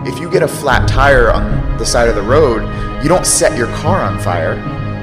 if 0.08 0.18
you 0.18 0.30
get 0.30 0.42
a 0.42 0.48
flat 0.48 0.88
tire 0.88 1.30
on 1.30 1.76
the 1.76 1.84
side 1.84 2.08
of 2.08 2.14
the 2.14 2.22
road, 2.22 2.62
you 3.02 3.08
don't 3.08 3.26
set 3.26 3.56
your 3.56 3.66
car 3.68 4.00
on 4.00 4.18
fire. 4.18 4.56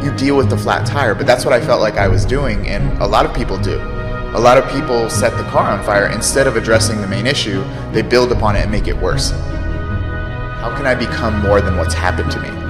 You 0.04 0.12
deal 0.18 0.36
with 0.36 0.50
the 0.50 0.58
flat 0.58 0.86
tire. 0.86 1.14
But 1.16 1.28
that's 1.28 1.46
what 1.46 1.54
I 1.54 1.62
felt 1.62 1.80
like 1.80 1.96
I 1.96 2.08
was 2.08 2.26
doing, 2.26 2.68
and 2.68 3.02
a 3.02 3.08
lot 3.08 3.26
of 3.26 3.34
people 3.34 3.58
do. 3.58 3.78
A 3.78 4.40
lot 4.40 4.58
of 4.58 4.70
people 4.72 5.10
set 5.10 5.38
the 5.38 5.44
car 5.50 5.70
on 5.70 5.84
fire 5.86 6.08
instead 6.08 6.48
of 6.48 6.58
addressing 6.58 7.00
the 7.02 7.08
main 7.08 7.28
issue, 7.28 7.64
they 7.92 8.02
build 8.02 8.32
upon 8.32 8.56
it 8.56 8.64
and 8.64 8.72
make 8.72 8.88
it 8.88 8.98
worse. 8.98 9.32
How 9.32 10.74
can 10.76 10.86
I 10.86 10.96
become 10.96 11.42
more 11.42 11.62
than 11.62 11.78
what's 11.78 11.94
happened 11.94 12.32
to 12.32 12.40
me? 12.40 12.65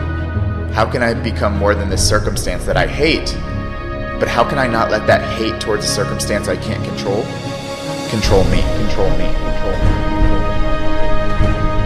How 0.75 0.85
can 0.85 1.01
I 1.01 1.13
become 1.13 1.57
more 1.57 1.73
than 1.73 1.87
this 1.87 2.05
circumstance 2.05 2.65
that 2.65 2.75
I 2.75 2.85
hate? 2.85 3.33
But 4.19 4.27
how 4.27 4.43
can 4.43 4.59
I 4.59 4.67
not 4.67 4.91
let 4.91 5.07
that 5.07 5.23
hate 5.39 5.61
towards 5.61 5.85
a 5.85 5.87
circumstance 5.87 6.49
I 6.49 6.57
can't 6.57 6.83
control 6.83 7.23
control 8.09 8.43
me, 8.51 8.59
control 8.83 9.09
me, 9.11 9.23
control 9.23 9.71
me? 9.71 9.91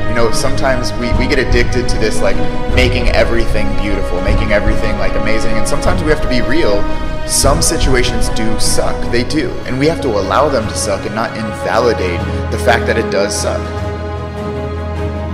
You 0.10 0.15
know, 0.15 0.32
sometimes 0.34 0.91
we, 0.93 1.13
we 1.19 1.28
get 1.28 1.38
addicted 1.38 1.88
to 1.88 1.99
this 1.99 2.19
like 2.19 2.36
making 2.73 3.10
everything 3.10 3.67
beautiful, 3.78 4.19
making 4.21 4.54
everything 4.54 4.97
like 4.97 5.13
amazing, 5.13 5.52
and 5.52 5.67
sometimes 5.67 6.02
we 6.02 6.10
have 6.10 6.23
to 6.23 6.28
be 6.28 6.41
real. 6.41 6.82
Some 7.28 7.62
situations 7.62 8.30
do 8.30 8.60
suck, 8.60 8.99
they 9.12 9.23
do, 9.23 9.52
and 9.67 9.78
we 9.78 9.86
have 9.86 10.02
to 10.02 10.08
allow 10.08 10.49
them 10.49 10.67
to 10.67 10.73
suck 10.73 11.06
and 11.06 11.13
not 11.13 11.30
invalidate 11.38 12.19
the 12.52 12.58
fact 12.58 12.88
that 12.88 12.97
it 12.97 13.12
does 13.12 13.39
suck. 13.39 13.88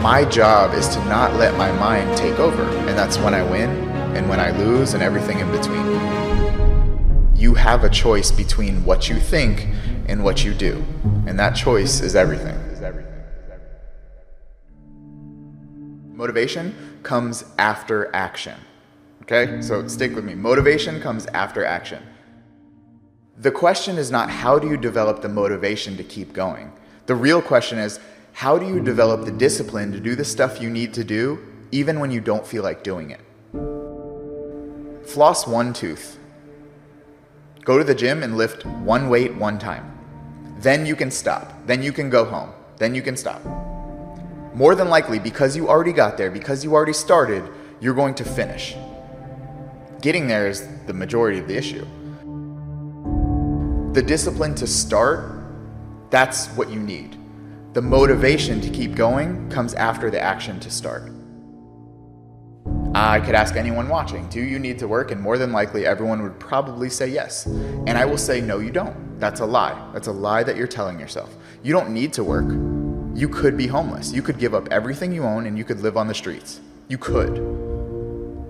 My 0.05 0.23
job 0.23 0.75
is 0.75 0.87
to 0.89 1.03
not 1.05 1.33
let 1.33 1.57
my 1.57 1.71
mind 1.79 2.15
take 2.15 2.37
over, 2.37 2.61
and 2.61 2.89
that's 2.89 3.17
when 3.17 3.33
I 3.33 3.41
win 3.41 3.71
and 4.15 4.29
when 4.29 4.39
I 4.39 4.51
lose 4.51 4.93
and 4.93 5.01
everything 5.01 5.39
in 5.39 5.51
between. 5.51 7.35
You 7.35 7.55
have 7.55 7.83
a 7.83 7.89
choice 7.89 8.29
between 8.29 8.85
what 8.85 9.09
you 9.09 9.19
think 9.19 9.67
and 10.07 10.23
what 10.23 10.45
you 10.45 10.53
do, 10.53 10.85
and 11.25 11.39
that 11.39 11.55
choice 11.55 12.01
is 12.01 12.15
everything. 12.15 12.55
Motivation 16.13 16.99
comes 17.01 17.43
after 17.57 18.15
action. 18.15 18.59
Okay? 19.23 19.59
So 19.63 19.87
stick 19.87 20.13
with 20.13 20.23
me. 20.23 20.35
Motivation 20.35 21.01
comes 21.01 21.25
after 21.33 21.65
action. 21.65 22.03
The 23.39 23.49
question 23.49 23.97
is 23.97 24.11
not 24.11 24.29
how 24.29 24.59
do 24.59 24.69
you 24.69 24.77
develop 24.77 25.23
the 25.23 25.29
motivation 25.29 25.97
to 25.97 26.03
keep 26.03 26.31
going? 26.31 26.71
The 27.07 27.15
real 27.15 27.41
question 27.41 27.79
is 27.79 27.99
how 28.35 28.57
do 28.57 28.67
you 28.67 28.81
develop 28.81 29.23
the 29.23 29.31
discipline 29.31 29.93
to 29.93 29.99
do 29.99 30.13
the 30.13 30.25
stuff 30.25 30.61
you 30.61 30.69
need 30.69 30.93
to 30.93 31.05
do 31.05 31.39
even 31.71 32.01
when 32.01 32.11
you 32.11 32.19
don't 32.19 32.45
feel 32.45 32.63
like 32.63 32.83
doing 32.83 33.11
it? 33.11 33.21
Floss 35.07 35.47
one 35.47 35.71
tooth. 35.71 36.19
Go 37.63 37.77
to 37.77 37.83
the 37.85 37.95
gym 37.95 38.23
and 38.23 38.35
lift 38.35 38.65
one 38.65 39.07
weight 39.07 39.33
one 39.35 39.57
time. 39.57 39.89
Then 40.59 40.85
you 40.85 40.97
can 40.97 41.11
stop. 41.11 41.65
Then 41.65 41.81
you 41.81 41.93
can 41.93 42.09
go 42.09 42.25
home. 42.25 42.51
Then 42.77 42.93
you 42.93 43.01
can 43.01 43.15
stop 43.15 43.41
more 44.53 44.73
than 44.73 44.89
likely, 44.89 45.19
because 45.19 45.55
you 45.57 45.67
already 45.67 45.91
got 45.91 46.17
there, 46.17 46.31
because 46.31 46.63
you 46.63 46.73
already 46.73 46.93
started, 46.93 47.43
you're 47.81 47.93
going 47.93 48.15
to 48.15 48.23
finish. 48.23 48.73
Getting 50.01 50.27
there 50.27 50.47
is 50.47 50.65
the 50.87 50.93
majority 50.93 51.39
of 51.39 51.47
the 51.49 51.57
issue. 51.57 51.85
The 53.91 54.01
discipline 54.01 54.55
to 54.55 54.65
start, 54.65 55.43
that's 56.09 56.47
what 56.55 56.69
you 56.69 56.79
need. 56.79 57.17
The 57.75 57.81
motivation 57.81 58.61
to 58.61 58.69
keep 58.69 58.95
going 58.95 59.49
comes 59.49 59.73
after 59.73 60.09
the 60.09 60.17
action 60.17 60.61
to 60.61 60.71
start. 60.71 61.11
I 62.95 63.19
could 63.19 63.35
ask 63.35 63.57
anyone 63.57 63.89
watching, 63.89 64.29
do 64.29 64.39
you 64.39 64.59
need 64.59 64.79
to 64.79 64.87
work? 64.87 65.11
And 65.11 65.19
more 65.19 65.37
than 65.37 65.51
likely, 65.51 65.85
everyone 65.85 66.23
would 66.23 66.39
probably 66.39 66.89
say 66.89 67.09
yes. 67.09 67.45
And 67.45 67.97
I 67.97 68.05
will 68.05 68.17
say, 68.17 68.39
no, 68.39 68.59
you 68.59 68.71
don't. 68.71 69.19
That's 69.19 69.41
a 69.41 69.45
lie. 69.45 69.77
That's 69.91 70.07
a 70.07 70.13
lie 70.13 70.41
that 70.43 70.55
you're 70.55 70.67
telling 70.67 71.01
yourself. 71.01 71.35
You 71.63 71.73
don't 71.73 71.89
need 71.89 72.13
to 72.13 72.23
work. 72.23 72.45
you 73.13 73.27
could 73.27 73.57
be 73.57 73.67
homeless. 73.67 74.13
You 74.13 74.21
could 74.21 74.39
give 74.39 74.53
up 74.53 74.69
everything 74.71 75.11
you 75.11 75.23
own 75.23 75.45
and 75.45 75.57
you 75.57 75.65
could 75.65 75.81
live 75.81 75.97
on 75.97 76.07
the 76.07 76.15
streets. 76.15 76.61
You 76.87 76.97
could. 76.97 77.35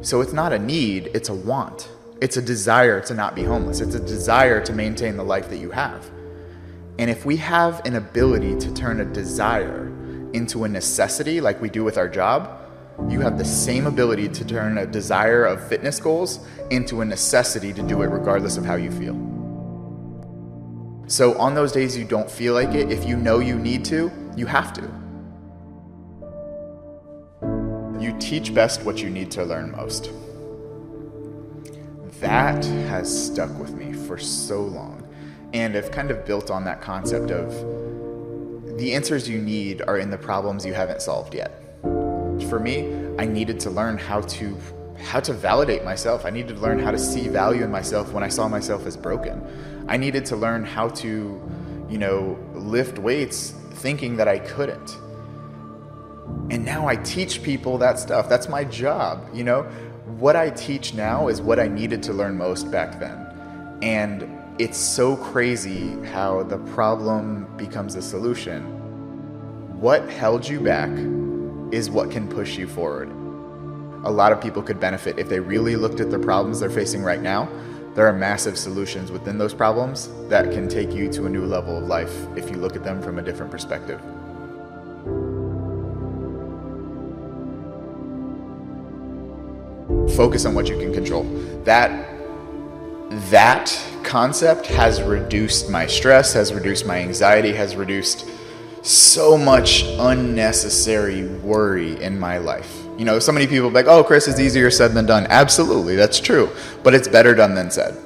So 0.03 0.21
it's 0.21 0.33
not 0.33 0.53
a 0.53 0.59
need, 0.59 1.09
it's 1.15 1.29
a 1.29 1.33
want. 1.33 1.89
It's 2.21 2.37
a 2.37 2.43
desire 2.43 3.01
to 3.01 3.15
not 3.15 3.33
be 3.33 3.43
homeless. 3.43 3.81
It's 3.81 3.95
a 3.95 3.99
desire 3.99 4.63
to 4.63 4.71
maintain 4.71 5.17
the 5.17 5.23
life 5.23 5.49
that 5.49 5.57
you 5.57 5.71
have. 5.71 6.11
And 6.97 7.09
if 7.09 7.25
we 7.25 7.35
have 7.37 7.85
an 7.85 7.95
ability 7.95 8.55
to 8.57 8.73
turn 8.73 9.01
a 9.01 9.05
desire 9.05 9.87
into 10.33 10.63
a 10.63 10.67
necessity 10.67 11.41
like 11.41 11.61
we 11.61 11.69
do 11.69 11.83
with 11.83 11.97
our 11.97 12.07
job, 12.07 12.61
you 13.09 13.19
have 13.19 13.37
the 13.37 13.45
same 13.45 13.87
ability 13.87 14.29
to 14.29 14.45
turn 14.45 14.77
a 14.77 14.85
desire 14.85 15.43
of 15.45 15.65
fitness 15.67 15.99
goals 15.99 16.39
into 16.71 17.01
a 17.01 17.05
necessity 17.05 17.73
to 17.73 17.81
do 17.81 18.01
it 18.01 18.07
regardless 18.07 18.55
of 18.55 18.65
how 18.65 18.75
you 18.75 18.91
feel. 18.91 19.13
So, 21.07 21.37
on 21.37 21.53
those 21.53 21.71
days 21.71 21.97
you 21.97 22.05
don't 22.05 22.31
feel 22.31 22.53
like 22.53 22.73
it, 22.73 22.91
if 22.91 23.05
you 23.05 23.17
know 23.17 23.39
you 23.39 23.55
need 23.59 23.85
to, 23.85 24.11
you 24.35 24.45
have 24.45 24.73
to. 24.73 24.81
You 27.99 28.17
teach 28.19 28.53
best 28.53 28.83
what 28.83 29.01
you 29.01 29.09
need 29.09 29.29
to 29.31 29.43
learn 29.43 29.71
most. 29.71 30.11
That 32.21 32.63
has 32.63 33.25
stuck 33.25 33.55
with 33.59 33.73
me 33.73 33.93
for 33.93 34.17
so 34.17 34.61
long. 34.61 35.04
And 35.55 35.77
I've 35.77 35.89
kind 35.89 36.11
of 36.11 36.25
built 36.25 36.51
on 36.51 36.65
that 36.65 36.81
concept 36.81 37.31
of 37.31 37.49
the 38.77 38.93
answers 38.93 39.29
you 39.29 39.41
need 39.41 39.81
are 39.87 39.97
in 39.97 40.09
the 40.09 40.17
problems 40.17 40.65
you 40.65 40.73
haven't 40.73 41.01
solved 41.01 41.33
yet. 41.33 41.61
For 42.49 42.59
me, 42.59 42.93
I 43.17 43.25
needed 43.25 43.61
to 43.61 43.69
learn 43.69 43.97
how 43.97 44.19
to 44.19 44.57
how 44.99 45.21
to 45.21 45.31
validate 45.31 45.85
myself. 45.85 46.25
I 46.25 46.29
needed 46.29 46.57
to 46.57 46.61
learn 46.61 46.77
how 46.77 46.91
to 46.91 46.99
see 46.99 47.29
value 47.29 47.63
in 47.63 47.71
myself 47.71 48.11
when 48.11 48.21
I 48.21 48.27
saw 48.27 48.49
myself 48.49 48.85
as 48.85 48.97
broken. 48.97 49.41
I 49.87 49.95
needed 49.95 50.25
to 50.25 50.35
learn 50.35 50.65
how 50.65 50.89
to, 50.89 51.07
you 51.89 51.97
know, 51.97 52.37
lift 52.53 52.99
weights 52.99 53.51
thinking 53.75 54.17
that 54.17 54.27
I 54.27 54.39
couldn't. 54.39 54.97
And 56.51 56.65
now 56.65 56.85
I 56.85 56.97
teach 56.97 57.43
people 57.43 57.77
that 57.77 57.97
stuff. 57.97 58.27
That's 58.27 58.49
my 58.49 58.65
job, 58.65 59.29
you 59.33 59.45
know? 59.45 59.63
What 60.17 60.35
I 60.35 60.49
teach 60.49 60.93
now 60.93 61.29
is 61.29 61.41
what 61.41 61.61
I 61.61 61.69
needed 61.69 62.03
to 62.03 62.13
learn 62.13 62.37
most 62.37 62.69
back 62.71 62.99
then. 62.99 63.25
And 63.81 64.34
it's 64.57 64.77
so 64.77 65.17
crazy 65.17 66.01
how 66.05 66.43
the 66.43 66.57
problem 66.57 67.45
becomes 67.57 67.95
a 67.95 68.01
solution. 68.01 68.63
What 69.81 70.09
held 70.09 70.47
you 70.47 70.61
back 70.61 70.89
is 71.73 71.89
what 71.89 72.09
can 72.09 72.29
push 72.29 72.57
you 72.57 72.65
forward. 72.65 73.11
A 74.05 74.11
lot 74.11 74.31
of 74.31 74.39
people 74.39 74.63
could 74.63 74.79
benefit 74.79 75.19
if 75.19 75.27
they 75.27 75.41
really 75.41 75.75
looked 75.75 75.99
at 75.99 76.09
the 76.09 76.19
problems 76.19 76.61
they're 76.61 76.69
facing 76.69 77.03
right 77.03 77.21
now. 77.21 77.49
There 77.95 78.07
are 78.07 78.13
massive 78.13 78.57
solutions 78.57 79.11
within 79.11 79.37
those 79.37 79.53
problems 79.53 80.09
that 80.29 80.51
can 80.51 80.69
take 80.69 80.93
you 80.93 81.11
to 81.11 81.25
a 81.25 81.29
new 81.29 81.45
level 81.45 81.77
of 81.77 81.83
life 81.83 82.15
if 82.37 82.49
you 82.49 82.55
look 82.55 82.77
at 82.77 82.83
them 82.83 83.01
from 83.01 83.19
a 83.19 83.21
different 83.21 83.51
perspective. 83.51 83.99
Focus 90.15 90.45
on 90.45 90.55
what 90.55 90.69
you 90.69 90.77
can 90.77 90.93
control. 90.93 91.23
That 91.65 92.14
that 93.09 93.77
concept 94.03 94.67
has 94.67 95.01
reduced 95.01 95.69
my 95.69 95.85
stress, 95.85 96.33
has 96.33 96.53
reduced 96.53 96.85
my 96.85 96.99
anxiety, 96.99 97.53
has 97.53 97.75
reduced 97.75 98.27
so 98.81 99.37
much 99.37 99.83
unnecessary 99.99 101.27
worry 101.39 102.01
in 102.01 102.19
my 102.19 102.37
life. 102.37 102.83
You 102.97 103.05
know, 103.05 103.19
so 103.19 103.31
many 103.31 103.47
people 103.47 103.69
like, 103.69 103.87
oh, 103.87 104.03
Chris, 104.03 104.27
it's 104.27 104.39
easier 104.39 104.71
said 104.71 104.93
than 104.93 105.05
done. 105.05 105.27
Absolutely, 105.29 105.95
that's 105.95 106.19
true. 106.19 106.49
But 106.83 106.93
it's 106.93 107.07
better 107.07 107.35
done 107.35 107.55
than 107.55 107.69
said. 107.71 107.97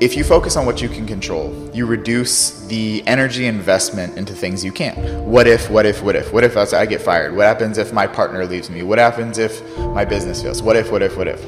If 0.00 0.16
you 0.16 0.24
focus 0.24 0.56
on 0.56 0.64
what 0.64 0.80
you 0.80 0.88
can 0.88 1.06
control, 1.06 1.70
you 1.74 1.84
reduce 1.84 2.66
the 2.68 3.06
energy 3.06 3.44
investment 3.44 4.16
into 4.16 4.32
things 4.32 4.64
you 4.64 4.72
can't. 4.72 4.98
What 5.24 5.46
if, 5.46 5.68
what 5.68 5.84
if, 5.84 6.02
what 6.02 6.16
if? 6.16 6.32
What 6.32 6.42
if 6.42 6.56
I 6.56 6.86
get 6.86 7.02
fired? 7.02 7.36
What 7.36 7.46
happens 7.46 7.76
if 7.76 7.92
my 7.92 8.06
partner 8.06 8.46
leaves 8.46 8.70
me? 8.70 8.82
What 8.82 8.98
happens 8.98 9.36
if 9.36 9.62
my 9.78 10.06
business 10.06 10.42
fails? 10.42 10.62
What 10.62 10.76
if, 10.76 10.90
what 10.90 11.02
if, 11.02 11.18
what 11.18 11.28
if? 11.28 11.44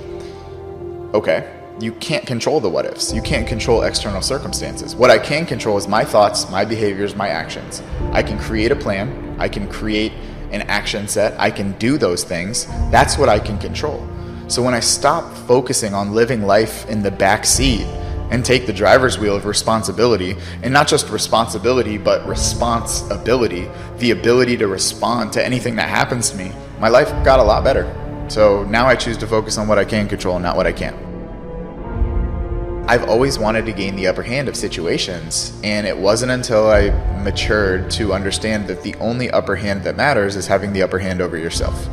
Okay, 1.14 1.61
you 1.80 1.92
can't 1.94 2.26
control 2.26 2.60
the 2.60 2.68
what 2.68 2.86
ifs. 2.86 3.12
You 3.12 3.22
can't 3.22 3.46
control 3.46 3.82
external 3.82 4.22
circumstances. 4.22 4.94
What 4.94 5.10
I 5.10 5.18
can 5.18 5.46
control 5.46 5.76
is 5.76 5.88
my 5.88 6.04
thoughts, 6.04 6.48
my 6.50 6.64
behaviors, 6.64 7.16
my 7.16 7.28
actions. 7.28 7.82
I 8.12 8.22
can 8.22 8.38
create 8.38 8.70
a 8.70 8.76
plan, 8.76 9.36
I 9.38 9.48
can 9.48 9.68
create 9.68 10.12
an 10.52 10.62
action 10.62 11.08
set, 11.08 11.38
I 11.40 11.50
can 11.50 11.72
do 11.78 11.98
those 11.98 12.24
things. 12.24 12.66
That's 12.90 13.16
what 13.18 13.28
I 13.28 13.38
can 13.38 13.58
control. 13.58 14.06
So 14.48 14.62
when 14.62 14.74
I 14.74 14.80
stop 14.80 15.32
focusing 15.46 15.94
on 15.94 16.12
living 16.12 16.42
life 16.42 16.86
in 16.88 17.02
the 17.02 17.10
back 17.10 17.44
seat 17.46 17.86
and 18.30 18.44
take 18.44 18.66
the 18.66 18.72
driver's 18.72 19.18
wheel 19.18 19.34
of 19.34 19.46
responsibility, 19.46 20.36
and 20.62 20.72
not 20.72 20.88
just 20.88 21.08
responsibility, 21.10 21.98
but 21.98 22.26
responsibility, 22.26 23.68
the 23.98 24.10
ability 24.10 24.56
to 24.58 24.68
respond 24.68 25.32
to 25.32 25.44
anything 25.44 25.76
that 25.76 25.88
happens 25.88 26.30
to 26.30 26.36
me, 26.36 26.52
my 26.78 26.88
life 26.88 27.08
got 27.24 27.40
a 27.40 27.42
lot 27.42 27.64
better. 27.64 27.90
So 28.28 28.64
now 28.64 28.86
I 28.86 28.94
choose 28.94 29.16
to 29.18 29.26
focus 29.26 29.58
on 29.58 29.68
what 29.68 29.78
I 29.78 29.84
can 29.84 30.08
control, 30.08 30.36
and 30.36 30.42
not 30.42 30.56
what 30.56 30.66
I 30.66 30.72
can't. 30.72 31.01
I've 32.92 33.08
always 33.08 33.38
wanted 33.38 33.64
to 33.64 33.72
gain 33.72 33.96
the 33.96 34.06
upper 34.06 34.22
hand 34.22 34.50
of 34.50 34.54
situations, 34.54 35.58
and 35.64 35.86
it 35.86 35.96
wasn't 35.96 36.30
until 36.30 36.68
I 36.68 36.90
matured 37.22 37.90
to 37.92 38.12
understand 38.12 38.66
that 38.66 38.82
the 38.82 38.94
only 38.96 39.30
upper 39.30 39.56
hand 39.56 39.84
that 39.84 39.96
matters 39.96 40.36
is 40.36 40.46
having 40.46 40.74
the 40.74 40.82
upper 40.82 40.98
hand 40.98 41.22
over 41.22 41.38
yourself. 41.38 41.88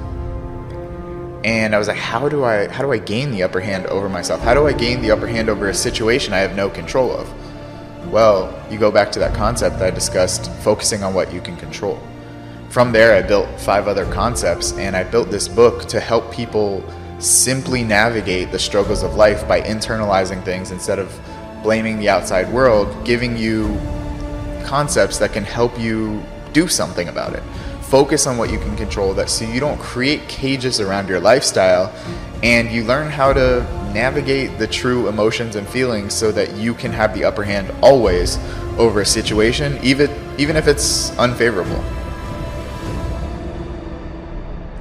And 1.46 1.74
I 1.74 1.78
was 1.78 1.88
like, 1.88 1.96
how 1.96 2.28
do 2.28 2.44
I 2.44 2.68
how 2.68 2.84
do 2.84 2.92
I 2.92 2.98
gain 2.98 3.32
the 3.32 3.44
upper 3.44 3.62
hand 3.62 3.86
over 3.86 4.10
myself? 4.10 4.42
How 4.42 4.54
do 4.54 4.68
I 4.68 4.74
gain 4.74 5.02
the 5.02 5.12
upper 5.12 5.26
hand 5.26 5.48
over 5.48 5.70
a 5.70 5.74
situation 5.74 6.34
I 6.34 6.40
have 6.40 6.58
no 6.58 6.70
control 6.70 7.14
of? 7.14 8.12
Well, 8.12 8.54
you 8.70 8.78
go 8.78 8.92
back 8.92 9.10
to 9.14 9.20
that 9.20 9.34
concept 9.34 9.80
that 9.80 9.94
I 9.94 9.96
discussed, 9.96 10.52
focusing 10.64 11.02
on 11.02 11.14
what 11.14 11.32
you 11.34 11.40
can 11.40 11.56
control. 11.56 11.98
From 12.68 12.92
there, 12.92 13.16
I 13.16 13.26
built 13.26 13.48
five 13.58 13.88
other 13.88 14.04
concepts, 14.12 14.74
and 14.74 14.98
I 14.98 15.06
built 15.06 15.32
this 15.32 15.48
book 15.48 15.86
to 15.86 16.02
help 16.02 16.30
people 16.30 16.84
simply 17.20 17.84
navigate 17.84 18.52
the 18.52 18.60
struggles 18.60 19.04
of 19.04 19.16
life 19.16 19.48
by 19.48 19.62
internalizing 19.62 20.44
things 20.44 20.72
instead 20.72 21.00
of 21.00 21.20
blaming 21.62 22.00
the 22.00 22.10
outside 22.10 22.52
world, 22.52 23.06
giving 23.06 23.38
you 23.38 23.78
concepts 24.66 25.18
that 25.18 25.34
can 25.34 25.44
help 25.44 25.78
you 25.80 26.24
do 26.54 26.68
something 26.68 27.10
about 27.10 27.34
it. 27.34 27.44
Focus 27.82 28.28
on 28.28 28.38
what 28.38 28.52
you 28.52 28.60
can 28.60 28.76
control 28.78 29.14
that 29.16 29.30
so 29.30 29.46
you 29.46 29.60
don't 29.60 29.80
create 29.80 30.28
cages 30.28 30.80
around 30.80 31.10
your 31.10 31.20
lifestyle 31.20 31.94
and 32.44 32.72
you 32.72 32.84
learn 32.84 33.10
how 33.12 33.34
to 33.34 33.62
navigate 33.94 34.58
the 34.60 34.68
true 34.68 35.10
emotions 35.10 35.56
and 35.56 35.68
feelings 35.68 36.14
so 36.14 36.32
that 36.32 36.56
you 36.56 36.74
can 36.74 36.92
have 36.92 37.14
the 37.16 37.24
upper 37.24 37.44
hand 37.44 37.72
always 37.82 38.38
over 38.78 39.02
a 39.02 39.06
situation 39.06 39.78
even 39.84 40.10
even 40.38 40.56
if 40.56 40.68
it's 40.68 41.18
unfavorable. 41.18 41.84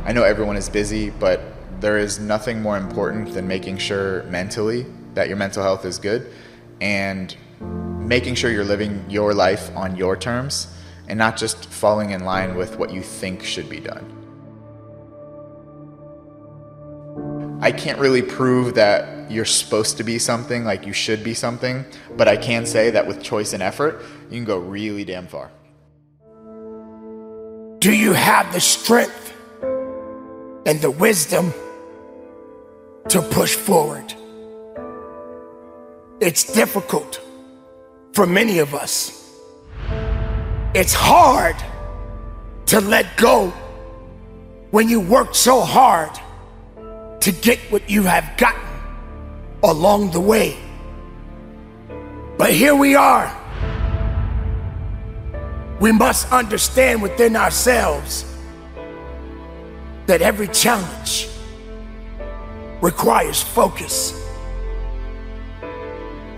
I 0.05 0.12
know 0.12 0.22
everyone 0.22 0.57
is 0.57 0.68
busy, 0.68 1.11
but 1.11 1.40
there 1.81 1.99
is 1.99 2.19
nothing 2.19 2.61
more 2.61 2.77
important 2.77 3.33
than 3.35 3.47
making 3.47 3.79
sure 3.79 4.25
mentally 4.25 4.87
that 5.14 5.29
your 5.29 5.37
mental 5.37 5.62
health 5.62 5.85
is 5.85 5.99
good 5.99 6.33
and 6.81 7.37
making 7.61 8.35
sure 8.35 8.51
you're 8.51 8.64
living 8.64 9.05
your 9.09 9.35
life 9.35 9.71
on 9.77 9.97
your 9.97 10.17
terms 10.17 10.75
and 11.09 11.19
not 11.19 11.37
just 11.37 11.67
falling 11.67 12.11
in 12.11 12.25
line 12.25 12.57
with 12.57 12.79
what 12.79 12.93
you 12.93 13.03
think 13.03 13.43
should 13.43 13.69
be 13.69 13.81
done. 13.81 14.14
I 17.61 17.73
can't 17.73 17.99
really 17.99 18.23
prove 18.23 18.75
that 18.75 19.31
you're 19.31 19.45
supposed 19.45 19.97
to 19.99 20.05
be 20.05 20.19
something, 20.19 20.64
like 20.64 20.87
you 20.87 20.93
should 20.93 21.23
be 21.25 21.35
something, 21.35 21.85
but 22.17 22.29
I 22.29 22.37
can 22.37 22.67
say 22.67 22.91
that 22.91 23.07
with 23.07 23.23
choice 23.23 23.53
and 23.53 23.62
effort, 23.62 24.03
you 24.31 24.37
can 24.37 24.45
go 24.45 24.59
really 24.59 25.05
damn 25.05 25.27
far. 25.27 25.51
Do 27.81 27.93
you 27.93 28.12
have 28.12 28.53
the 28.53 28.61
strength 28.61 29.35
and 30.67 30.81
the 30.81 30.91
wisdom? 30.91 31.53
To 33.09 33.23
push 33.23 33.55
forward. 33.55 34.12
It's 36.21 36.53
difficult 36.53 37.21
for 38.12 38.27
many 38.27 38.59
of 38.59 38.75
us. 38.75 39.14
It's 40.75 40.92
hard 40.92 41.57
to 42.66 42.80
let 42.80 43.16
go 43.16 43.51
when 44.70 44.89
you 44.89 45.01
work 45.01 45.35
so 45.35 45.61
hard 45.61 46.11
to 47.20 47.33
get 47.33 47.59
what 47.70 47.89
you 47.89 48.03
have 48.03 48.37
gotten 48.37 48.61
along 49.62 50.11
the 50.11 50.20
way. 50.20 50.57
But 52.37 52.53
here 52.53 52.74
we 52.74 52.95
are. 52.95 53.35
We 55.80 55.93
must 55.93 56.30
understand 56.33 57.03
within 57.03 57.37
ourselves 57.37 58.24
that 60.07 60.20
every 60.20 60.49
challenge 60.49 61.28
requires 62.89 63.43
focus, 63.43 64.14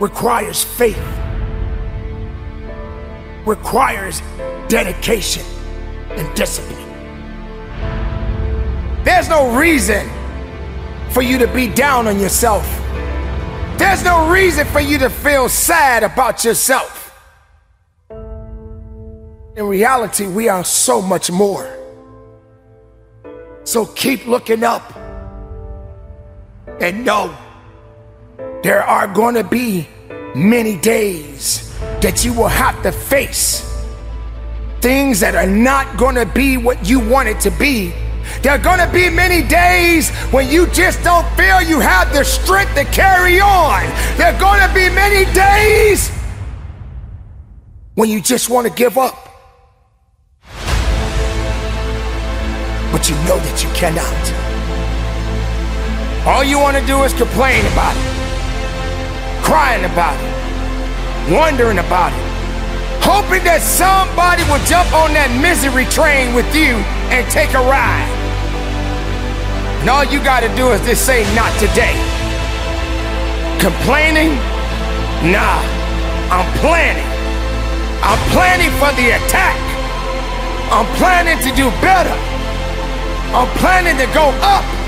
requires 0.01 0.65
faith, 0.65 0.99
requires 3.47 4.21
dedication 4.67 5.45
and 6.19 6.27
discipline. 6.35 6.89
There's 9.05 9.29
no 9.29 9.57
reason 9.57 10.11
for 11.11 11.23
you 11.23 11.39
to 11.39 11.47
be 11.47 11.69
down 11.69 12.09
on 12.09 12.19
yourself. 12.19 12.67
There's 13.79 14.03
no 14.03 14.29
reason 14.29 14.67
for 14.67 14.81
you 14.81 14.99
to 14.99 15.09
feel 15.09 15.49
sad 15.49 16.03
about 16.03 16.43
yourself. 16.43 17.17
In 18.11 19.67
reality, 19.79 20.27
we 20.27 20.49
are 20.49 20.65
so 20.65 21.01
much 21.01 21.31
more. 21.31 21.71
So 23.63 23.87
keep 23.87 24.27
looking 24.27 24.65
up 24.65 25.00
and 26.81 27.05
know 27.05 27.37
there 28.63 28.83
are 28.83 29.07
going 29.07 29.35
to 29.35 29.45
be 29.45 29.89
many 30.35 30.77
days 30.77 31.75
that 32.01 32.25
you 32.25 32.33
will 32.33 32.49
have 32.49 32.83
to 32.83 32.93
face 32.93 33.67
things 34.81 35.21
that 35.21 35.35
are 35.35 35.47
not 35.47 35.99
going 35.99 36.15
to 36.15 36.27
be 36.27 36.57
what 36.57 36.89
you 36.89 37.01
want 37.01 37.29
it 37.29 37.39
to 37.41 37.51
be. 37.53 37.93
There 38.43 38.53
are 38.53 38.59
going 38.59 38.79
to 38.79 38.91
be 38.93 39.11
many 39.11 39.47
days 39.47 40.11
when 40.31 40.49
you 40.49 40.67
just 40.69 41.03
don't 41.03 41.27
feel 41.37 41.61
you 41.61 41.81
have 41.81 42.13
the 42.13 42.25
strength 42.25 42.75
to 42.75 42.85
carry 42.85 43.41
on. 43.41 43.83
There 44.17 44.33
are 44.33 44.41
going 44.41 44.67
to 44.67 44.75
be 44.75 44.89
many 44.95 45.31
days 45.35 46.11
when 47.95 48.09
you 48.09 48.21
just 48.21 48.49
want 48.49 48.67
to 48.67 48.73
give 48.73 48.97
up. 48.97 49.27
But 52.93 53.09
you 53.09 53.15
know 53.17 53.39
that 53.39 53.63
you 53.63 53.71
cannot. 53.71 54.40
All 56.27 56.45
you 56.45 56.59
want 56.59 56.77
to 56.77 56.87
do 56.87 57.03
is 57.03 57.13
complain 57.15 57.65
about 57.73 57.97
it, 57.97 59.43
crying 59.43 59.85
about 59.85 60.19
it, 60.21 61.33
wondering 61.33 61.79
about 61.79 62.13
it 62.13 62.31
hoping 63.01 63.43
that 63.43 63.65
somebody 63.65 64.45
will 64.47 64.63
jump 64.69 64.87
on 64.93 65.11
that 65.17 65.33
misery 65.41 65.89
train 65.89 66.37
with 66.37 66.47
you 66.55 66.79
and 67.11 67.25
take 67.33 67.51
a 67.57 67.63
ride. 67.67 68.07
And 69.81 69.89
all 69.89 70.05
you 70.05 70.23
got 70.23 70.47
to 70.47 70.51
do 70.55 70.71
is 70.71 70.81
just 70.85 71.09
say, 71.09 71.25
not 71.35 71.51
today. 71.59 71.97
Complaining? 73.59 74.37
Nah, 75.33 75.59
I'm 76.29 76.47
planning. 76.61 77.09
I'm 78.05 78.21
planning 78.31 78.71
for 78.79 78.93
the 78.95 79.17
attack. 79.17 79.59
I'm 80.71 80.87
planning 81.01 81.41
to 81.43 81.51
do 81.57 81.67
better. 81.81 82.15
I'm 83.35 83.51
planning 83.59 83.97
to 83.97 84.07
go 84.13 84.31
up. 84.45 84.80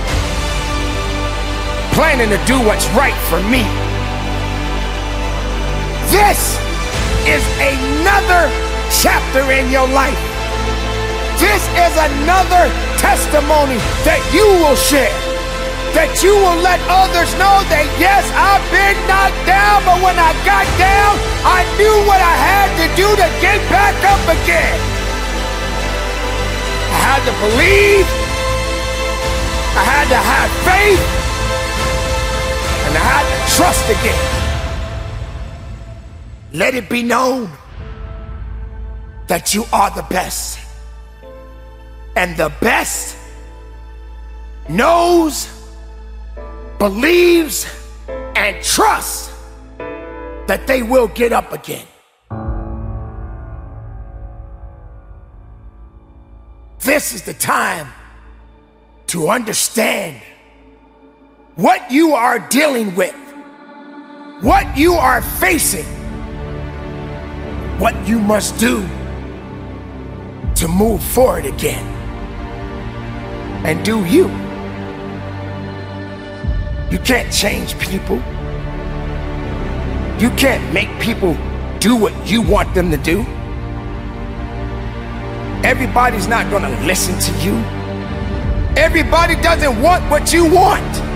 Planning 1.93 2.30
to 2.30 2.40
do 2.49 2.57
what's 2.64 2.88
right 2.97 3.14
for 3.28 3.36
me. 3.53 3.68
This 6.09 6.57
is 7.28 7.45
another 7.61 8.49
chapter 8.88 9.45
in 9.53 9.70
your 9.70 9.86
life. 9.88 10.16
This 11.36 11.61
is 11.76 11.95
another 12.01 12.72
testimony 12.97 13.76
that 14.09 14.24
you 14.32 14.45
will 14.64 14.76
share. 14.76 15.12
That 15.93 16.24
you 16.24 16.32
will 16.32 16.61
let 16.64 16.80
others 16.88 17.28
know 17.36 17.61
that 17.68 17.84
yes, 18.01 18.24
I've 18.32 18.64
been 18.72 18.97
knocked 19.05 19.45
down, 19.45 19.84
but 19.84 20.01
when 20.01 20.16
I 20.16 20.32
got 20.49 20.64
down, 20.80 21.12
I 21.45 21.61
knew 21.76 21.97
what 22.09 22.24
I 22.24 22.34
had 22.40 22.68
to 22.80 22.86
do 22.97 23.09
to 23.20 23.28
get 23.45 23.61
back 23.68 23.93
up 24.09 24.24
again. 24.32 24.80
I 26.88 26.99
had 27.05 27.20
to 27.28 27.34
believe, 27.36 28.09
I 29.76 29.84
had 29.84 30.09
to 30.09 30.20
have 30.20 30.49
faith, 30.64 31.21
trust 33.57 33.84
again. 33.90 34.42
Let 36.53 36.74
it 36.74 36.88
be 36.88 37.03
known 37.03 37.50
that 39.28 39.55
you 39.55 39.64
are 39.72 39.90
the 39.90 40.03
best. 40.05 40.59
And 42.16 42.36
the 42.36 42.53
best 42.61 43.16
knows, 44.68 45.48
believes, 46.78 47.66
and 48.36 48.62
trusts 48.62 49.32
that 50.46 50.66
they 50.66 50.82
will 50.82 51.09
get 51.09 51.32
up 51.32 51.53
again. 51.53 51.86
This 56.80 57.14
is 57.14 57.22
the 57.22 57.34
time 57.34 57.88
to 59.07 59.28
understand 59.28 60.20
what 61.55 61.90
you 61.90 62.14
are 62.14 62.38
dealing 62.48 62.94
with, 62.94 63.14
what 64.43 64.76
you 64.76 64.95
are 64.95 65.22
facing 65.22 65.86
what 67.78 67.95
you 68.09 68.18
must 68.18 68.59
do 68.59 68.82
to 70.55 70.66
move 70.68 71.03
forward 71.03 71.47
again 71.47 71.84
and 73.64 73.84
do 73.84 74.05
you. 74.05 74.28
You 76.90 76.99
can't 76.99 77.32
change 77.32 77.78
people. 77.78 78.16
You 80.20 80.30
can't 80.36 80.72
make 80.74 80.90
people 81.01 81.34
do 81.78 81.95
what 81.95 82.12
you 82.28 82.43
want 82.43 82.74
them 82.74 82.90
to 82.90 82.97
do. 82.97 83.20
Everybody's 85.64 86.26
not 86.26 86.51
going 86.51 86.64
to 86.64 86.84
listen 86.84 87.16
to 87.18 87.45
you. 87.45 87.55
Everybody 88.76 89.36
doesn't 89.36 89.80
want 89.80 90.09
what 90.11 90.32
you 90.32 90.45
want. 90.45 91.11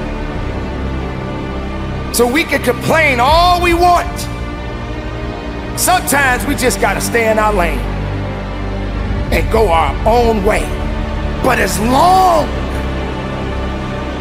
So 2.16 2.26
we 2.26 2.44
can 2.44 2.62
complain 2.62 3.20
all 3.20 3.60
we 3.60 3.74
want. 3.74 4.18
Sometimes 5.78 6.46
we 6.46 6.54
just 6.54 6.80
gotta 6.80 6.98
stay 6.98 7.30
in 7.30 7.38
our 7.38 7.52
lane 7.52 7.78
and 9.30 9.52
go 9.52 9.68
our 9.68 9.94
own 10.08 10.42
way. 10.42 10.62
But 11.42 11.58
as 11.58 11.78
long 11.78 12.48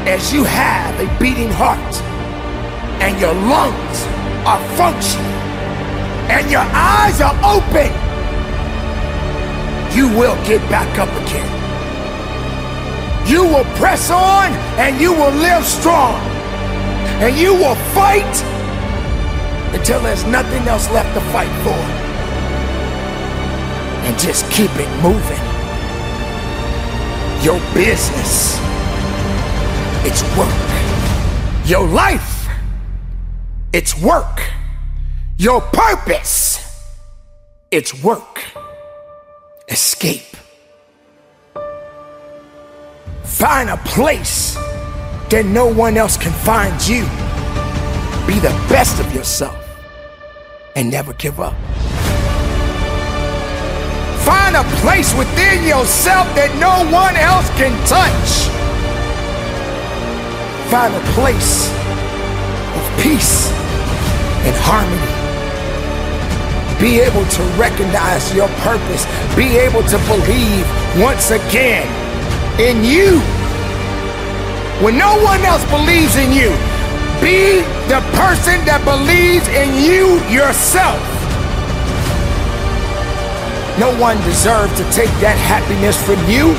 as 0.06 0.34
you 0.34 0.44
have 0.44 1.00
a 1.00 1.20
beating 1.22 1.50
heart 1.50 1.96
and 3.02 3.18
your 3.18 3.34
lungs 3.34 4.04
are 4.46 4.60
functioning 4.76 5.26
and 6.30 6.52
your 6.52 6.68
eyes 6.74 7.22
are 7.22 7.38
open, 7.48 7.90
you 9.96 10.10
will 10.20 10.36
get 10.44 10.60
back 10.70 11.00
up 11.00 11.08
again. 11.24 11.48
You 13.26 13.44
will 13.46 13.64
press 13.78 14.12
on 14.12 14.52
and 14.84 15.00
you 15.00 15.14
will 15.14 15.32
live 15.32 15.64
strong 15.64 16.35
and 17.22 17.36
you 17.38 17.54
will 17.54 17.76
fight 17.94 18.44
until 19.74 20.02
there's 20.02 20.26
nothing 20.26 20.68
else 20.68 20.90
left 20.92 21.14
to 21.14 21.22
fight 21.32 21.52
for. 21.64 21.80
And 24.06 24.20
just 24.20 24.50
keep 24.52 24.70
it 24.76 24.90
moving. 25.02 25.40
Your 27.42 27.60
business, 27.74 28.60
it's 30.06 30.24
work. 30.38 31.68
Your 31.68 31.88
life, 31.88 32.48
it's 33.72 34.00
work. 34.02 34.42
Your 35.38 35.62
purpose, 35.62 36.60
it's 37.72 38.04
work. 38.04 38.44
Escape. 39.70 40.36
Find 43.24 43.70
a 43.70 43.78
place 43.78 44.58
that 45.30 45.46
no 45.46 45.66
one 45.66 45.98
else 45.98 46.18
can 46.18 46.32
find 46.32 46.76
you. 46.88 47.04
Be 48.28 48.40
the 48.40 48.54
best 48.70 49.00
of 49.00 49.14
yourself 49.14 49.58
and 50.76 50.90
never 50.90 51.14
give 51.14 51.40
up. 51.40 51.54
Find 54.26 54.56
a 54.56 54.64
place 54.82 55.14
within 55.18 55.64
yourself 55.64 56.26
that 56.36 56.50
no 56.60 56.86
one 56.92 57.16
else 57.16 57.50
can 57.58 57.74
touch. 57.86 58.50
Find 60.70 60.94
a 60.94 61.04
place 61.14 61.70
of 62.74 62.84
peace 63.02 63.52
and 64.46 64.56
harmony. 64.62 65.26
Be 66.80 67.00
able 67.00 67.26
to 67.26 67.42
recognize 67.58 68.34
your 68.34 68.50
purpose. 68.66 69.06
Be 69.36 69.58
able 69.58 69.84
to 69.84 69.98
believe 70.10 70.66
once 71.00 71.32
again 71.32 71.88
in 72.60 72.84
you. 72.84 73.22
When 74.84 74.98
no 74.98 75.16
one 75.24 75.40
else 75.42 75.64
believes 75.72 76.18
in 76.18 76.34
you, 76.34 76.52
be 77.24 77.64
the 77.88 78.04
person 78.12 78.60
that 78.68 78.84
believes 78.84 79.48
in 79.48 79.72
you 79.80 80.20
yourself. 80.28 81.00
No 83.80 83.96
one 84.00 84.18
deserves 84.24 84.76
to 84.76 84.84
take 84.92 85.10
that 85.24 85.38
happiness 85.40 85.96
from 85.96 86.20
you. 86.28 86.56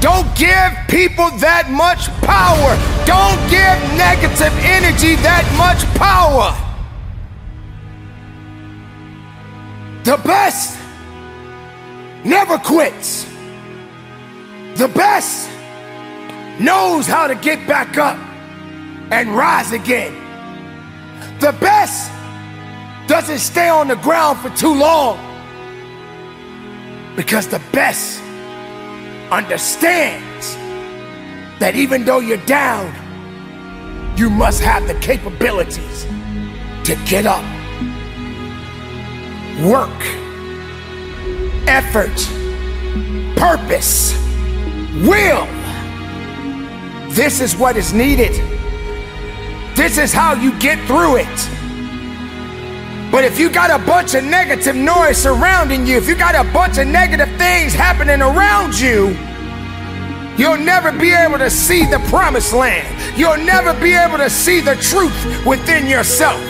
Don't 0.00 0.28
give 0.36 0.72
people 0.88 1.28
that 1.44 1.68
much 1.70 2.08
power. 2.24 2.72
Don't 3.04 3.40
give 3.52 3.76
negative 3.96 4.52
energy 4.64 5.16
that 5.20 5.44
much 5.60 5.84
power. 6.00 6.52
The 10.04 10.16
best 10.26 10.78
never 12.24 12.58
quits. 12.58 13.24
The 14.76 14.88
best 14.88 15.53
knows 16.60 17.06
how 17.06 17.26
to 17.26 17.34
get 17.34 17.66
back 17.66 17.98
up 17.98 18.18
and 19.10 19.30
rise 19.30 19.72
again. 19.72 20.12
The 21.40 21.52
best 21.60 22.10
doesn't 23.06 23.38
stay 23.38 23.68
on 23.68 23.88
the 23.88 23.96
ground 23.96 24.38
for 24.38 24.50
too 24.50 24.74
long 24.74 25.18
because 27.16 27.48
the 27.48 27.62
best 27.72 28.20
understands 29.30 30.56
that 31.58 31.74
even 31.74 32.04
though 32.04 32.20
you're 32.20 32.44
down, 32.46 32.92
you 34.16 34.30
must 34.30 34.62
have 34.62 34.86
the 34.86 34.94
capabilities 35.00 36.04
to 36.84 36.96
get 37.04 37.26
up, 37.26 37.44
work, 39.64 39.90
effort, 41.66 42.14
purpose, 43.36 44.14
will. 45.06 45.63
This 47.14 47.40
is 47.40 47.56
what 47.56 47.76
is 47.76 47.92
needed. 47.92 48.32
This 49.76 49.98
is 49.98 50.12
how 50.12 50.34
you 50.34 50.50
get 50.58 50.84
through 50.88 51.18
it. 51.18 51.50
But 53.12 53.22
if 53.22 53.38
you 53.38 53.50
got 53.50 53.70
a 53.70 53.78
bunch 53.86 54.16
of 54.16 54.24
negative 54.24 54.74
noise 54.74 55.18
surrounding 55.18 55.86
you, 55.86 55.96
if 55.96 56.08
you 56.08 56.16
got 56.16 56.34
a 56.34 56.42
bunch 56.52 56.78
of 56.78 56.88
negative 56.88 57.28
things 57.38 57.72
happening 57.72 58.20
around 58.20 58.76
you, 58.76 59.16
you'll 60.36 60.58
never 60.58 60.90
be 60.90 61.12
able 61.12 61.38
to 61.38 61.50
see 61.50 61.86
the 61.86 62.00
promised 62.08 62.52
land. 62.52 62.88
You'll 63.16 63.36
never 63.36 63.72
be 63.80 63.94
able 63.94 64.18
to 64.18 64.28
see 64.28 64.58
the 64.58 64.74
truth 64.74 65.46
within 65.46 65.86
yourself. 65.86 66.40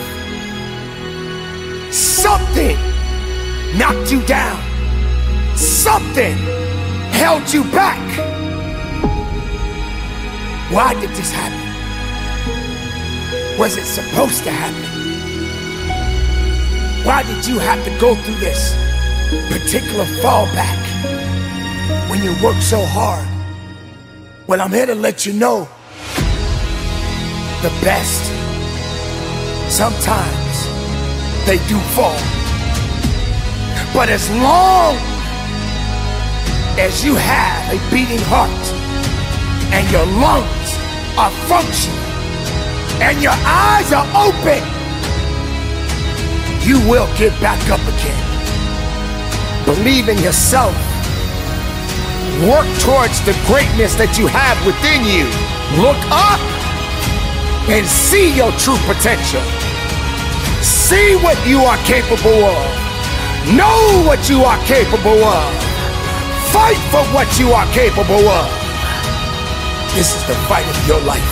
Something 1.93 2.75
knocked 3.77 4.11
you 4.11 4.25
down, 4.25 4.59
something 5.55 6.35
held 7.11 7.53
you 7.53 7.63
back. 7.65 8.34
Why 10.75 10.93
did 10.99 11.11
this 11.11 11.31
happen? 11.31 11.63
Was 13.57 13.77
it 13.77 13.85
supposed 13.85 14.43
to 14.43 14.51
happen? 14.51 14.83
Why 17.05 17.23
did 17.23 17.47
you 17.47 17.59
have 17.59 17.81
to 17.85 17.97
go 17.97 18.13
through 18.13 18.35
this 18.35 18.75
particular 19.47 20.03
fallback 20.19 20.81
when 22.09 22.21
you 22.21 22.35
worked 22.43 22.61
so 22.61 22.83
hard? 22.83 23.25
Well, 24.47 24.59
I'm 24.59 24.73
here 24.73 24.85
to 24.87 24.95
let 24.95 25.25
you 25.25 25.31
know 25.31 25.69
the 27.61 27.69
best, 27.81 28.25
sometimes 29.71 30.55
they 31.47 31.57
do 31.69 31.79
fall. 31.95 32.19
But 33.93 34.09
as 34.09 34.29
long 34.29 34.97
as 36.77 37.01
you 37.05 37.15
have 37.15 37.73
a 37.73 37.79
beating 37.89 38.19
heart 38.25 38.84
and 39.75 39.91
your 39.91 40.05
lungs 40.23 40.69
are 41.19 41.31
functioning 41.51 41.99
and 43.03 43.21
your 43.21 43.35
eyes 43.43 43.91
are 43.91 44.07
open, 44.15 44.63
you 46.63 46.79
will 46.89 47.11
get 47.17 47.35
back 47.41 47.59
up 47.69 47.83
again. 47.83 48.23
Believe 49.65 50.07
in 50.07 50.17
yourself. 50.19 50.73
Work 52.47 52.67
towards 52.79 53.19
the 53.27 53.35
greatness 53.51 53.95
that 53.95 54.15
you 54.17 54.27
have 54.27 54.55
within 54.65 55.03
you. 55.03 55.27
Look 55.83 55.99
up 56.07 56.39
and 57.67 57.85
see 57.85 58.31
your 58.31 58.51
true 58.55 58.79
potential. 58.87 59.43
See 60.63 61.19
what 61.19 61.35
you 61.45 61.59
are 61.59 61.77
capable 61.83 62.47
of. 62.47 62.63
Know 63.59 64.07
what 64.07 64.29
you 64.29 64.39
are 64.43 64.59
capable 64.63 65.19
of. 65.19 65.51
Fight 66.55 66.79
for 66.95 67.03
what 67.11 67.27
you 67.37 67.51
are 67.51 67.67
capable 67.73 68.23
of. 68.29 68.64
This 69.95 70.13
is 70.13 70.27
the 70.27 70.35
fight 70.51 70.67
of 70.67 70.87
your 70.89 70.99
life. 71.07 71.23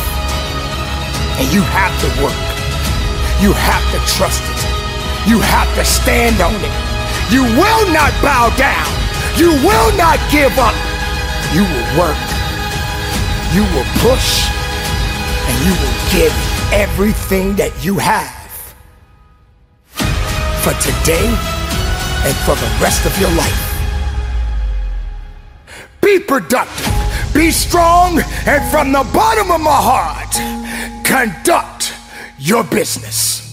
And 1.35 1.51
you 1.51 1.59
have 1.61 1.91
to 1.99 2.07
work. 2.23 2.39
You 3.43 3.51
have 3.51 3.83
to 3.91 3.99
trust 4.15 4.39
it. 4.39 5.29
You 5.29 5.39
have 5.43 5.67
to 5.75 5.83
stand 5.83 6.39
on 6.39 6.55
it. 6.55 6.71
You 7.27 7.43
will 7.43 7.85
not 7.91 8.15
bow 8.23 8.55
down. 8.55 8.87
You 9.35 9.51
will 9.67 9.91
not 9.99 10.15
give 10.31 10.57
up. 10.57 10.75
You 11.51 11.67
will 11.67 12.07
work. 12.07 12.23
You 13.51 13.67
will 13.75 13.89
push. 13.99 14.47
And 15.43 15.55
you 15.67 15.75
will 15.75 15.97
give 16.15 16.31
everything 16.71 17.57
that 17.57 17.75
you 17.83 17.99
have 17.99 18.31
for 20.63 20.71
today 20.79 21.27
and 22.23 22.35
for 22.47 22.55
the 22.55 22.71
rest 22.79 23.05
of 23.05 23.11
your 23.19 23.31
life. 23.35 23.61
Be 25.99 26.17
productive. 26.19 27.12
Be 27.33 27.51
strong. 27.51 28.19
And 28.45 28.71
from 28.71 28.91
the 28.91 29.03
bottom 29.13 29.51
of 29.51 29.61
my 29.61 29.71
heart, 29.71 30.33
conduct 31.05 31.93
your 32.37 32.63
business. 32.63 33.43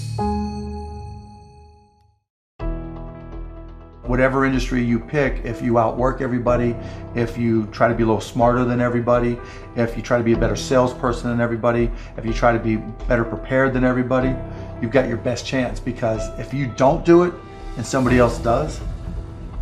whatever 4.10 4.44
industry 4.44 4.82
you 4.82 4.98
pick, 4.98 5.44
if 5.44 5.62
you 5.62 5.78
outwork 5.78 6.20
everybody, 6.20 6.74
if 7.14 7.38
you 7.38 7.64
try 7.66 7.86
to 7.86 7.94
be 7.94 8.02
a 8.02 8.06
little 8.06 8.20
smarter 8.20 8.64
than 8.64 8.80
everybody, 8.80 9.38
if 9.76 9.96
you 9.96 10.02
try 10.02 10.18
to 10.18 10.24
be 10.24 10.32
a 10.32 10.36
better 10.36 10.56
salesperson 10.56 11.30
than 11.30 11.40
everybody, 11.40 11.88
if 12.16 12.26
you 12.26 12.32
try 12.32 12.52
to 12.52 12.58
be 12.58 12.78
better 13.06 13.22
prepared 13.22 13.72
than 13.72 13.84
everybody, 13.84 14.34
you've 14.82 14.90
got 14.90 15.06
your 15.06 15.16
best 15.16 15.46
chance 15.46 15.78
because 15.78 16.28
if 16.40 16.52
you 16.52 16.66
don't 16.76 17.04
do 17.04 17.22
it 17.22 17.32
and 17.76 17.86
somebody 17.86 18.18
else 18.18 18.38
does, 18.38 18.80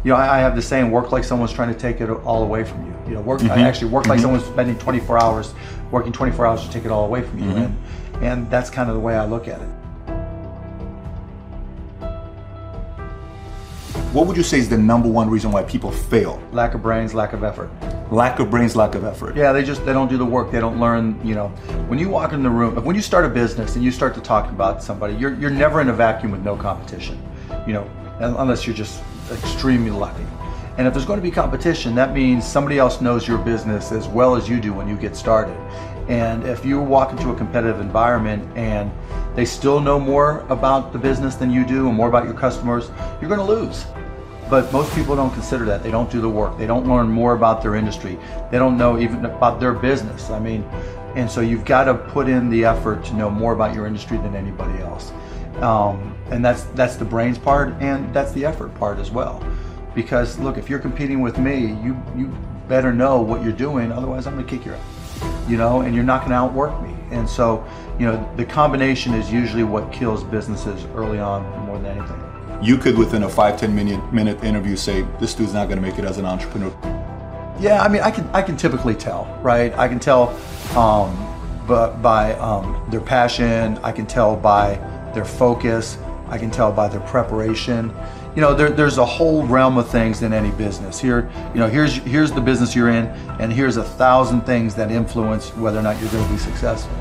you 0.05 0.11
know, 0.13 0.17
I, 0.17 0.37
I 0.37 0.39
have 0.39 0.55
the 0.55 0.63
saying, 0.63 0.91
work 0.91 1.13
like 1.13 1.25
someone's 1.25 1.53
trying 1.53 1.73
to 1.73 1.79
take 1.79 2.01
it 2.01 2.09
all 2.09 2.43
away 2.43 2.65
from 2.65 2.87
you. 2.87 2.95
You 3.09 3.15
know, 3.15 3.21
work, 3.21 3.43
I 3.43 3.49
Mhm. 3.49 3.65
actually 3.65 3.91
work 3.91 4.07
like 4.07 4.19
Mhm. 4.19 4.23
someone's 4.23 4.45
spending 4.45 4.79
24 4.79 5.21
hours, 5.23 5.55
working 5.91 6.13
24 6.13 6.47
hours 6.47 6.65
to 6.65 6.71
take 6.71 6.85
it 6.85 6.91
all 6.91 7.05
away 7.05 7.23
from 7.23 7.39
you. 7.41 7.47
Mhm. 7.47 7.57
And, 7.57 7.77
and 8.25 8.51
that's 8.51 8.71
kind 8.71 8.89
of 8.89 8.95
the 8.95 9.01
way 9.01 9.17
I 9.17 9.25
look 9.25 9.49
at 9.49 9.61
it. 9.61 9.69
What 14.13 14.27
would 14.27 14.37
you 14.39 14.43
say 14.43 14.59
is 14.59 14.69
the 14.71 14.79
number 14.79 15.09
one 15.09 15.29
reason 15.29 15.53
why 15.53 15.63
people 15.65 15.91
fail? 15.91 16.41
Lack 16.53 16.75
of 16.75 16.83
brains, 16.83 17.13
lack 17.13 17.35
of 17.35 17.45
effort. 17.45 17.69
Lack 18.11 18.39
of 18.41 18.51
brains, 18.51 18.75
lack 18.75 18.95
of 18.95 19.05
effort. 19.05 19.37
Yeah, 19.37 19.53
they 19.53 19.63
just 19.63 19.85
they 19.85 19.93
don't 19.93 20.09
do 20.09 20.17
the 20.17 20.25
work. 20.25 20.51
They 20.51 20.61
don't 20.61 20.81
learn. 20.81 21.21
You 21.23 21.35
know, 21.35 21.49
when 21.89 21.99
you 21.99 22.09
walk 22.09 22.33
in 22.33 22.43
the 22.43 22.49
room, 22.49 22.75
when 22.85 22.97
you 22.97 23.03
start 23.03 23.27
a 23.27 23.29
business 23.29 23.75
and 23.77 23.85
you 23.85 23.91
start 23.91 24.15
to 24.15 24.21
talk 24.23 24.49
about 24.51 24.83
somebody, 24.83 25.13
you're 25.15 25.35
you're 25.35 25.51
never 25.51 25.83
in 25.83 25.91
a 25.91 25.93
vacuum 25.93 26.33
with 26.33 26.43
no 26.43 26.57
competition. 26.57 27.19
You 27.67 27.75
know, 27.75 27.85
unless 28.19 28.67
you're 28.67 28.75
just 28.77 29.03
extremely 29.31 29.91
lucky. 29.91 30.25
And 30.79 30.87
if 30.87 30.95
there's 30.95 31.07
going 31.07 31.19
to 31.19 31.23
be 31.23 31.31
competition, 31.31 31.95
that 31.97 32.15
means 32.15 32.47
somebody 32.47 32.79
else 32.79 33.01
knows 33.01 33.27
your 33.27 33.39
business 33.39 33.91
as 33.91 34.07
well 34.07 34.37
as 34.37 34.49
you 34.49 34.61
do 34.61 34.73
when 34.73 34.87
you 34.87 34.97
get 34.97 35.17
started. 35.17 35.57
And 36.09 36.45
if 36.45 36.65
you 36.65 36.81
walk 36.81 37.11
into 37.11 37.31
a 37.31 37.35
competitive 37.37 37.81
environment 37.81 38.57
and 38.57 38.91
they 39.35 39.45
still 39.45 39.81
know 39.81 39.99
more 39.99 40.47
about 40.49 40.93
the 40.93 40.99
business 40.99 41.35
than 41.35 41.51
you 41.51 41.67
do 41.67 41.89
and 41.89 41.97
more 41.97 42.09
about 42.09 42.25
your 42.25 42.35
customers, 42.35 42.91
you're 43.21 43.29
going 43.29 43.41
to 43.41 43.45
lose. 43.45 43.87
But 44.49 44.73
most 44.73 44.95
people 44.95 45.17
don't 45.17 45.33
consider 45.33 45.67
that. 45.67 45.83
They 45.83 45.91
don't 45.91 46.11
do 46.11 46.21
the 46.21 46.29
work. 46.31 46.57
They 46.57 46.67
don't 46.67 46.89
learn 46.89 47.09
more 47.09 47.35
about 47.35 47.61
their 47.61 47.75
industry. 47.75 48.19
They 48.51 48.59
don't 48.59 48.79
know 48.79 48.99
even 48.99 49.25
about 49.27 49.61
their 49.61 49.75
business. 49.75 50.31
I 50.31 50.39
mean, 50.39 50.63
and 51.15 51.31
so 51.31 51.41
you've 51.41 51.65
got 51.65 51.85
to 51.85 51.95
put 51.95 52.29
in 52.29 52.49
the 52.49 52.65
effort 52.65 53.05
to 53.07 53.15
know 53.15 53.29
more 53.29 53.53
about 53.53 53.75
your 53.75 53.87
industry 53.87 54.17
than 54.17 54.35
anybody 54.35 54.79
else. 54.81 55.13
Um, 55.63 56.17
and 56.31 56.45
that's 56.45 56.65
that's 56.75 56.97
the 56.97 57.05
brains 57.05 57.39
part, 57.39 57.73
and 57.81 58.13
that's 58.15 58.33
the 58.33 58.45
effort 58.45 58.75
part 58.75 58.99
as 58.99 59.11
well. 59.11 59.43
Because 59.95 60.39
look, 60.39 60.59
if 60.59 60.69
you're 60.69 60.79
competing 60.79 61.21
with 61.21 61.39
me, 61.39 61.67
you 61.83 62.01
you 62.17 62.29
better 62.69 62.93
know 62.93 63.21
what 63.21 63.43
you're 63.43 63.53
doing. 63.53 63.91
Otherwise, 63.91 64.27
I'm 64.27 64.35
going 64.35 64.47
to 64.47 64.57
kick 64.57 64.65
your 64.65 64.77
ass. 64.77 65.49
You 65.49 65.57
know, 65.57 65.81
and 65.81 65.95
you're 65.95 66.05
not 66.05 66.21
going 66.21 66.31
to 66.31 66.37
outwork 66.37 66.81
me. 66.83 66.95
And 67.11 67.29
so, 67.29 67.67
you 67.99 68.07
know, 68.07 68.33
the 68.37 68.45
combination 68.45 69.15
is 69.15 69.33
usually 69.33 69.65
what 69.65 69.91
kills 69.91 70.23
businesses 70.23 70.85
early 70.95 71.19
on 71.19 71.43
more 71.67 71.79
than 71.79 71.99
anything. 71.99 72.23
You 72.63 72.77
could, 72.77 72.97
within 72.97 73.23
a 73.23 73.29
five, 73.29 73.59
10 73.59 73.75
minute, 73.75 74.13
minute 74.13 74.43
interview, 74.45 74.77
say, 74.77 75.03
this 75.19 75.35
dude's 75.35 75.55
not 75.55 75.69
going 75.69 75.81
to 75.81 75.87
make 75.87 75.99
it 75.99 76.05
as 76.05 76.19
an 76.19 76.27
entrepreneur. 76.27 76.71
Yeah, 77.61 77.83
I 77.83 77.89
mean, 77.89 78.03
I 78.03 78.11
can 78.13 78.29
I 78.33 78.43
can 78.43 78.57
typically 78.57 78.95
tell, 78.95 79.25
right? 79.43 79.77
I 79.77 79.89
can 79.89 79.99
tell, 79.99 80.29
um, 80.77 81.17
but 81.67 82.01
by 82.01 82.35
um, 82.35 82.87
their 82.89 83.01
passion, 83.01 83.79
I 83.79 83.91
can 83.91 84.07
tell 84.07 84.37
by 84.37 84.77
their 85.15 85.25
focus, 85.25 85.99
I 86.29 86.39
can 86.39 86.51
tell 86.51 86.71
by 86.73 86.89
their 86.89 87.01
preparation. 87.01 87.95
You 88.35 88.43
know, 88.43 88.55
there, 88.55 88.71
there's 88.71 88.99
a 88.99 89.05
whole 89.05 89.47
realm 89.47 89.79
of 89.79 89.89
things 89.89 90.23
in 90.23 90.33
any 90.33 90.51
business. 90.53 91.01
Here, 91.01 91.31
you 91.55 91.61
know, 91.61 91.69
here's 91.69 91.95
here's 91.95 92.31
the 92.31 92.41
business 92.41 92.75
you're 92.77 92.91
in, 92.91 93.07
and 93.41 93.53
here's 93.53 93.77
a 93.77 93.85
thousand 93.85 94.43
things 94.43 94.75
that 94.75 94.91
influence 94.91 95.51
whether 95.57 95.79
or 95.79 95.83
not 95.83 96.01
you're 96.01 96.11
going 96.11 96.25
to 96.25 96.31
be 96.31 96.39
successful. 96.39 96.97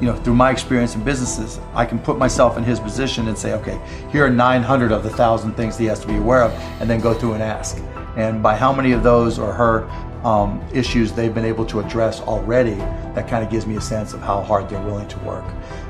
You 0.00 0.08
know, 0.08 0.16
through 0.16 0.34
my 0.34 0.50
experience 0.50 0.94
in 0.94 1.02
businesses, 1.02 1.60
I 1.74 1.86
can 1.86 1.98
put 1.98 2.18
myself 2.18 2.58
in 2.58 2.64
his 2.64 2.78
position 2.78 3.28
and 3.28 3.38
say, 3.38 3.54
okay, 3.54 3.80
here 4.10 4.26
are 4.26 4.30
900 4.30 4.92
of 4.92 5.02
the 5.02 5.10
thousand 5.10 5.54
things 5.54 5.78
he 5.78 5.86
has 5.86 6.00
to 6.00 6.06
be 6.06 6.16
aware 6.16 6.42
of, 6.42 6.52
and 6.80 6.90
then 6.90 7.00
go 7.00 7.14
through 7.14 7.34
and 7.34 7.42
ask. 7.42 7.78
And 8.16 8.42
by 8.42 8.56
how 8.56 8.72
many 8.72 8.92
of 8.92 9.02
those 9.02 9.38
or 9.38 9.52
her 9.52 9.88
um, 10.24 10.62
issues 10.72 11.12
they've 11.12 11.34
been 11.34 11.44
able 11.44 11.64
to 11.66 11.80
address 11.80 12.20
already, 12.20 12.74
that 13.14 13.28
kind 13.28 13.44
of 13.44 13.50
gives 13.50 13.66
me 13.66 13.76
a 13.76 13.80
sense 13.80 14.14
of 14.14 14.20
how 14.20 14.42
hard 14.42 14.68
they're 14.68 14.82
willing 14.82 15.08
to 15.08 15.18
work. 15.20 15.44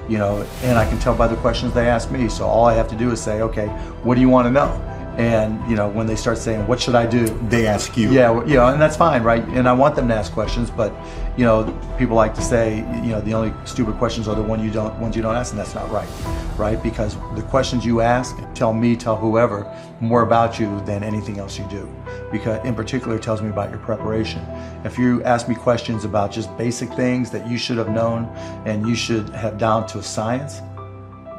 You 0.08 0.18
know, 0.18 0.46
and 0.62 0.78
I 0.78 0.88
can 0.88 0.98
tell 0.98 1.14
by 1.14 1.28
the 1.28 1.36
questions 1.36 1.72
they 1.72 1.88
ask 1.88 2.10
me. 2.10 2.28
So 2.28 2.46
all 2.46 2.66
I 2.66 2.74
have 2.74 2.88
to 2.88 2.96
do 2.96 3.10
is 3.10 3.20
say, 3.20 3.40
okay, 3.42 3.68
what 4.02 4.16
do 4.16 4.20
you 4.20 4.28
want 4.28 4.46
to 4.46 4.50
know? 4.50 4.68
And 5.16 5.58
you 5.70 5.76
know, 5.76 5.88
when 5.88 6.06
they 6.06 6.16
start 6.16 6.38
saying, 6.38 6.66
"What 6.66 6.80
should 6.80 6.96
I 6.96 7.06
do?" 7.06 7.26
They 7.48 7.68
ask 7.68 7.96
you. 7.96 8.10
Yeah, 8.10 8.44
you 8.44 8.56
know, 8.56 8.66
and 8.66 8.82
that's 8.82 8.96
fine, 8.96 9.22
right? 9.22 9.44
And 9.48 9.68
I 9.68 9.72
want 9.72 9.94
them 9.94 10.08
to 10.08 10.14
ask 10.14 10.32
questions, 10.32 10.70
but 10.70 10.92
you 11.36 11.44
know, 11.44 11.64
people 11.98 12.14
like 12.14 12.34
to 12.34 12.42
say, 12.42 12.76
you 12.76 13.10
know, 13.10 13.20
the 13.20 13.34
only 13.34 13.52
stupid 13.64 13.96
questions 13.96 14.28
are 14.28 14.36
the 14.36 14.42
one 14.42 14.62
you 14.62 14.70
don't 14.70 14.96
ones 15.00 15.16
you 15.16 15.22
don't 15.22 15.34
ask, 15.34 15.52
and 15.52 15.58
that's 15.58 15.74
not 15.74 15.90
right, 15.90 16.08
right? 16.56 16.80
Because 16.82 17.16
the 17.34 17.42
questions 17.42 17.84
you 17.84 18.00
ask 18.00 18.36
tell 18.54 18.72
me, 18.72 18.94
tell 18.94 19.16
whoever, 19.16 19.70
more 20.00 20.22
about 20.22 20.60
you 20.60 20.80
than 20.84 21.02
anything 21.02 21.38
else 21.38 21.58
you 21.58 21.66
do. 21.68 21.92
Because 22.30 22.64
in 22.64 22.74
particular, 22.74 23.16
it 23.16 23.22
tells 23.22 23.42
me 23.42 23.48
about 23.48 23.70
your 23.70 23.80
preparation. 23.80 24.40
If 24.84 24.98
you 24.98 25.24
ask 25.24 25.48
me 25.48 25.54
questions 25.54 26.04
about 26.04 26.30
just 26.30 26.56
basic 26.56 26.92
things 26.94 27.30
that 27.30 27.48
you 27.48 27.58
should 27.58 27.78
have 27.78 27.88
known 27.88 28.26
and 28.64 28.86
you 28.88 28.94
should 28.94 29.28
have 29.30 29.58
down 29.58 29.86
to 29.88 29.98
a 29.98 30.02
science, 30.02 30.60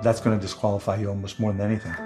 that's 0.03 0.19
going 0.19 0.37
to 0.37 0.41
disqualify 0.41 0.97
you 0.97 1.09
almost 1.09 1.39
more 1.39 1.53
than 1.53 1.61
anything. 1.61 2.04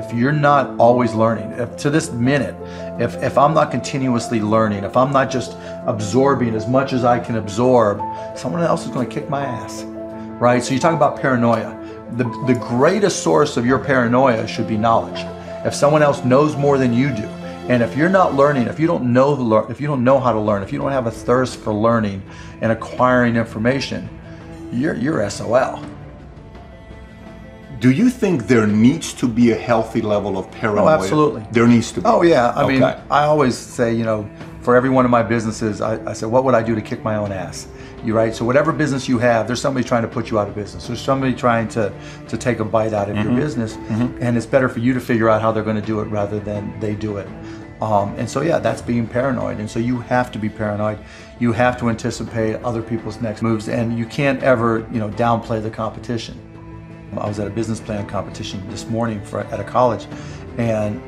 If 0.00 0.14
you're 0.14 0.32
not 0.32 0.78
always 0.78 1.12
learning, 1.12 1.52
if 1.52 1.76
to 1.76 1.90
this 1.90 2.10
minute, 2.10 2.56
if, 2.98 3.22
if 3.22 3.36
I'm 3.36 3.52
not 3.52 3.70
continuously 3.70 4.40
learning, 4.40 4.84
if 4.84 4.96
I'm 4.96 5.12
not 5.12 5.30
just 5.30 5.56
absorbing 5.86 6.54
as 6.54 6.66
much 6.66 6.94
as 6.94 7.04
I 7.04 7.20
can 7.20 7.36
absorb, 7.36 8.00
someone 8.36 8.62
else 8.62 8.86
is 8.86 8.90
going 8.90 9.06
to 9.06 9.14
kick 9.14 9.28
my 9.28 9.44
ass, 9.44 9.82
right? 10.40 10.64
So 10.64 10.72
you 10.72 10.80
talk 10.80 10.94
about 10.94 11.20
paranoia. 11.20 11.76
The, 12.12 12.24
the 12.46 12.54
greatest 12.54 13.22
source 13.22 13.58
of 13.58 13.66
your 13.66 13.78
paranoia 13.78 14.48
should 14.48 14.66
be 14.66 14.78
knowledge. 14.78 15.20
If 15.66 15.74
someone 15.74 16.02
else 16.02 16.24
knows 16.24 16.56
more 16.56 16.78
than 16.78 16.94
you 16.94 17.14
do, 17.14 17.26
and 17.68 17.82
if 17.82 17.94
you're 17.94 18.08
not 18.08 18.34
learning, 18.34 18.68
if 18.68 18.80
you 18.80 18.86
don't 18.86 19.12
know 19.12 19.36
the 19.36 19.42
learn, 19.42 19.70
if 19.70 19.82
you 19.82 19.86
don't 19.86 20.02
know 20.02 20.18
how 20.18 20.32
to 20.32 20.40
learn, 20.40 20.62
if 20.62 20.72
you 20.72 20.78
don't 20.78 20.92
have 20.92 21.06
a 21.06 21.10
thirst 21.10 21.58
for 21.58 21.74
learning 21.74 22.22
and 22.62 22.72
acquiring 22.72 23.36
information, 23.36 24.08
you're 24.72 24.94
you're 24.94 25.28
SOL. 25.28 25.84
Do 27.80 27.90
you 27.90 28.10
think 28.10 28.46
there 28.46 28.66
needs 28.66 29.14
to 29.14 29.26
be 29.26 29.52
a 29.52 29.56
healthy 29.56 30.02
level 30.02 30.36
of 30.36 30.50
paranoia? 30.50 30.84
Oh, 30.84 30.88
absolutely. 30.88 31.46
There 31.50 31.66
needs 31.66 31.90
to 31.92 32.00
be. 32.02 32.06
Oh 32.06 32.20
yeah. 32.22 32.52
I 32.54 32.66
mean, 32.68 32.82
I 32.82 33.24
always 33.24 33.56
say, 33.56 33.94
you 33.94 34.04
know, 34.04 34.28
for 34.60 34.76
every 34.76 34.90
one 34.90 35.06
of 35.06 35.10
my 35.10 35.22
businesses, 35.22 35.80
I, 35.80 35.92
I 36.08 36.12
said, 36.12 36.28
what 36.30 36.44
would 36.44 36.54
I 36.54 36.62
do 36.62 36.74
to 36.74 36.82
kick 36.82 37.02
my 37.02 37.16
own 37.16 37.32
ass? 37.32 37.66
You 38.04 38.14
right. 38.14 38.34
So 38.34 38.44
whatever 38.44 38.70
business 38.72 39.08
you 39.08 39.18
have, 39.18 39.46
there's 39.46 39.62
somebody 39.62 39.86
trying 39.86 40.02
to 40.02 40.08
put 40.08 40.30
you 40.30 40.38
out 40.38 40.46
of 40.48 40.54
business. 40.54 40.86
There's 40.86 41.00
somebody 41.00 41.32
trying 41.34 41.68
to 41.68 41.90
to 42.28 42.36
take 42.36 42.60
a 42.60 42.64
bite 42.64 42.92
out 42.92 43.08
of 43.08 43.16
your 43.16 43.24
Mhm. 43.32 43.36
business, 43.36 43.76
Mhm. 43.76 44.18
and 44.20 44.36
it's 44.36 44.46
better 44.46 44.68
for 44.68 44.80
you 44.80 44.92
to 44.92 45.00
figure 45.00 45.28
out 45.30 45.40
how 45.40 45.50
they're 45.52 45.62
going 45.70 45.80
to 45.80 45.86
do 45.86 46.00
it 46.00 46.08
rather 46.08 46.38
than 46.38 46.72
they 46.80 46.94
do 46.94 47.16
it. 47.16 47.28
Um, 47.80 48.14
and 48.18 48.28
so 48.28 48.42
yeah, 48.42 48.58
that's 48.58 48.82
being 48.82 49.06
paranoid. 49.06 49.58
And 49.58 49.70
so 49.70 49.78
you 49.78 50.00
have 50.00 50.30
to 50.32 50.38
be 50.38 50.50
paranoid. 50.50 50.98
You 51.38 51.52
have 51.52 51.78
to 51.78 51.88
anticipate 51.88 52.62
other 52.62 52.82
people's 52.82 53.20
next 53.22 53.40
moves, 53.40 53.68
and 53.70 53.98
you 53.98 54.04
can't 54.04 54.42
ever 54.42 54.84
you 54.92 54.98
know 54.98 55.08
downplay 55.08 55.62
the 55.62 55.70
competition. 55.70 56.38
I 57.18 57.26
was 57.26 57.38
at 57.38 57.46
a 57.46 57.50
business 57.50 57.80
plan 57.80 58.06
competition 58.06 58.62
this 58.70 58.86
morning 58.86 59.22
for, 59.24 59.40
at 59.40 59.60
a 59.60 59.64
college, 59.64 60.06
and 60.58 61.02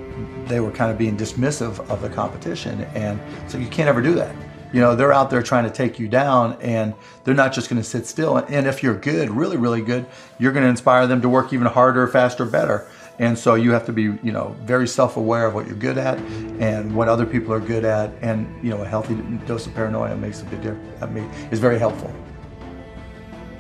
they 0.49 0.61
were 0.61 0.71
kind 0.71 0.91
of 0.91 0.99
being 0.99 1.17
dismissive 1.17 1.79
of 1.89 2.03
the 2.03 2.09
competition. 2.09 2.83
And 2.95 3.21
so 3.49 3.59
you 3.59 3.69
can't 3.69 3.89
ever 3.89 4.03
do 4.03 4.15
that. 4.15 4.35
You 4.73 4.81
know, 4.81 4.97
they're 4.97 5.13
out 5.13 5.29
there 5.29 5.43
trying 5.43 5.65
to 5.65 5.71
take 5.71 5.99
you 5.99 6.09
down, 6.09 6.57
and 6.61 6.95
they're 7.25 7.35
not 7.35 7.53
just 7.53 7.69
going 7.69 7.81
to 7.81 7.87
sit 7.87 8.07
still. 8.07 8.39
And 8.39 8.67
if 8.67 8.83
you're 8.83 8.95
good, 8.95 9.31
really, 9.31 9.57
really 9.57 9.83
good, 9.83 10.07
you're 10.39 10.53
going 10.53 10.65
to 10.65 10.71
inspire 10.71 11.07
them 11.07 11.21
to 11.21 11.29
work 11.29 11.53
even 11.53 11.67
harder, 11.67 12.07
faster, 12.09 12.45
better. 12.47 12.87
And 13.19 13.39
so 13.39 13.55
you 13.55 13.73
have 13.73 13.85
to 13.87 13.93
be, 13.93 14.03
you 14.03 14.33
know, 14.33 14.57
very 14.63 14.89
self-aware 14.89 15.47
of 15.47 15.55
what 15.55 15.67
you're 15.67 15.77
good 15.77 15.99
at 15.99 16.19
and 16.59 16.95
what 16.97 17.09
other 17.09 17.27
people 17.27 17.53
are 17.53 17.61
good 17.61 17.85
at. 17.85 18.11
And 18.23 18.49
you 18.65 18.71
know, 18.71 18.83
a 18.83 18.87
healthy 18.87 19.15
dose 19.47 19.67
of 19.67 19.75
paranoia 19.75 20.17
makes 20.17 20.41
a 20.41 20.47
big 20.47 20.63
difference. 20.63 21.03
I 21.03 21.07
mean, 21.07 21.25
is 21.51 21.59
very 21.59 21.79
helpful. 21.79 22.11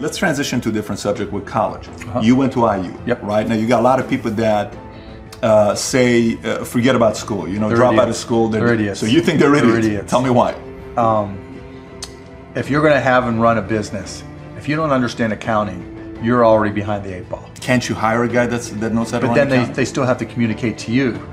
Let's 0.02 0.16
transition 0.16 0.60
to 0.62 0.70
a 0.70 0.72
different 0.72 0.98
subject 0.98 1.30
with 1.30 1.46
college. 1.46 1.86
Uh-huh. 1.86 2.20
You 2.20 2.34
went 2.34 2.52
to 2.54 2.66
IU, 2.66 2.92
yep. 3.06 3.22
right? 3.22 3.46
Now 3.46 3.54
you 3.54 3.68
got 3.68 3.78
a 3.78 3.84
lot 3.84 4.00
of 4.00 4.10
people 4.10 4.32
that 4.32 4.76
uh, 5.44 5.76
say 5.76 6.36
uh, 6.42 6.64
forget 6.64 6.96
about 6.96 7.16
school. 7.16 7.48
You 7.48 7.60
know, 7.60 7.68
They're 7.68 7.76
drop 7.76 7.94
out 7.94 8.08
of 8.08 8.16
school. 8.16 8.48
They're 8.48 8.74
idiots. 8.74 8.98
So 8.98 9.06
you 9.06 9.20
think 9.20 9.38
they're 9.38 9.52
They're 9.52 9.64
idiots? 9.64 9.86
idiots. 9.86 10.10
Tell 10.10 10.20
me 10.20 10.30
why. 10.30 10.54
Um, 10.96 11.38
if 12.56 12.68
you're 12.68 12.82
going 12.82 12.94
to 12.94 13.00
have 13.00 13.28
and 13.28 13.40
run 13.40 13.58
a 13.58 13.62
business, 13.62 14.24
if 14.56 14.68
you 14.68 14.74
don't 14.74 14.90
understand 14.90 15.32
accounting, 15.32 16.18
you're 16.20 16.44
already 16.44 16.74
behind 16.74 17.04
the 17.04 17.18
eight 17.18 17.28
ball. 17.28 17.48
Can't 17.60 17.88
you 17.88 17.94
hire 17.94 18.24
a 18.24 18.28
guy 18.28 18.46
that's 18.46 18.70
that 18.70 18.92
knows 18.92 19.12
how 19.12 19.20
to 19.20 19.28
But 19.28 19.34
then 19.34 19.48
they, 19.48 19.64
they 19.72 19.84
still 19.84 20.04
have 20.04 20.18
to 20.18 20.26
communicate 20.26 20.78
to 20.78 20.90
you. 20.92 21.24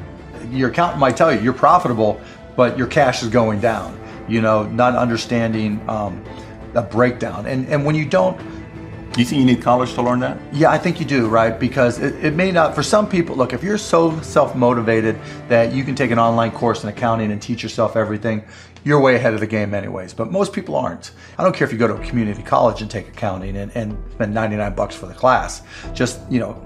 Your 0.51 0.69
accountant 0.69 0.99
might 0.99 1.17
tell 1.17 1.33
you 1.33 1.41
you're 1.41 1.53
profitable, 1.53 2.21
but 2.55 2.77
your 2.77 2.85
cash 2.85 3.23
is 3.23 3.29
going 3.29 3.61
down. 3.61 3.99
You 4.27 4.41
know, 4.41 4.67
not 4.67 4.95
understanding 4.95 5.81
um, 5.89 6.23
a 6.75 6.83
breakdown. 6.83 7.47
And 7.47 7.67
and 7.67 7.83
when 7.83 7.95
you 7.95 8.05
don't, 8.05 8.39
you 9.17 9.25
think 9.25 9.39
you 9.39 9.45
need 9.45 9.61
college 9.61 9.93
to 9.93 10.01
learn 10.01 10.19
that? 10.19 10.37
Yeah, 10.53 10.69
I 10.69 10.77
think 10.77 10.99
you 10.99 11.05
do, 11.05 11.27
right? 11.27 11.59
Because 11.59 11.99
it, 11.99 12.23
it 12.23 12.35
may 12.35 12.51
not, 12.51 12.75
for 12.75 12.83
some 12.83 13.09
people, 13.09 13.35
look, 13.35 13.53
if 13.53 13.63
you're 13.63 13.77
so 13.77 14.19
self 14.21 14.55
motivated 14.55 15.19
that 15.47 15.73
you 15.73 15.83
can 15.83 15.95
take 15.95 16.11
an 16.11 16.19
online 16.19 16.51
course 16.51 16.83
in 16.83 16.89
accounting 16.89 17.31
and 17.31 17.41
teach 17.41 17.63
yourself 17.63 17.95
everything, 17.95 18.43
you're 18.83 18.99
way 18.99 19.15
ahead 19.15 19.33
of 19.33 19.39
the 19.39 19.47
game, 19.47 19.73
anyways. 19.73 20.13
But 20.13 20.31
most 20.31 20.53
people 20.53 20.75
aren't. 20.75 21.11
I 21.37 21.43
don't 21.43 21.55
care 21.55 21.65
if 21.65 21.73
you 21.73 21.79
go 21.79 21.87
to 21.87 21.95
a 21.95 22.05
community 22.05 22.43
college 22.43 22.81
and 22.81 22.89
take 22.89 23.07
accounting 23.09 23.57
and, 23.57 23.71
and 23.75 23.97
spend 24.11 24.33
99 24.33 24.75
bucks 24.75 24.95
for 24.95 25.07
the 25.07 25.13
class. 25.13 25.63
Just, 25.93 26.19
you 26.29 26.39
know, 26.39 26.61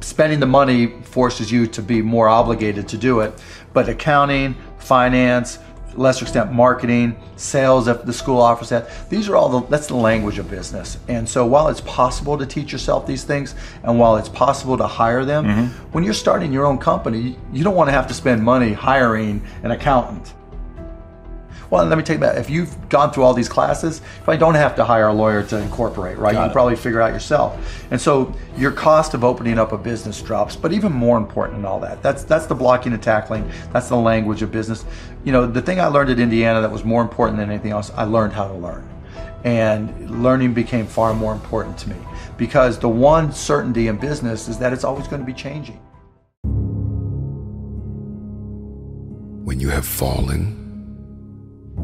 spending 0.00 0.40
the 0.40 0.46
money 0.46 0.88
forces 1.02 1.50
you 1.50 1.66
to 1.68 1.82
be 1.82 2.02
more 2.02 2.28
obligated 2.28 2.88
to 2.88 2.98
do 2.98 3.20
it. 3.20 3.32
But 3.72 3.88
accounting, 3.88 4.56
finance, 4.78 5.58
lesser 5.98 6.24
extent 6.24 6.52
marketing, 6.52 7.16
sales 7.36 7.88
if 7.88 8.04
the 8.04 8.12
school 8.12 8.40
offers 8.40 8.68
that. 8.70 8.88
These 9.10 9.28
are 9.28 9.36
all 9.36 9.48
the 9.48 9.66
that's 9.68 9.86
the 9.88 9.96
language 9.96 10.38
of 10.38 10.50
business. 10.50 10.98
And 11.08 11.28
so 11.28 11.44
while 11.46 11.68
it's 11.68 11.80
possible 11.82 12.36
to 12.38 12.46
teach 12.46 12.72
yourself 12.72 13.06
these 13.06 13.24
things 13.24 13.54
and 13.82 13.98
while 13.98 14.16
it's 14.16 14.28
possible 14.28 14.76
to 14.78 14.86
hire 14.86 15.24
them, 15.24 15.44
Mm-hmm. 15.46 15.66
when 15.92 16.04
you're 16.04 16.14
starting 16.14 16.52
your 16.52 16.66
own 16.66 16.78
company, 16.78 17.36
you 17.52 17.62
don't 17.64 17.74
want 17.74 17.88
to 17.88 17.92
have 17.92 18.06
to 18.08 18.14
spend 18.14 18.42
money 18.42 18.72
hiring 18.72 19.42
an 19.62 19.70
accountant. 19.70 20.32
Well, 21.70 21.84
let 21.84 21.98
me 21.98 22.04
take 22.04 22.20
that. 22.20 22.38
If 22.38 22.48
you've 22.48 22.88
gone 22.88 23.12
through 23.12 23.24
all 23.24 23.34
these 23.34 23.48
classes, 23.48 24.00
you 24.00 24.22
probably 24.24 24.38
don't 24.38 24.54
have 24.54 24.76
to 24.76 24.84
hire 24.84 25.08
a 25.08 25.12
lawyer 25.12 25.42
to 25.44 25.58
incorporate, 25.58 26.18
right? 26.18 26.32
Got 26.32 26.38
you 26.38 26.44
it. 26.44 26.48
can 26.48 26.52
probably 26.52 26.76
figure 26.76 27.00
out 27.00 27.12
yourself. 27.12 27.84
And 27.90 28.00
so 28.00 28.34
your 28.56 28.72
cost 28.72 29.14
of 29.14 29.24
opening 29.24 29.58
up 29.58 29.72
a 29.72 29.78
business 29.78 30.20
drops. 30.22 30.56
But 30.56 30.72
even 30.72 30.92
more 30.92 31.18
important 31.18 31.58
than 31.58 31.64
all 31.64 31.80
that, 31.80 32.02
that's 32.02 32.24
that's 32.24 32.46
the 32.46 32.54
blocking 32.54 32.92
and 32.92 33.02
tackling. 33.02 33.50
That's 33.72 33.88
the 33.88 33.96
language 33.96 34.42
of 34.42 34.52
business. 34.52 34.84
You 35.24 35.32
know, 35.32 35.46
the 35.46 35.62
thing 35.62 35.80
I 35.80 35.86
learned 35.86 36.10
at 36.10 36.18
Indiana 36.18 36.60
that 36.60 36.70
was 36.70 36.84
more 36.84 37.02
important 37.02 37.38
than 37.38 37.50
anything 37.50 37.72
else, 37.72 37.90
I 37.96 38.04
learned 38.04 38.32
how 38.32 38.48
to 38.48 38.54
learn. 38.54 38.88
And 39.44 40.22
learning 40.22 40.54
became 40.54 40.86
far 40.86 41.14
more 41.14 41.32
important 41.32 41.78
to 41.78 41.90
me 41.90 41.96
because 42.36 42.78
the 42.78 42.88
one 42.88 43.32
certainty 43.32 43.88
in 43.88 43.96
business 43.96 44.48
is 44.48 44.58
that 44.58 44.72
it's 44.72 44.84
always 44.84 45.06
going 45.06 45.20
to 45.20 45.26
be 45.26 45.32
changing. 45.32 45.80
when 49.46 49.60
you 49.60 49.68
have 49.68 49.86
fallen, 49.86 50.65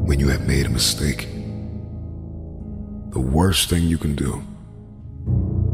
when 0.05 0.19
you 0.19 0.29
have 0.29 0.47
made 0.47 0.67
a 0.67 0.71
mistake, 0.71 1.29
the 3.11 3.21
worst 3.21 3.71
thing 3.71 3.85
you 3.85 3.99
can 3.99 4.15
do 4.15 4.43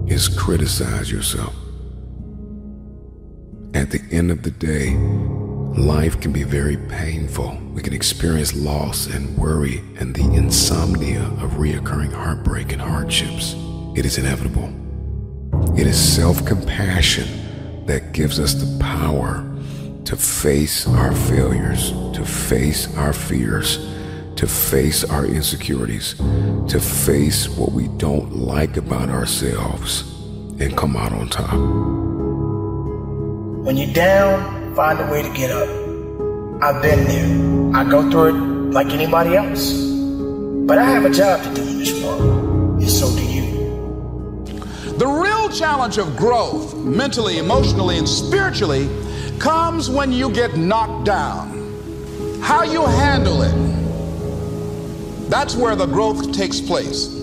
is 0.07 0.29
criticize 0.29 1.11
yourself. 1.11 1.55
At 3.74 3.91
the 3.91 4.03
end 4.11 4.31
of 4.31 4.43
the 4.43 4.51
day, 4.51 4.97
life 5.81 6.20
can 6.20 6.33
be 6.33 6.43
very 6.43 6.76
painful. 6.76 7.57
We 7.72 7.83
can 7.83 7.93
experience 7.93 8.55
loss 8.55 9.07
and 9.07 9.37
worry 9.39 9.83
and 9.99 10.14
the 10.14 10.24
insomnia 10.35 11.22
of 11.41 11.53
reoccurring 11.53 12.12
heartbreak 12.12 12.72
and 12.72 12.83
hardships. 12.83 13.55
It 13.97 14.05
is 14.05 14.18
inevitable. 14.18 14.74
It 15.79 15.87
is 15.87 15.99
self 15.99 16.45
compassion 16.45 17.87
that 17.87 18.12
gives 18.12 18.39
us 18.39 18.55
the 18.55 18.79
power 18.79 19.45
to 20.05 20.16
face 20.16 20.87
our 20.87 21.14
failures, 21.14 21.93
to 22.14 22.24
face 22.24 22.95
our 22.97 23.12
fears, 23.12 23.79
to 24.39 24.47
face 24.47 25.03
our 25.03 25.26
insecurities, 25.26 26.14
to 26.68 26.78
face 26.78 27.49
what 27.49 27.72
we 27.72 27.89
don't 27.99 28.36
like 28.36 28.76
about 28.76 29.09
ourselves 29.09 30.03
and 30.61 30.76
come 30.76 30.97
out 30.97 31.12
on 31.12 31.28
top. 31.28 31.55
When 33.64 33.76
you're 33.76 33.93
down, 33.93 34.76
find 34.76 35.01
a 35.01 35.11
way 35.11 35.22
to 35.22 35.28
get 35.34 35.51
up. 35.51 35.68
I've 36.62 36.80
been 36.80 37.05
there. 37.05 37.76
I 37.76 37.91
go 37.91 38.09
through 38.09 38.28
it 38.28 38.72
like 38.72 38.86
anybody 38.91 39.34
else. 39.34 39.72
But 40.68 40.78
I 40.78 40.84
have 40.84 41.05
a 41.05 41.11
job 41.11 41.43
to 41.43 41.55
do 41.55 41.62
in 41.62 41.78
this 41.80 42.05
world, 42.05 42.80
and 42.80 42.89
so 42.89 43.11
do 43.16 43.24
you. 43.24 44.55
The 44.99 45.07
real 45.09 45.49
challenge 45.49 45.99
of 45.99 46.16
growth, 46.16 46.76
mentally, 46.76 47.39
emotionally, 47.39 47.99
and 47.99 48.09
spiritually, 48.09 48.89
comes 49.41 49.91
when 49.91 50.12
you 50.12 50.30
get 50.30 50.57
knocked 50.57 51.07
down. 51.07 51.59
How 52.41 52.62
you 52.62 52.84
handle 52.84 53.43
it, 53.43 53.67
that's 55.29 55.55
where 55.55 55.76
the 55.76 55.87
growth 55.87 56.33
takes 56.33 56.61
place. 56.61 57.14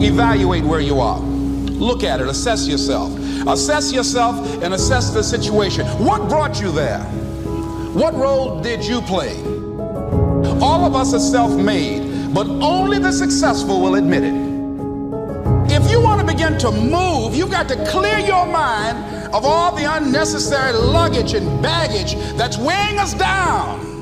Evaluate 0.00 0.64
where 0.64 0.80
you 0.80 1.00
are. 1.00 1.20
Look 1.20 2.04
at 2.04 2.20
it, 2.20 2.28
assess 2.28 2.68
yourself. 2.68 3.12
Assess 3.46 3.92
yourself 3.92 4.62
and 4.62 4.72
assess 4.74 5.10
the 5.10 5.22
situation. 5.22 5.86
What 6.04 6.28
brought 6.28 6.60
you 6.60 6.70
there? 6.72 7.00
What 7.94 8.14
role 8.14 8.60
did 8.60 8.84
you 8.84 9.00
play? 9.02 9.36
All 10.60 10.84
of 10.84 10.94
us 10.94 11.12
are 11.12 11.20
self 11.20 11.54
made, 11.54 12.32
but 12.32 12.46
only 12.46 12.98
the 12.98 13.12
successful 13.12 13.80
will 13.80 13.96
admit 13.96 14.22
it. 14.24 14.34
If 15.70 15.90
you 15.90 16.00
want 16.00 16.20
to 16.20 16.26
begin 16.26 16.58
to 16.58 16.70
move, 16.70 17.34
you've 17.34 17.50
got 17.50 17.68
to 17.68 17.86
clear 17.86 18.18
your 18.18 18.46
mind 18.46 19.34
of 19.34 19.44
all 19.44 19.74
the 19.74 19.84
unnecessary 19.84 20.72
luggage 20.72 21.34
and 21.34 21.62
baggage 21.62 22.14
that's 22.36 22.56
weighing 22.56 22.98
us 22.98 23.14
down. 23.14 23.93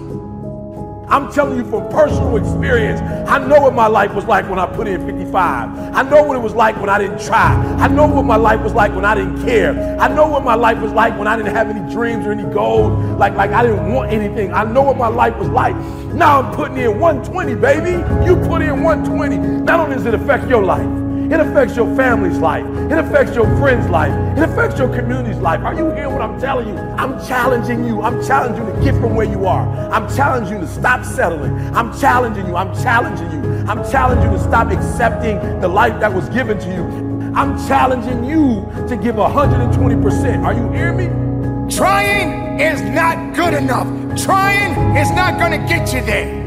I'm 1.12 1.30
telling 1.30 1.58
you 1.58 1.64
from 1.70 1.90
personal 1.90 2.38
experience, 2.38 3.02
I 3.28 3.36
know 3.38 3.60
what 3.60 3.74
my 3.74 3.86
life 3.86 4.14
was 4.14 4.24
like 4.24 4.48
when 4.48 4.58
I 4.58 4.64
put 4.64 4.88
in 4.88 5.04
55. 5.04 5.94
I 5.94 6.02
know 6.04 6.22
what 6.22 6.38
it 6.38 6.40
was 6.40 6.54
like 6.54 6.74
when 6.80 6.88
I 6.88 6.98
didn't 6.98 7.20
try. 7.20 7.52
I 7.78 7.86
know 7.86 8.06
what 8.06 8.24
my 8.24 8.36
life 8.36 8.62
was 8.62 8.72
like 8.72 8.94
when 8.94 9.04
I 9.04 9.14
didn't 9.14 9.44
care. 9.44 9.98
I 10.00 10.08
know 10.08 10.26
what 10.26 10.42
my 10.42 10.54
life 10.54 10.78
was 10.78 10.90
like 10.90 11.18
when 11.18 11.28
I 11.28 11.36
didn't 11.36 11.54
have 11.54 11.68
any 11.68 11.92
dreams 11.92 12.24
or 12.24 12.32
any 12.32 12.50
goals. 12.54 12.98
Like, 13.18 13.34
like 13.34 13.50
I 13.50 13.62
didn't 13.62 13.92
want 13.92 14.10
anything. 14.10 14.54
I 14.54 14.64
know 14.64 14.80
what 14.80 14.96
my 14.96 15.08
life 15.08 15.36
was 15.36 15.48
like. 15.48 15.76
Now 16.14 16.40
I'm 16.40 16.54
putting 16.54 16.78
in 16.78 16.98
120, 16.98 17.56
baby. 17.56 17.90
You 18.24 18.36
put 18.48 18.62
in 18.62 18.82
120. 18.82 19.36
Not 19.36 19.80
only 19.80 19.96
does 19.96 20.06
it 20.06 20.14
affect 20.14 20.48
your 20.48 20.64
life, 20.64 21.01
It 21.32 21.40
affects 21.40 21.76
your 21.76 21.96
family's 21.96 22.36
life. 22.36 22.66
It 22.90 22.98
affects 22.98 23.34
your 23.34 23.46
friend's 23.56 23.88
life. 23.88 24.12
It 24.36 24.50
affects 24.50 24.78
your 24.78 24.94
community's 24.94 25.38
life. 25.38 25.60
Are 25.62 25.72
you 25.72 25.90
hearing 25.92 26.12
what 26.12 26.20
I'm 26.20 26.38
telling 26.38 26.68
you? 26.68 26.76
I'm 26.76 27.18
challenging 27.26 27.86
you. 27.86 28.02
I'm 28.02 28.22
challenging 28.22 28.66
you 28.66 28.70
to 28.74 28.80
get 28.82 29.00
from 29.00 29.14
where 29.14 29.24
you 29.24 29.46
are. 29.46 29.66
I'm 29.90 30.14
challenging 30.14 30.56
you 30.56 30.60
to 30.60 30.68
stop 30.68 31.06
settling. 31.06 31.54
I'm 31.74 31.98
challenging 31.98 32.46
you. 32.46 32.54
I'm 32.54 32.74
challenging 32.82 33.32
you. 33.32 33.66
I'm 33.66 33.82
challenging 33.90 34.30
you 34.30 34.36
to 34.36 34.44
stop 34.44 34.70
accepting 34.70 35.38
the 35.62 35.68
life 35.68 35.98
that 36.00 36.12
was 36.12 36.28
given 36.28 36.58
to 36.58 36.68
you. 36.68 37.32
I'm 37.34 37.56
challenging 37.66 38.24
you 38.24 38.70
to 38.88 38.94
give 38.94 39.14
120%. 39.14 40.44
Are 40.44 40.52
you 40.52 40.70
hearing 40.70 40.98
me? 40.98 41.74
Trying 41.74 42.60
is 42.60 42.82
not 42.82 43.34
good 43.34 43.54
enough. 43.54 43.88
Trying 44.22 44.98
is 44.98 45.10
not 45.12 45.38
going 45.38 45.58
to 45.58 45.66
get 45.66 45.94
you 45.94 46.02
there. 46.02 46.41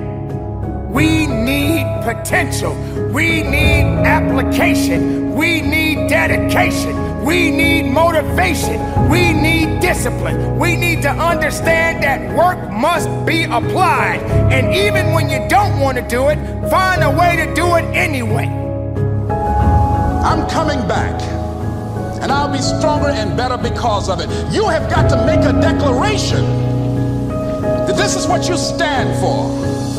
We 0.96 1.28
need 1.28 1.84
potential. 2.04 2.74
We 3.12 3.44
need 3.44 3.84
application. 4.06 5.36
We 5.36 5.60
need 5.60 6.08
dedication. 6.08 7.26
We 7.26 7.52
need 7.52 7.92
motivation. 7.92 8.80
We 9.10 9.34
need 9.34 9.82
discipline. 9.82 10.58
We 10.58 10.78
need 10.78 11.02
to 11.02 11.10
understand 11.10 12.02
that 12.02 12.34
work 12.38 12.72
must 12.72 13.10
be 13.26 13.44
applied. 13.44 14.22
And 14.54 14.74
even 14.74 15.12
when 15.12 15.30
you 15.30 15.46
don't 15.50 15.82
want 15.82 15.98
to 15.98 16.08
do 16.08 16.30
it, 16.30 16.38
find 16.70 17.04
a 17.04 17.12
way 17.12 17.46
to 17.46 17.54
do 17.54 17.76
it 17.76 17.84
anyway. 17.94 18.46
I'm 20.24 20.48
coming 20.50 20.88
back. 20.88 21.22
And 22.22 22.32
I'll 22.32 22.54
be 22.54 22.62
stronger 22.62 23.10
and 23.10 23.36
better 23.36 23.58
because 23.58 24.08
of 24.08 24.22
it. 24.22 24.30
You 24.50 24.70
have 24.70 24.90
got 24.90 25.10
to 25.10 25.26
make 25.26 25.42
a 25.42 25.60
declaration 25.60 26.46
that 27.60 27.98
this 27.98 28.16
is 28.16 28.28
what 28.28 28.48
you 28.48 28.56
stand 28.56 29.20
for. 29.20 29.95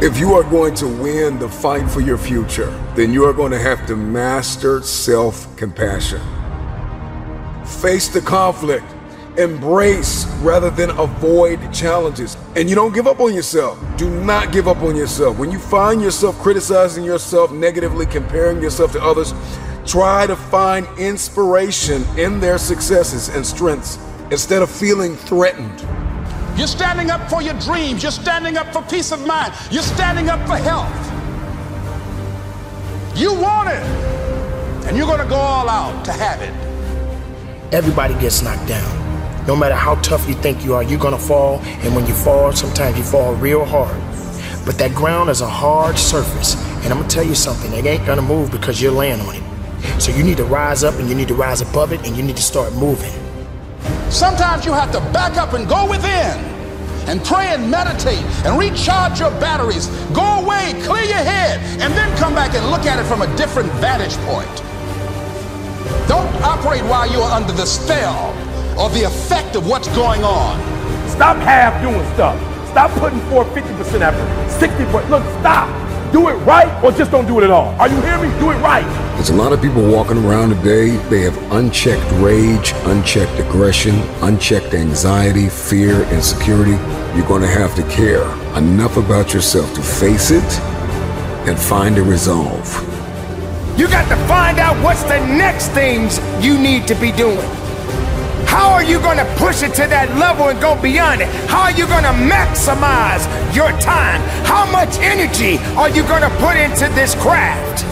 If 0.00 0.20
you 0.20 0.34
are 0.34 0.44
going 0.44 0.76
to 0.76 0.86
win 0.86 1.40
the 1.40 1.48
fight 1.48 1.90
for 1.90 2.00
your 2.00 2.18
future, 2.18 2.70
then 2.94 3.12
you 3.12 3.24
are 3.24 3.32
going 3.32 3.50
to 3.50 3.58
have 3.58 3.84
to 3.88 3.96
master 3.96 4.80
self 4.80 5.56
compassion. 5.56 6.20
Face 7.66 8.06
the 8.06 8.20
conflict, 8.20 8.84
embrace 9.38 10.24
rather 10.40 10.70
than 10.70 10.90
avoid 10.90 11.74
challenges. 11.74 12.36
And 12.54 12.68
you 12.68 12.76
don't 12.76 12.94
give 12.94 13.08
up 13.08 13.18
on 13.18 13.34
yourself. 13.34 13.76
Do 13.96 14.08
not 14.08 14.52
give 14.52 14.68
up 14.68 14.82
on 14.82 14.94
yourself. 14.94 15.36
When 15.36 15.50
you 15.50 15.58
find 15.58 16.00
yourself 16.00 16.38
criticizing 16.38 17.02
yourself 17.02 17.50
negatively, 17.50 18.06
comparing 18.06 18.62
yourself 18.62 18.92
to 18.92 19.02
others, 19.02 19.34
try 19.84 20.28
to 20.28 20.36
find 20.36 20.86
inspiration 20.96 22.04
in 22.16 22.38
their 22.38 22.58
successes 22.58 23.30
and 23.30 23.44
strengths 23.44 23.98
instead 24.30 24.62
of 24.62 24.70
feeling 24.70 25.16
threatened. 25.16 26.07
You're 26.58 26.66
standing 26.66 27.08
up 27.08 27.30
for 27.30 27.40
your 27.40 27.54
dreams. 27.60 28.02
You're 28.02 28.10
standing 28.10 28.56
up 28.56 28.72
for 28.72 28.82
peace 28.82 29.12
of 29.12 29.24
mind. 29.24 29.54
You're 29.70 29.84
standing 29.84 30.28
up 30.28 30.44
for 30.44 30.56
health. 30.56 30.92
You 33.16 33.32
want 33.32 33.68
it. 33.68 33.82
And 34.88 34.96
you're 34.96 35.06
going 35.06 35.20
to 35.20 35.28
go 35.28 35.36
all 35.36 35.68
out 35.68 36.04
to 36.04 36.12
have 36.12 36.42
it. 36.42 36.52
Everybody 37.72 38.14
gets 38.14 38.42
knocked 38.42 38.66
down. 38.66 39.46
No 39.46 39.54
matter 39.54 39.76
how 39.76 39.94
tough 40.02 40.28
you 40.28 40.34
think 40.34 40.64
you 40.64 40.74
are, 40.74 40.82
you're 40.82 40.98
going 40.98 41.16
to 41.16 41.20
fall. 41.20 41.60
And 41.84 41.94
when 41.94 42.08
you 42.08 42.14
fall, 42.14 42.52
sometimes 42.52 42.98
you 42.98 43.04
fall 43.04 43.34
real 43.36 43.64
hard. 43.64 43.96
But 44.66 44.78
that 44.78 44.92
ground 44.96 45.30
is 45.30 45.42
a 45.42 45.48
hard 45.48 45.96
surface. 45.96 46.56
And 46.82 46.92
I'm 46.92 46.98
going 46.98 47.08
to 47.08 47.14
tell 47.14 47.24
you 47.24 47.36
something, 47.36 47.72
it 47.72 47.86
ain't 47.86 48.04
going 48.04 48.18
to 48.18 48.24
move 48.24 48.50
because 48.50 48.82
you're 48.82 48.90
laying 48.90 49.20
on 49.20 49.36
it. 49.36 50.02
So 50.02 50.10
you 50.10 50.24
need 50.24 50.38
to 50.38 50.44
rise 50.44 50.82
up 50.82 50.94
and 50.98 51.08
you 51.08 51.14
need 51.14 51.28
to 51.28 51.34
rise 51.34 51.60
above 51.60 51.92
it 51.92 52.04
and 52.04 52.16
you 52.16 52.24
need 52.24 52.36
to 52.36 52.42
start 52.42 52.72
moving. 52.74 53.27
Sometimes 54.10 54.64
you 54.64 54.72
have 54.72 54.90
to 54.92 55.00
back 55.12 55.36
up 55.36 55.52
and 55.52 55.68
go 55.68 55.88
within 55.88 56.38
and 57.08 57.22
pray 57.24 57.48
and 57.48 57.70
meditate 57.70 58.24
and 58.44 58.58
recharge 58.58 59.20
your 59.20 59.30
batteries. 59.32 59.86
Go 60.12 60.24
away, 60.40 60.74
clear 60.84 61.04
your 61.04 61.24
head, 61.24 61.60
and 61.80 61.92
then 61.94 62.16
come 62.16 62.34
back 62.34 62.54
and 62.54 62.70
look 62.70 62.84
at 62.86 62.98
it 62.98 63.04
from 63.04 63.22
a 63.22 63.36
different 63.36 63.70
vantage 63.80 64.16
point. 64.24 64.48
Don't 66.08 66.28
operate 66.42 66.82
while 66.84 67.10
you're 67.10 67.22
under 67.22 67.52
the 67.52 67.66
spell 67.66 68.34
or 68.78 68.88
the 68.90 69.04
effect 69.04 69.56
of 69.56 69.66
what's 69.66 69.88
going 69.88 70.24
on. 70.24 70.58
Stop 71.08 71.36
half 71.38 71.80
doing 71.82 72.04
stuff. 72.14 72.38
Stop 72.70 72.90
putting 72.92 73.20
forth 73.28 73.48
50% 73.48 74.00
effort, 74.00 74.60
60%. 74.60 75.10
Look, 75.10 75.22
stop. 75.40 75.87
Do 76.12 76.28
it 76.28 76.34
right 76.46 76.82
or 76.82 76.90
just 76.90 77.10
don't 77.10 77.26
do 77.26 77.38
it 77.38 77.44
at 77.44 77.50
all. 77.50 77.74
Are 77.78 77.88
you 77.88 78.00
hearing 78.00 78.30
me? 78.30 78.38
Do 78.38 78.50
it 78.50 78.56
right. 78.56 78.84
There's 79.14 79.30
a 79.30 79.34
lot 79.34 79.52
of 79.52 79.60
people 79.60 79.86
walking 79.86 80.24
around 80.24 80.50
today. 80.50 80.96
They 81.08 81.20
have 81.20 81.36
unchecked 81.52 82.10
rage, 82.12 82.72
unchecked 82.84 83.38
aggression, 83.38 83.96
unchecked 84.22 84.72
anxiety, 84.72 85.48
fear, 85.48 86.02
insecurity. 86.12 86.78
You're 87.14 87.26
going 87.26 87.42
to 87.42 87.48
have 87.48 87.74
to 87.74 87.82
care 87.90 88.24
enough 88.56 88.96
about 88.96 89.34
yourself 89.34 89.74
to 89.74 89.82
face 89.82 90.30
it 90.30 90.60
and 91.46 91.58
find 91.58 91.98
a 91.98 92.02
resolve. 92.02 92.66
You 93.78 93.86
got 93.88 94.08
to 94.08 94.16
find 94.26 94.58
out 94.58 94.82
what's 94.82 95.02
the 95.02 95.18
next 95.26 95.68
things 95.68 96.18
you 96.42 96.58
need 96.58 96.86
to 96.88 96.94
be 96.94 97.12
doing. 97.12 97.57
How 98.48 98.72
are 98.72 98.82
you 98.82 98.98
going 98.98 99.18
to 99.18 99.28
push 99.36 99.62
it 99.62 99.74
to 99.76 99.84
that 99.92 100.08
level 100.16 100.48
and 100.48 100.56
go 100.56 100.72
beyond 100.80 101.20
it? 101.20 101.28
How 101.52 101.68
are 101.68 101.76
you 101.76 101.84
going 101.84 102.08
to 102.08 102.16
maximize 102.16 103.28
your 103.52 103.68
time? 103.76 104.24
How 104.48 104.64
much 104.72 104.96
energy 105.04 105.60
are 105.76 105.92
you 105.92 106.00
going 106.08 106.24
to 106.24 106.32
put 106.40 106.56
into 106.56 106.88
this 106.96 107.12
craft? 107.20 107.84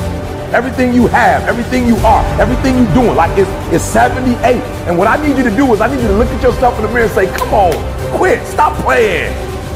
Everything 0.57 0.97
you 0.97 1.09
have, 1.13 1.45
everything 1.45 1.87
you 1.87 1.97
are, 2.01 2.25
everything 2.41 2.81
you're 2.81 2.95
doing, 2.97 3.15
like 3.15 3.37
it's, 3.37 3.53
it's 3.69 3.85
78. 3.85 4.57
And 4.89 4.97
what 4.97 5.09
I 5.13 5.21
need 5.21 5.37
you 5.37 5.45
to 5.45 5.55
do 5.55 5.69
is 5.77 5.85
I 5.85 5.93
need 5.93 6.01
you 6.01 6.09
to 6.09 6.17
look 6.17 6.33
at 6.33 6.43
yourself 6.43 6.75
in 6.81 6.89
the 6.89 6.89
mirror 6.89 7.05
and 7.05 7.13
say, 7.13 7.29
come 7.37 7.53
on, 7.53 7.77
quit, 8.17 8.41
stop 8.49 8.73
playing. 8.81 9.29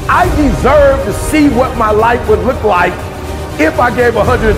I 0.09 0.25
deserve 0.33 1.05
to 1.05 1.13
see 1.29 1.49
what 1.53 1.77
my 1.77 1.91
life 1.91 2.25
would 2.27 2.41
look 2.41 2.63
like 2.63 2.93
if 3.61 3.77
I 3.77 3.93
gave 3.93 4.17
120%. 4.17 4.57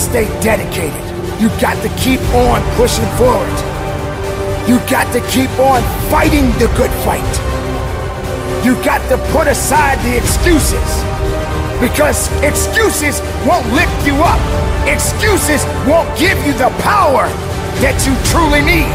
Stay 0.00 0.24
dedicated. 0.40 1.04
You 1.36 1.52
got 1.60 1.76
to 1.84 1.92
keep 2.00 2.20
on 2.32 2.64
pushing 2.80 3.04
forward. 3.20 3.79
You 4.68 4.78
got 4.90 5.12
to 5.12 5.20
keep 5.28 5.50
on 5.58 5.82
fighting 6.10 6.50
the 6.58 6.68
good 6.76 6.90
fight. 7.04 7.32
You 8.64 8.74
got 8.84 9.00
to 9.08 9.16
put 9.32 9.46
aside 9.46 9.98
the 10.04 10.16
excuses 10.16 10.88
because 11.80 12.28
excuses 12.44 13.20
won't 13.48 13.66
lift 13.72 14.06
you 14.06 14.14
up. 14.20 14.40
Excuses 14.86 15.64
won't 15.88 16.08
give 16.18 16.36
you 16.46 16.52
the 16.52 16.68
power 16.84 17.24
that 17.80 17.96
you 18.04 18.12
truly 18.28 18.60
need. 18.60 18.92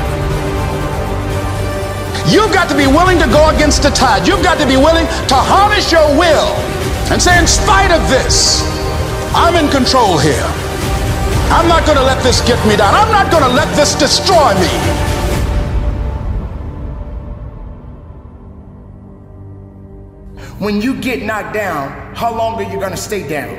You've 2.30 2.54
got 2.54 2.70
to 2.70 2.78
be 2.78 2.86
willing 2.86 3.18
to 3.20 3.28
go 3.28 3.50
against 3.50 3.82
the 3.82 3.90
tide. 3.90 4.28
You've 4.28 4.44
got 4.44 4.58
to 4.62 4.66
be 4.66 4.78
willing 4.78 5.06
to 5.06 5.38
harness 5.38 5.92
your 5.92 6.06
will 6.18 6.54
and 7.10 7.22
say, 7.22 7.38
in 7.38 7.46
spite 7.46 7.92
of 7.92 8.02
this, 8.10 8.62
I'm 9.34 9.58
in 9.58 9.70
control 9.70 10.18
here. 10.18 10.46
I'm 11.54 11.68
not 11.68 11.86
going 11.86 11.98
to 11.98 12.04
let 12.04 12.22
this 12.24 12.42
get 12.42 12.58
me 12.66 12.76
down. 12.78 12.94
I'm 12.94 13.12
not 13.12 13.30
going 13.30 13.44
to 13.44 13.54
let 13.54 13.70
this 13.76 13.94
destroy 13.94 14.54
me. 14.58 15.15
When 20.66 20.82
you 20.82 21.00
get 21.00 21.22
knocked 21.22 21.54
down, 21.54 22.16
how 22.16 22.36
long 22.36 22.56
are 22.56 22.64
you 22.64 22.80
gonna 22.80 22.98
stay 22.98 23.22
down? 23.28 23.56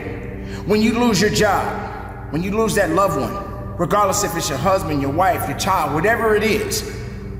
When 0.66 0.82
you 0.82 0.98
lose 0.98 1.20
your 1.20 1.30
job, 1.30 2.32
when 2.32 2.42
you 2.42 2.50
lose 2.50 2.74
that 2.74 2.90
loved 2.90 3.20
one, 3.20 3.76
regardless 3.78 4.24
if 4.24 4.36
it's 4.36 4.48
your 4.48 4.58
husband, 4.58 5.00
your 5.00 5.12
wife, 5.12 5.48
your 5.48 5.56
child, 5.56 5.94
whatever 5.94 6.34
it 6.34 6.42
is, 6.42 6.82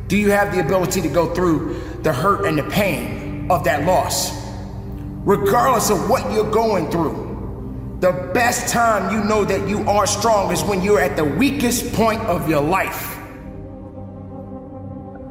do 0.06 0.16
you 0.16 0.30
have 0.30 0.54
the 0.54 0.60
ability 0.60 1.00
to 1.00 1.08
go 1.08 1.34
through 1.34 1.82
the 2.04 2.12
hurt 2.12 2.46
and 2.46 2.56
the 2.56 2.62
pain 2.62 3.50
of 3.50 3.64
that 3.64 3.84
loss? 3.84 4.30
Regardless 5.24 5.90
of 5.90 6.08
what 6.08 6.32
you're 6.32 6.48
going 6.48 6.88
through, 6.88 7.98
the 7.98 8.12
best 8.32 8.72
time 8.72 9.12
you 9.12 9.24
know 9.24 9.44
that 9.44 9.68
you 9.68 9.80
are 9.88 10.06
strong 10.06 10.52
is 10.52 10.62
when 10.62 10.80
you're 10.80 11.00
at 11.00 11.16
the 11.16 11.24
weakest 11.24 11.92
point 11.92 12.20
of 12.26 12.48
your 12.48 12.62
life. 12.62 13.16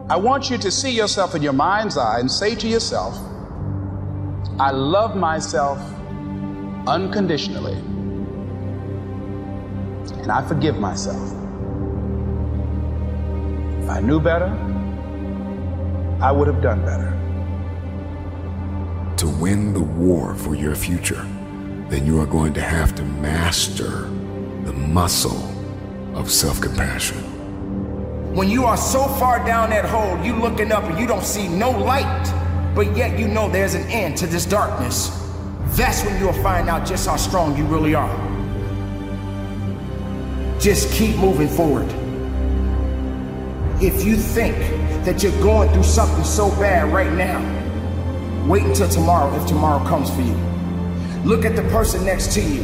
I 0.10 0.18
want 0.18 0.50
you 0.50 0.58
to 0.58 0.70
see 0.70 0.92
yourself 0.92 1.36
in 1.36 1.42
your 1.42 1.54
mind's 1.54 1.98
eye 1.98 2.20
and 2.20 2.30
say 2.30 2.54
to 2.56 2.68
yourself, 2.68 3.18
I 4.58 4.72
love 4.72 5.18
myself 5.18 5.80
unconditionally. 6.88 7.74
And 10.22 10.32
I 10.32 10.48
forgive 10.48 10.80
myself. 10.80 11.34
If 13.84 13.90
I 13.90 14.00
knew 14.00 14.22
better, 14.22 14.48
I 16.22 16.32
would 16.32 16.48
have 16.48 16.62
done 16.62 16.86
better. 16.86 17.12
To 19.18 19.28
win 19.28 19.74
the 19.74 19.82
war 19.82 20.36
for 20.36 20.56
your 20.56 20.76
future, 20.76 21.28
then 21.90 22.06
you 22.06 22.22
are 22.22 22.26
going 22.26 22.54
to 22.54 22.62
have 22.62 22.96
to 22.96 23.04
master 23.04 24.10
the 24.64 24.72
muscle 24.72 25.52
of 26.16 26.32
self 26.32 26.62
compassion. 26.62 27.18
When 28.34 28.50
you 28.50 28.64
are 28.64 28.78
so 28.78 29.06
far 29.20 29.46
down 29.46 29.72
that 29.72 29.84
hole, 29.84 30.18
you 30.26 30.34
looking 30.38 30.72
up 30.72 30.86
and 30.86 30.98
you 30.98 31.08
don't 31.08 31.26
see 31.26 31.50
no 31.50 31.72
light, 31.72 32.45
but 32.76 32.96
yet 32.96 33.18
you 33.18 33.28
know 33.30 33.50
there's 33.50 33.74
an 33.74 33.88
end 33.88 34.18
to 34.18 34.28
this 34.28 34.46
darkness. 34.46 35.10
That's 35.78 36.04
when 36.04 36.20
you'll 36.20 36.34
find 36.44 36.70
out 36.70 36.86
just 36.86 37.08
how 37.08 37.16
strong 37.16 37.58
you 37.58 37.66
really 37.66 37.96
are. 37.96 38.14
Just 40.60 40.92
keep 40.92 41.16
moving 41.16 41.48
forward. 41.48 41.88
If 43.82 44.04
you 44.04 44.18
think 44.18 44.58
that 45.06 45.24
you're 45.24 45.42
going 45.42 45.72
through 45.72 45.84
something 45.84 46.24
so 46.26 46.50
bad 46.52 46.92
right 46.92 47.12
now, 47.14 47.40
wait 48.46 48.64
until 48.64 48.90
tomorrow 48.90 49.34
if 49.36 49.48
tomorrow 49.48 49.84
comes 49.88 50.10
for 50.10 50.22
you. 50.22 50.36
Look 51.24 51.46
at 51.46 51.56
the 51.56 51.64
person 51.64 52.04
next 52.06 52.34
to 52.34 52.42
you. 52.42 52.64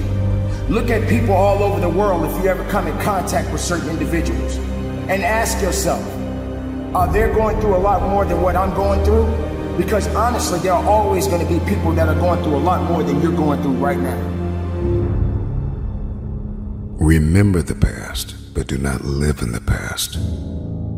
Look 0.67 0.89
at 0.89 1.07
people 1.09 1.33
all 1.33 1.63
over 1.63 1.79
the 1.79 1.89
world 1.89 2.25
if 2.25 2.43
you 2.43 2.49
ever 2.49 2.67
come 2.69 2.87
in 2.87 2.97
contact 2.99 3.51
with 3.51 3.61
certain 3.61 3.89
individuals 3.89 4.57
and 4.57 5.23
ask 5.23 5.61
yourself, 5.61 6.03
are 6.93 7.11
they 7.11 7.21
going 7.33 7.59
through 7.61 7.75
a 7.75 7.77
lot 7.77 8.01
more 8.09 8.25
than 8.25 8.41
what 8.41 8.55
I'm 8.57 8.73
going 8.73 9.03
through? 9.05 9.50
Because 9.77 10.07
honestly, 10.15 10.59
there 10.59 10.73
are 10.73 10.85
always 10.85 11.27
going 11.27 11.45
to 11.45 11.51
be 11.51 11.59
people 11.65 11.91
that 11.93 12.07
are 12.07 12.19
going 12.19 12.43
through 12.43 12.55
a 12.55 12.63
lot 12.63 12.83
more 12.89 13.03
than 13.03 13.21
you're 13.21 13.35
going 13.35 13.61
through 13.61 13.73
right 13.73 13.97
now. 13.97 14.17
Remember 16.99 17.61
the 17.61 17.75
past, 17.75 18.53
but 18.53 18.67
do 18.67 18.77
not 18.77 19.03
live 19.03 19.41
in 19.41 19.51
the 19.51 19.61
past. 19.61 20.17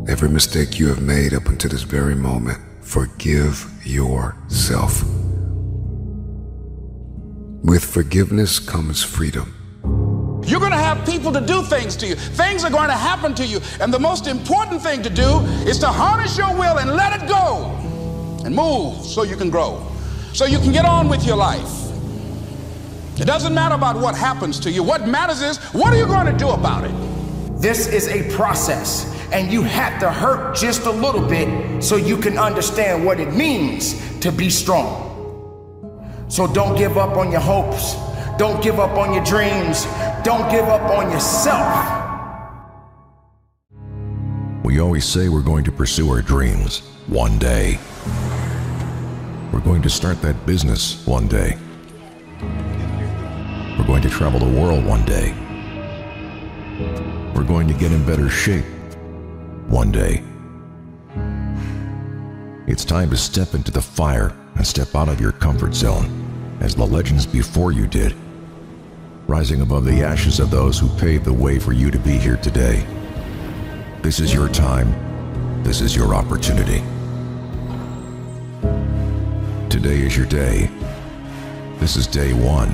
Every 0.06 0.28
mistake 0.28 0.78
you 0.78 0.88
have 0.88 1.00
made 1.00 1.32
up 1.32 1.46
until 1.46 1.70
this 1.70 1.82
very 1.82 2.14
moment, 2.14 2.58
forgive 2.82 3.66
yourself. 3.84 5.02
With 7.62 7.82
forgiveness 7.82 8.58
comes 8.58 9.02
freedom. 9.02 9.54
You're 10.46 10.60
going 10.60 10.72
to 10.72 10.76
have 10.76 11.06
people 11.06 11.32
to 11.32 11.40
do 11.40 11.62
things 11.62 11.96
to 11.96 12.06
you. 12.06 12.16
Things 12.16 12.64
are 12.64 12.70
going 12.70 12.88
to 12.88 12.96
happen 12.96 13.34
to 13.36 13.46
you. 13.46 13.60
And 13.80 13.92
the 13.94 13.98
most 13.98 14.26
important 14.26 14.82
thing 14.82 15.02
to 15.02 15.10
do 15.10 15.40
is 15.66 15.78
to 15.78 15.86
harness 15.86 16.36
your 16.36 16.52
will 16.54 16.78
and 16.78 16.90
let 16.90 17.18
it 17.18 17.26
go 17.26 17.83
and 18.44 18.54
move 18.54 19.04
so 19.04 19.22
you 19.22 19.36
can 19.36 19.50
grow, 19.50 19.84
so 20.32 20.44
you 20.44 20.58
can 20.58 20.72
get 20.72 20.84
on 20.84 21.08
with 21.08 21.24
your 21.26 21.36
life. 21.36 21.84
It 23.18 23.26
doesn't 23.26 23.54
matter 23.54 23.74
about 23.74 23.96
what 23.96 24.16
happens 24.16 24.58
to 24.60 24.70
you. 24.70 24.82
What 24.82 25.06
matters 25.06 25.40
is 25.40 25.58
what 25.72 25.92
are 25.92 25.96
you 25.96 26.06
going 26.06 26.26
to 26.26 26.36
do 26.36 26.50
about 26.50 26.84
it? 26.84 26.94
This 27.60 27.86
is 27.86 28.08
a 28.08 28.34
process, 28.36 29.06
and 29.32 29.52
you 29.52 29.62
have 29.62 30.00
to 30.00 30.10
hurt 30.10 30.56
just 30.56 30.84
a 30.86 30.90
little 30.90 31.26
bit 31.26 31.82
so 31.82 31.96
you 31.96 32.16
can 32.16 32.38
understand 32.38 33.04
what 33.04 33.20
it 33.20 33.32
means 33.32 33.94
to 34.20 34.30
be 34.32 34.50
strong. 34.50 35.02
So 36.28 36.52
don't 36.52 36.76
give 36.76 36.98
up 36.98 37.16
on 37.16 37.30
your 37.30 37.40
hopes. 37.40 37.94
Don't 38.36 38.60
give 38.62 38.80
up 38.80 38.98
on 38.98 39.14
your 39.14 39.24
dreams. 39.24 39.84
Don't 40.24 40.50
give 40.50 40.64
up 40.64 40.90
on 40.90 41.12
yourself. 41.12 42.03
We 44.64 44.80
always 44.80 45.04
say 45.04 45.28
we're 45.28 45.42
going 45.42 45.64
to 45.64 45.70
pursue 45.70 46.08
our 46.08 46.22
dreams 46.22 46.78
one 47.06 47.38
day. 47.38 47.78
We're 49.52 49.60
going 49.60 49.82
to 49.82 49.90
start 49.90 50.22
that 50.22 50.46
business 50.46 51.06
one 51.06 51.28
day. 51.28 51.58
We're 53.78 53.86
going 53.86 54.00
to 54.00 54.08
travel 54.08 54.40
the 54.40 54.58
world 54.58 54.86
one 54.86 55.04
day. 55.04 55.34
We're 57.34 57.44
going 57.44 57.68
to 57.68 57.74
get 57.74 57.92
in 57.92 58.06
better 58.06 58.30
shape 58.30 58.64
one 59.68 59.92
day. 59.92 60.24
It's 62.66 62.86
time 62.86 63.10
to 63.10 63.18
step 63.18 63.52
into 63.52 63.70
the 63.70 63.82
fire 63.82 64.34
and 64.54 64.66
step 64.66 64.94
out 64.94 65.10
of 65.10 65.20
your 65.20 65.32
comfort 65.32 65.74
zone, 65.74 66.56
as 66.60 66.74
the 66.74 66.86
legends 66.86 67.26
before 67.26 67.72
you 67.72 67.86
did, 67.86 68.14
rising 69.26 69.60
above 69.60 69.84
the 69.84 70.02
ashes 70.02 70.40
of 70.40 70.50
those 70.50 70.78
who 70.78 70.88
paved 70.98 71.26
the 71.26 71.32
way 71.34 71.58
for 71.58 71.74
you 71.74 71.90
to 71.90 71.98
be 71.98 72.12
here 72.12 72.38
today. 72.38 72.86
This 74.04 74.20
is 74.20 74.34
your 74.34 74.50
time. 74.50 74.92
This 75.62 75.80
is 75.80 75.96
your 75.96 76.14
opportunity. 76.14 76.82
Today 79.70 79.96
is 80.02 80.14
your 80.14 80.26
day. 80.26 80.68
This 81.78 81.96
is 81.96 82.06
day 82.06 82.34
one. 82.34 82.68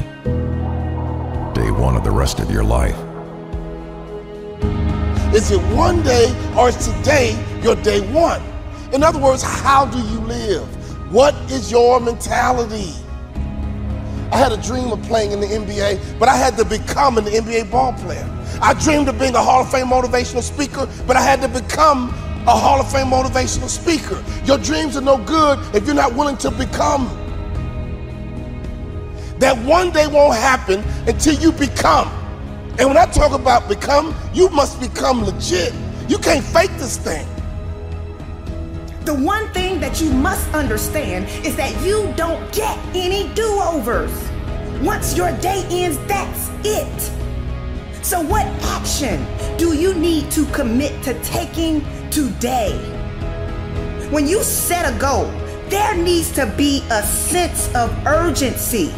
Day 1.55 1.71
one 1.71 1.95
of 1.95 2.03
the 2.03 2.11
rest 2.11 2.41
of 2.41 2.51
your 2.51 2.65
life. 2.65 2.97
Is 5.33 5.53
it 5.53 5.61
one 5.73 6.03
day 6.03 6.35
or 6.59 6.71
is 6.71 6.89
today 6.89 7.39
your 7.63 7.77
day 7.77 8.01
one? 8.11 8.43
In 8.93 9.05
other 9.05 9.21
words, 9.21 9.45
how 9.45 9.87
do 9.87 9.99
you 9.99 10.19
live? 10.23 10.67
What 11.13 11.37
is 11.49 11.71
your 11.71 12.01
mentality? 12.01 12.93
I 14.33 14.37
had 14.37 14.51
a 14.51 14.61
dream 14.61 14.91
of 14.91 15.01
playing 15.05 15.31
in 15.31 15.39
the 15.39 15.47
NBA, 15.47 16.19
but 16.19 16.29
I 16.29 16.35
had 16.35 16.57
to 16.57 16.65
become 16.65 17.19
an 17.19 17.27
NBA 17.27 17.71
ball 17.71 17.93
player. 17.93 18.29
I 18.63 18.75
dreamed 18.75 19.09
of 19.09 19.19
being 19.19 19.35
a 19.35 19.43
Hall 19.43 19.63
of 19.63 19.71
Fame 19.71 19.87
motivational 19.87 20.43
speaker, 20.43 20.87
but 21.07 21.17
I 21.17 21.23
had 21.23 21.41
to 21.41 21.49
become 21.49 22.11
a 22.47 22.55
Hall 22.55 22.79
of 22.81 22.93
Fame 22.93 23.07
motivational 23.07 23.69
speaker. 23.69 24.23
Your 24.45 24.59
dreams 24.59 24.97
are 24.97 25.01
no 25.01 25.17
good 25.17 25.59
if 25.75 25.87
you're 25.87 25.95
not 25.95 26.15
willing 26.15 26.37
to 26.39 26.51
become. 26.51 27.09
That 29.39 29.57
one 29.65 29.91
day 29.91 30.07
won't 30.07 30.37
happen 30.37 30.85
until 31.09 31.35
you 31.35 31.53
become. 31.53 32.09
And 32.79 32.89
when 32.89 32.99
I 32.99 33.07
talk 33.07 33.33
about 33.33 33.69
become, 33.69 34.15
you 34.35 34.51
must 34.51 34.79
become 34.79 35.25
legit. 35.25 35.73
You 36.09 36.19
can't 36.19 36.45
fake 36.45 36.71
this 36.77 36.99
thing. 36.99 37.27
The 39.07 39.15
one 39.15 39.49
thing 39.55 39.81
that 39.81 40.01
you 40.03 40.11
must 40.11 40.47
understand 40.55 41.27
is 41.47 41.57
that 41.57 41.75
you 41.83 42.13
don't 42.17 42.53
get 42.53 42.79
any 42.95 43.33
do 43.35 43.47
overs. 43.63 44.13
Once 44.83 45.17
your 45.17 45.33
day 45.39 45.65
ends, 45.71 45.97
that's 46.07 46.51
it. 46.65 47.20
So, 48.03 48.23
what 48.23 48.47
action 48.63 49.27
do 49.59 49.75
you 49.75 49.93
need 49.93 50.31
to 50.31 50.47
commit 50.47 51.03
to 51.05 51.13
taking 51.23 51.85
today? 52.11 52.73
When 54.11 54.27
you 54.27 54.43
set 54.43 54.91
a 54.91 54.99
goal, 54.99 55.31
there 55.69 55.95
needs 55.95 56.33
to 56.33 56.47
be 56.57 56.83
a 56.91 57.03
sense 57.03 57.73
of 57.75 57.91
urgency. 58.07 58.93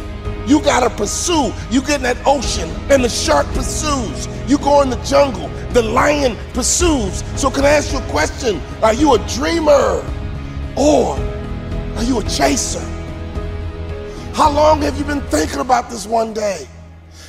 You 0.47 0.61
gotta 0.61 0.89
pursue. 0.89 1.51
You 1.69 1.81
get 1.81 1.97
in 1.97 2.03
that 2.03 2.17
ocean 2.25 2.69
and 2.89 3.03
the 3.03 3.09
shark 3.09 3.45
pursues. 3.47 4.27
You 4.47 4.57
go 4.57 4.81
in 4.81 4.89
the 4.89 5.03
jungle, 5.03 5.49
the 5.73 5.81
lion 5.81 6.37
pursues. 6.53 7.25
So, 7.35 7.51
can 7.51 7.65
I 7.65 7.71
ask 7.71 7.91
you 7.91 7.99
a 7.99 8.09
question? 8.09 8.61
Are 8.81 8.93
you 8.93 9.15
a 9.15 9.27
dreamer 9.27 10.01
or 10.77 11.17
are 11.97 12.03
you 12.03 12.19
a 12.19 12.23
chaser? 12.23 12.79
How 14.33 14.49
long 14.49 14.81
have 14.81 14.97
you 14.97 15.03
been 15.03 15.21
thinking 15.23 15.59
about 15.59 15.89
this 15.89 16.07
one 16.07 16.33
day? 16.33 16.67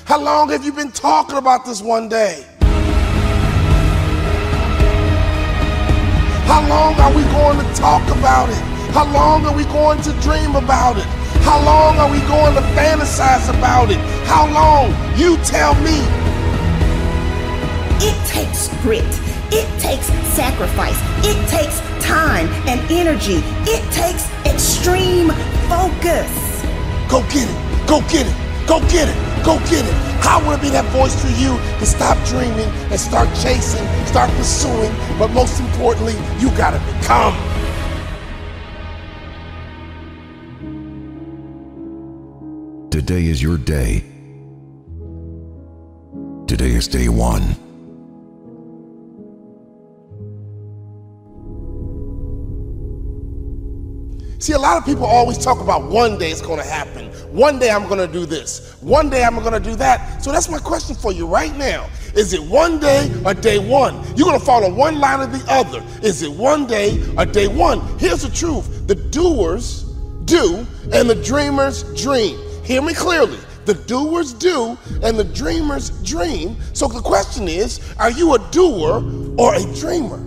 How 0.05 0.21
long 0.21 0.51
have 0.51 0.67
you 0.67 0.73
been 0.73 0.93
talking 0.93 1.39
about 1.39 1.65
this 1.65 1.81
one 1.81 2.11
day? 2.11 2.45
How 6.45 6.61
long 6.69 6.95
are 7.01 7.09
we 7.17 7.23
going 7.33 7.59
to 7.59 7.75
talk 7.75 8.07
about 8.19 8.51
it? 8.51 8.63
How 8.93 9.11
long 9.11 9.47
are 9.47 9.57
we 9.57 9.65
going 9.65 10.03
to 10.03 10.13
dream 10.21 10.57
about 10.57 10.99
it? 10.99 11.07
How 11.41 11.59
long 11.65 11.97
are 11.97 12.11
we 12.11 12.21
going 12.29 12.55
to 12.55 12.61
fantasize 12.77 13.49
about 13.49 13.91
it? 13.91 13.97
How 14.27 14.47
long? 14.53 14.91
You 15.17 15.39
tell 15.39 15.75
me. 15.77 15.97
It 18.05 18.15
takes 18.27 18.69
grit. 18.83 19.03
It 19.51 19.67
takes 19.81 20.09
sacrifice. 20.37 21.01
It 21.25 21.49
takes 21.49 21.81
time 22.05 22.49
and 22.69 22.79
energy. 22.93 23.41
It 23.65 23.83
takes 23.91 24.29
extreme 24.45 25.31
focus. 25.71 26.63
Go 27.09 27.23
get 27.33 27.49
it. 27.49 27.89
Go 27.89 28.01
get 28.03 28.27
it. 28.27 28.69
Go 28.69 28.81
get 28.91 29.09
it. 29.09 29.34
Go 29.45 29.59
get 29.71 29.85
it. 29.85 29.95
I 30.25 30.43
want 30.45 30.59
to 30.59 30.67
be 30.67 30.71
that 30.71 30.87
voice 30.87 31.15
for 31.21 31.29
you 31.39 31.59
to 31.79 31.87
stop 31.87 32.17
dreaming 32.27 32.69
and 32.91 32.99
start 32.99 33.29
chasing, 33.37 33.87
start 34.07 34.31
pursuing, 34.31 34.91
but 35.19 35.29
most 35.29 35.61
importantly, 35.61 36.15
you 36.39 36.49
got 36.57 36.71
to 36.71 36.81
become. 36.99 37.35
Today 42.91 43.27
is 43.27 43.43
your 43.43 43.59
day. 43.59 44.03
Today 46.47 46.71
is 46.71 46.89
day 46.89 47.09
one. 47.09 47.64
See, 54.45 54.53
a 54.53 54.59
lot 54.59 54.77
of 54.77 54.85
people 54.85 55.07
always 55.07 55.39
talk 55.39 55.63
about 55.63 55.85
one 55.85 56.19
day 56.19 56.31
it's 56.31 56.43
going 56.43 56.61
to 56.61 56.69
happen. 56.69 57.07
One 57.35 57.59
day 57.59 57.71
I'm 57.71 57.89
going 57.89 58.07
to 58.07 58.07
do 58.07 58.27
this. 58.27 58.77
One 58.83 59.09
day 59.09 59.25
I'm 59.25 59.37
going 59.37 59.55
to 59.55 59.71
do 59.71 59.75
that. 59.77 60.23
So 60.23 60.33
that's 60.33 60.51
my 60.51 60.59
question 60.59 60.95
for 60.95 61.13
you 61.13 61.27
right 61.27 61.57
now. 61.57 61.89
Is 62.15 62.35
it 62.35 62.43
one 62.43 62.79
day 62.79 63.11
or 63.25 63.33
day 63.33 63.59
one? 63.59 63.95
You're 64.15 64.27
going 64.27 64.39
to 64.39 64.45
follow 64.45 64.71
one 64.71 65.01
line 65.01 65.21
or 65.21 65.29
the 65.29 65.43
other. 65.51 65.83
Is 66.03 66.21
it 66.21 66.31
one 66.31 66.67
day 66.67 67.03
or 67.17 67.25
day 67.25 67.49
one? 67.49 67.81
Here's 67.99 68.21
the 68.21 68.29
truth 68.29 68.87
the 68.87 68.97
doers 68.97 69.85
do, 70.27 70.67
and 70.93 71.09
the 71.09 71.23
dreamers 71.25 71.83
dream. 71.99 72.39
Hear 72.65 72.83
me 72.83 72.93
clearly. 72.93 73.39
The 73.65 73.73
doers 73.73 74.35
do, 74.35 74.77
and 75.03 75.19
the 75.19 75.25
dreamers 75.25 75.89
dream. 76.03 76.59
So 76.75 76.87
the 76.87 77.01
question 77.01 77.49
is 77.49 77.81
are 77.97 78.11
you 78.11 78.35
a 78.35 78.51
doer 78.51 79.03
or 79.39 79.55
a 79.55 79.63
dreamer? 79.75 80.24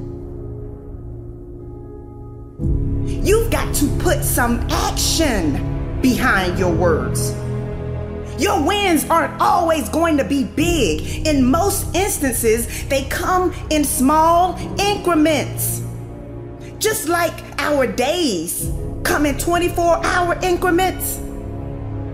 You've 3.27 3.51
got 3.51 3.75
to 3.75 3.87
put 3.97 4.23
some 4.23 4.65
action 4.69 5.99
behind 6.01 6.57
your 6.57 6.73
words. 6.73 7.35
Your 8.41 8.65
wins 8.65 9.03
aren't 9.09 9.41
always 9.41 9.89
going 9.89 10.15
to 10.15 10.23
be 10.23 10.45
big. 10.45 11.27
In 11.27 11.43
most 11.43 11.93
instances, 11.93 12.87
they 12.87 13.03
come 13.09 13.53
in 13.69 13.83
small 13.83 14.57
increments. 14.79 15.81
Just 16.79 17.09
like 17.09 17.33
our 17.57 17.85
days 17.85 18.71
come 19.03 19.25
in 19.25 19.37
24 19.37 20.05
hour 20.05 20.39
increments, 20.41 21.19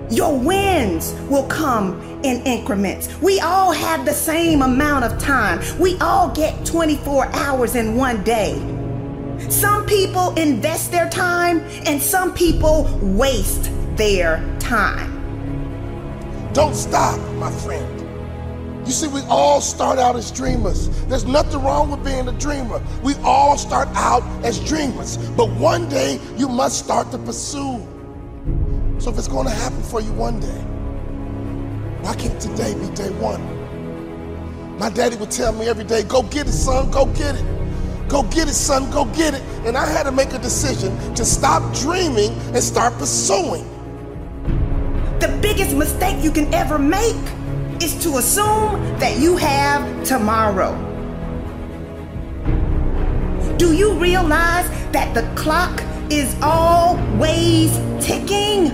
your 0.09 0.35
wins 0.35 1.13
will 1.29 1.45
come 1.45 2.01
in 2.23 2.41
increments. 2.41 3.07
We 3.21 3.39
all 3.39 3.71
have 3.71 4.03
the 4.03 4.13
same 4.13 4.63
amount 4.63 5.05
of 5.05 5.19
time. 5.19 5.61
We 5.79 5.95
all 5.99 6.29
get 6.29 6.65
24 6.65 7.27
hours 7.35 7.75
in 7.75 7.95
one 7.95 8.23
day. 8.23 8.82
Some 9.49 9.85
people 9.85 10.33
invest 10.35 10.91
their 10.91 11.09
time 11.09 11.59
and 11.85 12.01
some 12.01 12.33
people 12.33 12.87
waste 13.01 13.69
their 13.95 14.43
time. 14.59 15.11
Don't 16.53 16.75
stop, 16.75 17.19
my 17.35 17.51
friend. 17.51 17.99
You 18.85 18.91
see, 18.91 19.07
we 19.07 19.21
all 19.29 19.61
start 19.61 19.97
out 19.97 20.15
as 20.15 20.29
dreamers. 20.29 20.89
There's 21.05 21.25
nothing 21.25 21.61
wrong 21.63 21.89
with 21.89 22.03
being 22.03 22.27
a 22.27 22.33
dreamer. 22.33 22.81
We 23.01 23.15
all 23.23 23.57
start 23.57 23.87
out 23.95 24.23
as 24.43 24.59
dreamers. 24.59 25.17
But 25.17 25.49
one 25.51 25.87
day, 25.87 26.19
you 26.37 26.49
must 26.49 26.79
start 26.83 27.09
to 27.11 27.17
pursue. 27.17 27.81
So 28.99 29.09
if 29.09 29.17
it's 29.17 29.27
going 29.27 29.47
to 29.47 29.53
happen 29.53 29.81
for 29.83 30.01
you 30.01 30.11
one 30.13 30.39
day, 30.39 30.61
why 32.01 32.13
can't 32.15 32.39
today 32.41 32.73
be 32.73 32.93
day 32.93 33.09
one? 33.11 33.41
My 34.77 34.89
daddy 34.89 35.15
would 35.15 35.31
tell 35.31 35.53
me 35.53 35.67
every 35.67 35.85
day, 35.85 36.03
go 36.03 36.23
get 36.23 36.47
it, 36.47 36.51
son, 36.51 36.91
go 36.91 37.05
get 37.05 37.35
it. 37.35 37.52
Go 38.07 38.23
get 38.23 38.47
it, 38.47 38.53
son, 38.53 38.89
go 38.91 39.05
get 39.05 39.33
it. 39.33 39.41
And 39.65 39.77
I 39.77 39.85
had 39.85 40.03
to 40.03 40.11
make 40.11 40.33
a 40.33 40.39
decision 40.39 40.97
to 41.15 41.25
stop 41.25 41.73
dreaming 41.75 42.31
and 42.53 42.63
start 42.63 42.93
pursuing. 42.97 43.65
The 45.19 45.37
biggest 45.41 45.75
mistake 45.75 46.23
you 46.23 46.31
can 46.31 46.53
ever 46.53 46.77
make 46.77 47.15
is 47.81 47.95
to 48.03 48.17
assume 48.17 48.81
that 48.99 49.19
you 49.19 49.37
have 49.37 50.03
tomorrow. 50.03 50.73
Do 53.57 53.73
you 53.73 53.93
realize 53.93 54.67
that 54.91 55.13
the 55.13 55.23
clock 55.35 55.81
is 56.09 56.35
always 56.41 57.71
ticking? 58.05 58.65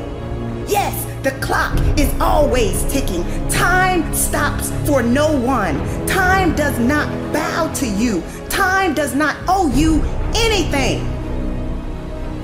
Yes, 0.67 0.93
the 1.23 1.31
clock 1.41 1.77
is 1.97 2.13
always 2.21 2.83
ticking. 2.91 3.23
Time 3.49 4.13
stops 4.13 4.71
for 4.87 5.03
no 5.03 5.37
one. 5.37 5.75
Time 6.07 6.55
does 6.55 6.77
not 6.79 7.07
bow 7.33 7.71
to 7.75 7.87
you. 7.87 8.23
Time 8.47 8.93
does 8.93 9.15
not 9.15 9.35
owe 9.47 9.69
you 9.75 10.01
anything. 10.35 11.05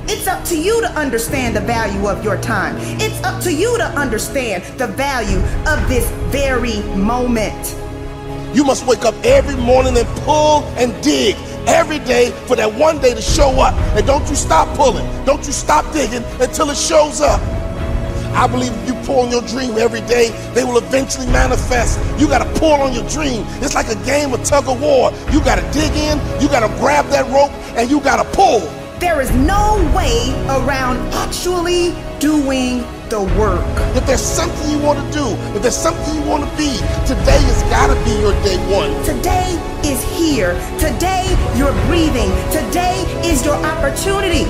It's 0.08 0.28
up 0.28 0.44
to 0.46 0.60
you 0.62 0.82
to 0.82 0.92
understand 0.92 1.56
the 1.56 1.62
value 1.62 2.08
of 2.08 2.24
your 2.24 2.38
time. 2.38 2.76
It's 3.00 3.24
up 3.24 3.42
to 3.44 3.54
you 3.54 3.78
to 3.78 3.86
understand 3.98 4.64
the 4.78 4.88
value 4.88 5.40
of 5.68 5.88
this 5.88 6.10
very 6.32 6.82
moment. 6.96 7.76
You 8.54 8.64
must 8.64 8.86
wake 8.86 9.04
up 9.04 9.16
every 9.24 9.56
morning 9.56 9.98
and 9.98 10.08
pull 10.20 10.64
and 10.78 10.94
dig 11.04 11.36
every 11.68 12.00
day 12.00 12.32
for 12.46 12.56
that 12.56 12.74
one 12.74 13.00
day 13.00 13.14
to 13.14 13.22
show 13.22 13.52
up. 13.62 13.74
And 13.96 14.06
don't 14.06 14.28
you 14.30 14.36
stop 14.36 14.68
pulling. 14.78 15.06
Don't 15.26 15.46
you 15.46 15.54
stop 15.54 15.92
digging 15.94 16.24
until 16.40 16.70
it 16.70 16.78
shows 16.78 17.22
up. 17.22 17.42
I 18.36 18.48
believe 18.48 18.74
if 18.74 18.88
you 18.88 18.94
pull 19.06 19.22
on 19.22 19.32
your 19.32 19.42
dream 19.44 19.78
every 19.78 20.02
day, 20.02 20.30
they 20.54 20.66
will 20.66 20.78
eventually 20.78 21.26
manifest. 21.28 21.98
You 22.20 22.28
got 22.28 22.44
to 22.44 22.60
pull 22.60 22.74
on 22.74 22.94
your 22.94 23.08
dream. 23.08 23.46
It's 23.64 23.76
like 23.76 23.88
a 23.88 23.96
game 24.04 24.34
of 24.34 24.44
tug 24.44 24.68
of 24.68 24.82
war. 24.82 25.12
You 25.32 25.40
got 25.40 25.56
to 25.56 25.64
dig 25.72 25.92
in, 25.96 26.20
you 26.42 26.50
got 26.50 26.68
to 26.68 26.74
grab 26.80 27.08
that 27.08 27.26
rope, 27.32 27.52
and 27.78 27.90
you 27.90 28.02
got 28.02 28.18
to 28.22 28.30
pull. 28.36 28.60
There 29.00 29.22
is 29.22 29.32
no 29.32 29.76
way 29.96 30.32
around 30.50 30.98
actually 31.14 31.96
doing 32.20 32.84
the 33.10 33.22
work. 33.40 33.64
If 33.96 34.06
there's 34.06 34.22
something 34.22 34.70
you 34.70 34.80
want 34.80 35.00
to 35.00 35.18
do, 35.18 35.26
if 35.56 35.62
there's 35.62 35.78
something 35.78 36.16
you 36.16 36.28
want 36.28 36.44
to 36.44 36.58
be, 36.58 36.76
today 37.08 37.40
has 37.40 37.64
got 37.72 37.88
to 37.88 37.96
be 38.04 38.12
your 38.20 38.34
day 38.44 38.58
one. 38.68 38.92
Today 39.06 39.56
is 39.84 40.04
here. 40.18 40.54
Today 40.80 41.24
you're 41.56 41.76
breathing. 41.88 42.32
Today 42.52 43.00
is 43.24 43.46
your 43.46 43.56
opportunity 43.56 44.44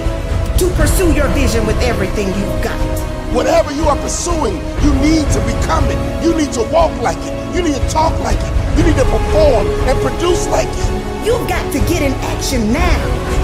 to 0.57 0.69
pursue 0.75 1.13
your 1.13 1.27
vision 1.29 1.65
with 1.67 1.79
everything 1.81 2.27
you've 2.27 2.63
got. 2.63 3.14
Whatever 3.35 3.73
you 3.73 3.83
are 3.89 3.97
pursuing, 3.97 4.55
you 4.79 4.95
need 5.03 5.27
to 5.35 5.39
become 5.43 5.83
it. 5.91 6.23
You 6.23 6.33
need 6.37 6.53
to 6.53 6.63
walk 6.71 6.95
like 7.01 7.19
it. 7.19 7.35
You 7.53 7.61
need 7.61 7.75
to 7.75 7.89
talk 7.89 8.17
like 8.21 8.39
it. 8.39 8.77
You 8.77 8.83
need 8.87 8.95
to 8.95 9.03
perform 9.03 9.67
and 9.91 9.99
produce 9.99 10.47
like 10.47 10.71
it. 10.71 11.27
You've 11.27 11.45
got 11.49 11.69
to 11.73 11.79
get 11.79 12.01
in 12.01 12.13
action 12.31 12.71
now. 12.71 12.95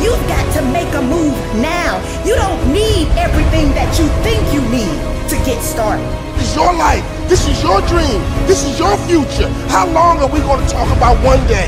You've 0.01 0.25
got 0.29 0.47
to 0.55 0.61
make 0.71 0.87
a 0.93 1.01
move 1.01 1.35
now. 1.59 1.99
You 2.23 2.35
don't 2.35 2.71
need 2.71 3.09
everything 3.19 3.67
that 3.75 3.99
you 3.99 4.07
think 4.23 4.39
you 4.53 4.61
need 4.71 4.95
to 5.27 5.35
get 5.43 5.61
started. 5.61 6.07
This 6.39 6.51
is 6.51 6.55
your 6.55 6.73
life. 6.73 7.03
This 7.27 7.45
is 7.49 7.61
your 7.61 7.81
dream. 7.81 8.21
This 8.47 8.63
is 8.63 8.79
your 8.79 8.95
future. 9.07 9.49
How 9.67 9.89
long 9.89 10.19
are 10.19 10.29
we 10.29 10.39
going 10.39 10.65
to 10.65 10.71
talk 10.71 10.87
about 10.95 11.21
one 11.21 11.45
day? 11.47 11.67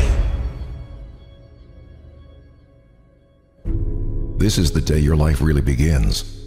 This 4.37 4.57
is 4.57 4.71
the 4.71 4.79
day 4.79 4.99
your 4.99 5.17
life 5.17 5.41
really 5.41 5.61
begins. 5.61 6.42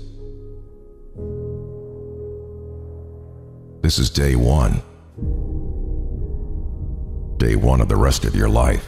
This 3.87 4.01
is 4.01 4.11
day 4.11 4.35
one. 4.35 4.83
Day 7.37 7.55
one 7.55 7.81
of 7.81 7.89
the 7.89 7.95
rest 7.95 8.25
of 8.25 8.35
your 8.35 8.49
life. 8.49 8.85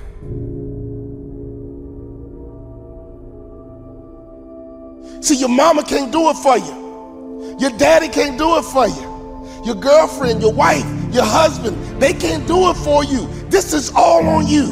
See, 5.22 5.36
your 5.36 5.50
mama 5.50 5.84
can't 5.84 6.10
do 6.10 6.30
it 6.30 6.36
for 6.38 6.58
you. 6.58 7.56
Your 7.60 7.70
daddy 7.78 8.08
can't 8.08 8.36
do 8.36 8.58
it 8.58 8.64
for 8.64 8.88
you. 8.88 9.62
Your 9.64 9.76
girlfriend, 9.76 10.42
your 10.42 10.52
wife, 10.52 10.84
your 11.14 11.22
husband, 11.22 11.76
they 12.02 12.12
can't 12.12 12.44
do 12.48 12.68
it 12.70 12.74
for 12.78 13.04
you. 13.04 13.28
This 13.50 13.72
is 13.72 13.92
all 13.94 14.26
on 14.26 14.48
you. 14.48 14.66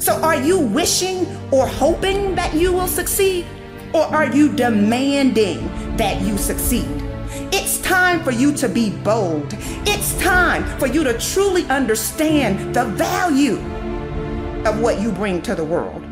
So, 0.00 0.22
are 0.22 0.40
you 0.40 0.60
wishing 0.60 1.26
or 1.50 1.66
hoping 1.66 2.36
that 2.36 2.54
you 2.54 2.72
will 2.72 2.86
succeed? 2.86 3.44
Or 3.96 4.04
are 4.14 4.26
you 4.26 4.52
demanding 4.52 5.66
that 5.96 6.20
you 6.20 6.36
succeed? 6.36 6.84
It's 7.50 7.80
time 7.80 8.22
for 8.22 8.30
you 8.30 8.52
to 8.56 8.68
be 8.68 8.90
bold. 8.90 9.46
It's 9.86 10.12
time 10.20 10.64
for 10.78 10.86
you 10.86 11.02
to 11.02 11.18
truly 11.18 11.64
understand 11.70 12.74
the 12.74 12.84
value 12.84 13.56
of 14.68 14.80
what 14.80 15.00
you 15.00 15.12
bring 15.12 15.40
to 15.42 15.54
the 15.54 15.64
world. 15.64 16.02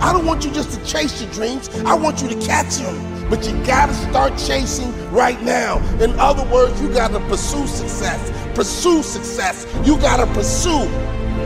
I 0.00 0.14
don't 0.14 0.24
want 0.24 0.46
you 0.46 0.50
just 0.50 0.80
to 0.80 0.86
chase 0.86 1.20
your 1.20 1.30
dreams. 1.30 1.68
I 1.84 1.92
want 1.92 2.22
you 2.22 2.28
to 2.28 2.40
catch 2.40 2.76
them. 2.76 3.28
But 3.28 3.46
you 3.46 3.52
gotta 3.66 3.92
start 3.92 4.38
chasing 4.38 4.90
right 5.12 5.40
now. 5.42 5.76
In 6.02 6.18
other 6.18 6.50
words, 6.50 6.80
you 6.80 6.88
gotta 6.88 7.20
pursue 7.28 7.66
success. 7.66 8.32
Pursue 8.54 9.02
success. 9.02 9.66
You 9.84 9.98
gotta 9.98 10.26
pursue. 10.32 10.88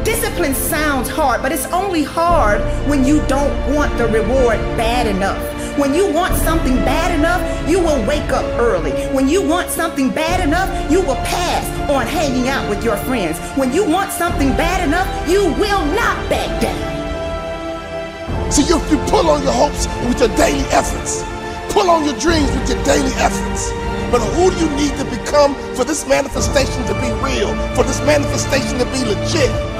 Discipline 0.05 0.55
sounds 0.55 1.09
hard, 1.09 1.41
but 1.41 1.51
it's 1.51 1.65
only 1.67 2.03
hard 2.03 2.61
when 2.87 3.07
you 3.07 3.25
don't 3.27 3.75
want 3.75 3.97
the 3.97 4.07
reward 4.09 4.59
bad 4.77 5.07
enough. 5.07 5.41
When 5.79 5.95
you 5.95 6.13
want 6.13 6.37
something 6.37 6.77
bad 6.77 7.19
enough, 7.19 7.41
you 7.69 7.81
will 7.81 8.07
wake 8.07 8.31
up 8.31 8.45
early. 8.61 8.93
When 9.15 9.29
you 9.29 9.41
want 9.41 9.71
something 9.71 10.11
bad 10.11 10.47
enough, 10.47 10.69
you 10.91 11.01
will 11.01 11.17
pass 11.25 11.65
on 11.91 12.07
hanging 12.07 12.49
out 12.49 12.69
with 12.69 12.85
your 12.85 12.99
friends. 13.09 13.39
When 13.57 13.73
you 13.73 13.83
want 13.89 14.13
something 14.13 14.51
bad 14.51 14.87
enough, 14.87 15.09
you 15.27 15.45
will 15.55 15.85
not 15.97 16.29
back 16.29 16.61
down. 16.61 18.53
See, 18.53 18.65
you, 18.65 18.77
you 18.91 18.99
pull 19.09 19.31
on 19.31 19.43
your 19.43 19.53
hopes 19.53 19.87
with 20.07 20.21
your 20.21 20.37
daily 20.37 20.69
efforts. 20.69 21.25
Pull 21.73 21.89
on 21.89 22.05
your 22.05 22.19
dreams 22.19 22.51
with 22.51 22.69
your 22.69 22.85
daily 22.85 23.13
efforts. 23.17 23.73
But 24.13 24.21
who 24.21 24.51
do 24.51 24.57
you 24.61 24.71
need 24.77 24.93
to 24.99 25.05
become 25.07 25.55
for 25.75 25.85
this 25.85 26.07
manifestation 26.07 26.85
to 26.85 26.95
be 27.01 27.11
real? 27.25 27.57
For 27.75 27.85
this 27.85 28.01
manifestation 28.05 28.79
to 28.79 28.85
be 28.93 29.03
legit? 29.03 29.74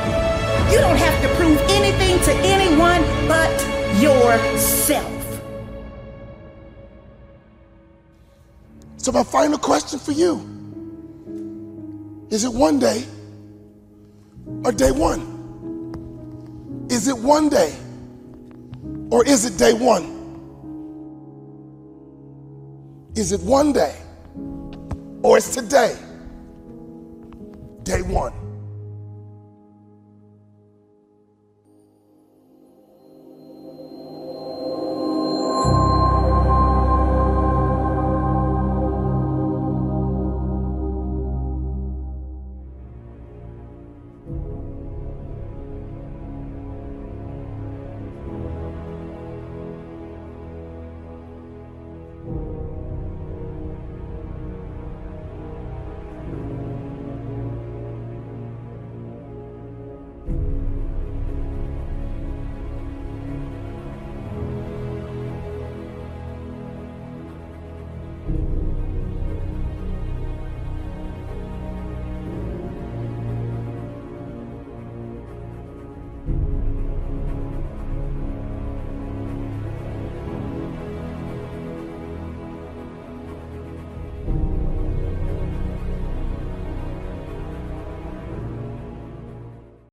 You 0.71 0.81
don't 0.81 0.97
have 0.97 1.23
to 1.23 1.29
prove 1.37 1.59
anything 1.69 2.19
to 2.25 2.33
anyone 2.47 3.03
but 3.29 3.51
yourself. 4.01 5.11
So, 8.97 9.12
my 9.12 9.23
final 9.23 9.59
question 9.59 9.99
for 9.99 10.12
you 10.12 10.51
is 12.31 12.45
it 12.45 12.53
one 12.53 12.79
day 12.79 13.05
or 14.65 14.73
day 14.73 14.91
one? 14.91 15.35
Is 16.91 17.09
it 17.09 17.17
one 17.17 17.49
day 17.49 17.75
or 19.11 19.25
is 19.27 19.45
it 19.45 19.57
day 19.59 19.73
one? 19.73 20.15
Is 23.15 23.33
it 23.33 23.41
one 23.43 23.73
day 23.73 23.95
or 25.23 25.39
is 25.39 25.51
today 25.55 25.97
day 27.85 28.03
one? 28.03 28.43